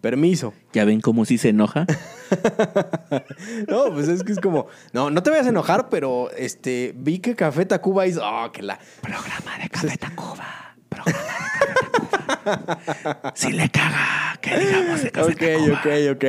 Permiso. 0.00 0.54
¿Ya 0.72 0.84
ven 0.84 1.00
cómo 1.00 1.24
sí 1.24 1.38
se 1.38 1.48
enoja? 1.48 1.86
no, 3.68 3.92
pues 3.92 4.08
es 4.08 4.22
que 4.22 4.32
es 4.32 4.38
como, 4.38 4.66
no, 4.92 5.10
no 5.10 5.22
te 5.22 5.30
vayas 5.30 5.46
a 5.46 5.50
enojar, 5.50 5.88
pero 5.88 6.30
este, 6.36 6.94
vi 6.96 7.18
que 7.18 7.34
Café 7.34 7.66
Tacuba 7.66 8.06
hizo, 8.06 8.22
oh, 8.24 8.52
que 8.52 8.62
la... 8.62 8.78
Programa 9.00 9.58
de 9.60 9.68
Café 9.68 9.96
Tacuba. 9.96 10.76
Programa 10.88 11.18
de 11.18 11.66
Café 11.66 11.90
Tacuba. 11.90 13.32
si 13.34 13.52
le 13.52 13.68
caga, 13.70 14.38
que 14.40 14.58
digamos 14.58 15.02
de 15.02 15.10
Café 15.10 15.56
Ok, 15.56 15.72
ok, 15.72 15.86
ok. 16.16 16.24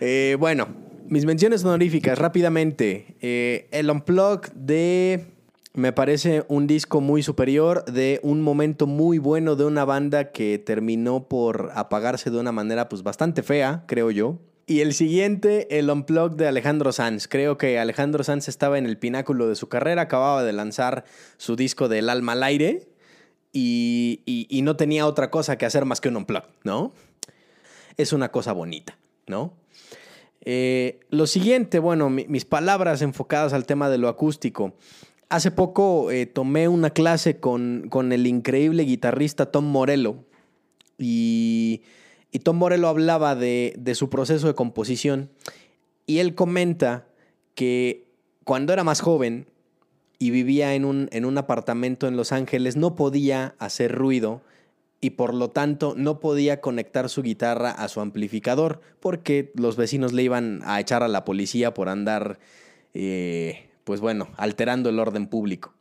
Eh, 0.00 0.36
bueno, 0.38 0.68
Mis 1.08 1.24
menciones 1.24 1.64
honoríficas, 1.64 2.18
rápidamente. 2.18 3.16
Eh, 3.20 3.68
el 3.70 3.88
Unplug 3.90 4.52
de. 4.52 5.37
Me 5.78 5.92
parece 5.92 6.44
un 6.48 6.66
disco 6.66 7.00
muy 7.00 7.22
superior, 7.22 7.84
de 7.84 8.18
un 8.24 8.42
momento 8.42 8.88
muy 8.88 9.18
bueno 9.18 9.54
de 9.54 9.64
una 9.64 9.84
banda 9.84 10.32
que 10.32 10.58
terminó 10.58 11.28
por 11.28 11.70
apagarse 11.72 12.32
de 12.32 12.38
una 12.40 12.50
manera 12.50 12.88
pues 12.88 13.04
bastante 13.04 13.44
fea, 13.44 13.84
creo 13.86 14.10
yo. 14.10 14.40
Y 14.66 14.80
el 14.80 14.92
siguiente, 14.92 15.78
el 15.78 15.88
Unplug 15.88 16.34
de 16.34 16.48
Alejandro 16.48 16.90
Sanz. 16.90 17.28
Creo 17.28 17.58
que 17.58 17.78
Alejandro 17.78 18.24
Sanz 18.24 18.48
estaba 18.48 18.76
en 18.76 18.86
el 18.86 18.98
pináculo 18.98 19.48
de 19.48 19.54
su 19.54 19.68
carrera, 19.68 20.02
acababa 20.02 20.42
de 20.42 20.52
lanzar 20.52 21.04
su 21.36 21.54
disco 21.54 21.86
del 21.88 22.08
alma 22.08 22.32
al 22.32 22.42
aire 22.42 22.88
y, 23.52 24.22
y 24.26 24.62
no 24.62 24.74
tenía 24.74 25.06
otra 25.06 25.30
cosa 25.30 25.58
que 25.58 25.64
hacer 25.64 25.84
más 25.84 26.00
que 26.00 26.08
un 26.08 26.16
Unplug, 26.16 26.42
¿no? 26.64 26.92
Es 27.96 28.12
una 28.12 28.32
cosa 28.32 28.52
bonita, 28.52 28.98
¿no? 29.28 29.54
Eh, 30.40 31.00
lo 31.10 31.26
siguiente, 31.26 31.78
bueno, 31.78 32.10
mis 32.10 32.44
palabras 32.44 33.02
enfocadas 33.02 33.52
al 33.52 33.66
tema 33.66 33.90
de 33.90 33.98
lo 33.98 34.08
acústico. 34.08 34.74
Hace 35.28 35.50
poco 35.50 36.10
eh, 36.10 36.24
tomé 36.24 36.68
una 36.68 36.90
clase 36.90 37.38
con, 37.38 37.90
el 38.12 38.26
increíble 38.26 38.84
guitarrista 38.84 39.50
Tom 39.50 39.66
Morello. 39.66 40.24
Y, 40.96 41.82
Tom 42.42 42.56
Morello 42.56 42.88
hablaba 42.88 43.34
de, 43.34 43.92
su 43.94 44.08
proceso 44.08 44.46
de 44.46 44.54
composición. 44.54 45.30
Y 46.06 46.20
él 46.20 46.34
comenta 46.34 47.06
que 47.54 48.06
cuando 48.44 48.72
era 48.72 48.84
más 48.84 49.00
joven 49.00 49.46
y 50.18 50.30
vivía 50.30 50.74
en 50.74 50.84
un, 50.84 51.08
en 51.12 51.24
un 51.26 51.36
apartamento 51.36 52.08
en 52.08 52.16
Los 52.16 52.32
Ángeles 52.32 52.76
no 52.76 52.94
podía 52.94 53.54
hacer 53.58 53.94
ruido 53.94 54.40
y 55.00 55.10
por 55.10 55.34
lo 55.34 55.50
tanto 55.50 55.94
no 55.96 56.20
podía 56.20 56.60
conectar 56.60 57.08
su 57.08 57.22
guitarra 57.22 57.70
a 57.70 57.88
su 57.88 58.00
amplificador 58.00 58.80
porque 59.00 59.52
los 59.54 59.76
vecinos 59.76 60.12
le 60.12 60.22
iban 60.24 60.60
a 60.64 60.80
echar 60.80 61.02
a 61.02 61.08
la 61.08 61.24
policía 61.24 61.74
por 61.74 61.88
andar, 61.88 62.38
eh, 62.94 63.67
pues 63.88 64.02
bueno, 64.02 64.28
alterando 64.36 64.90
el 64.90 64.98
orden 64.98 65.28
público. 65.28 65.72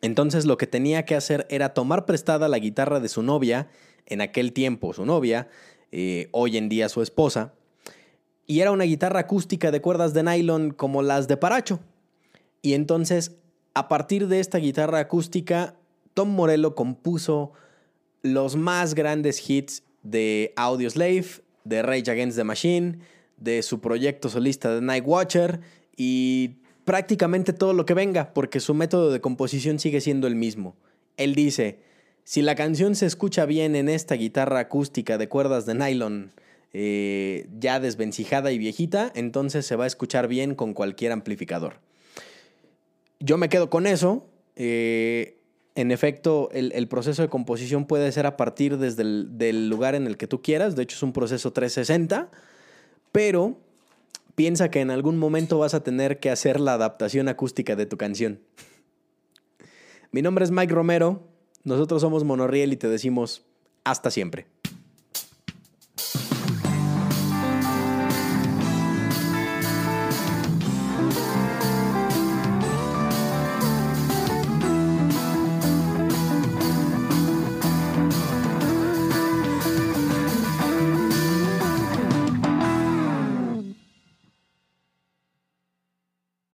Entonces 0.00 0.46
lo 0.46 0.56
que 0.56 0.66
tenía 0.66 1.04
que 1.04 1.14
hacer 1.14 1.46
era 1.50 1.74
tomar 1.74 2.06
prestada 2.06 2.48
la 2.48 2.58
guitarra 2.58 2.98
de 2.98 3.10
su 3.10 3.22
novia, 3.22 3.68
en 4.06 4.22
aquel 4.22 4.54
tiempo 4.54 4.94
su 4.94 5.04
novia, 5.04 5.46
eh, 5.92 6.30
hoy 6.32 6.56
en 6.56 6.70
día 6.70 6.88
su 6.88 7.02
esposa, 7.02 7.52
y 8.46 8.60
era 8.60 8.70
una 8.70 8.84
guitarra 8.84 9.20
acústica 9.20 9.70
de 9.70 9.82
cuerdas 9.82 10.14
de 10.14 10.22
nylon 10.22 10.70
como 10.70 11.02
las 11.02 11.28
de 11.28 11.36
Paracho. 11.36 11.80
Y 12.62 12.72
entonces, 12.72 13.36
a 13.74 13.86
partir 13.86 14.28
de 14.28 14.40
esta 14.40 14.56
guitarra 14.56 15.00
acústica, 15.00 15.74
Tom 16.14 16.30
Morello 16.30 16.74
compuso 16.74 17.52
los 18.22 18.56
más 18.56 18.94
grandes 18.94 19.46
hits 19.46 19.82
de 20.02 20.54
Slave, 20.56 21.26
de 21.64 21.82
Rage 21.82 22.10
Against 22.10 22.38
the 22.38 22.44
Machine, 22.44 23.00
de 23.36 23.62
su 23.62 23.82
proyecto 23.82 24.30
solista 24.30 24.74
de 24.74 24.80
Night 24.80 25.04
Watcher 25.06 25.60
y 25.98 26.60
prácticamente 26.86 27.52
todo 27.52 27.74
lo 27.74 27.84
que 27.84 27.94
venga, 27.94 28.32
porque 28.32 28.60
su 28.60 28.72
método 28.72 29.10
de 29.10 29.20
composición 29.20 29.80
sigue 29.80 30.00
siendo 30.00 30.28
el 30.28 30.36
mismo. 30.36 30.76
Él 31.16 31.34
dice, 31.34 31.80
si 32.22 32.42
la 32.42 32.54
canción 32.54 32.94
se 32.94 33.06
escucha 33.06 33.44
bien 33.44 33.74
en 33.74 33.88
esta 33.88 34.14
guitarra 34.14 34.60
acústica 34.60 35.18
de 35.18 35.28
cuerdas 35.28 35.66
de 35.66 35.74
nylon, 35.74 36.30
eh, 36.72 37.48
ya 37.58 37.80
desvencijada 37.80 38.52
y 38.52 38.58
viejita, 38.58 39.10
entonces 39.16 39.66
se 39.66 39.74
va 39.74 39.82
a 39.82 39.88
escuchar 39.88 40.28
bien 40.28 40.54
con 40.54 40.74
cualquier 40.74 41.10
amplificador. 41.10 41.80
Yo 43.18 43.36
me 43.36 43.48
quedo 43.48 43.68
con 43.68 43.88
eso. 43.88 44.24
Eh, 44.54 45.38
en 45.74 45.90
efecto, 45.90 46.50
el, 46.52 46.86
proceso 46.86 47.20
de 47.20 47.28
composición 47.28 47.86
puede 47.86 48.12
ser 48.12 48.26
a 48.26 48.36
partir 48.36 48.78
desde 48.78 49.02
el 49.02 49.36
del 49.36 49.68
lugar 49.68 49.96
en 49.96 50.06
el 50.06 50.16
que 50.16 50.28
tú 50.28 50.40
quieras. 50.40 50.76
De 50.76 50.84
hecho, 50.84 50.94
es 50.94 51.02
un 51.02 51.12
proceso 51.12 51.52
360. 51.52 52.30
Pero 53.10 53.58
piensa 54.36 54.70
que 54.70 54.80
en 54.80 54.92
algún 54.92 55.18
momento 55.18 55.58
vas 55.58 55.74
a 55.74 55.82
tener 55.82 56.20
que 56.20 56.30
hacer 56.30 56.60
la 56.60 56.74
adaptación 56.74 57.28
acústica 57.28 57.74
de 57.74 57.86
tu 57.86 57.96
canción. 57.96 58.40
Mi 60.12 60.22
nombre 60.22 60.44
es 60.44 60.52
Mike 60.52 60.72
Romero. 60.72 61.26
Nosotros 61.64 62.02
somos 62.02 62.22
Monorriel 62.22 62.72
y 62.72 62.76
te 62.76 62.88
decimos 62.88 63.44
hasta 63.82 64.10
siempre. 64.12 64.46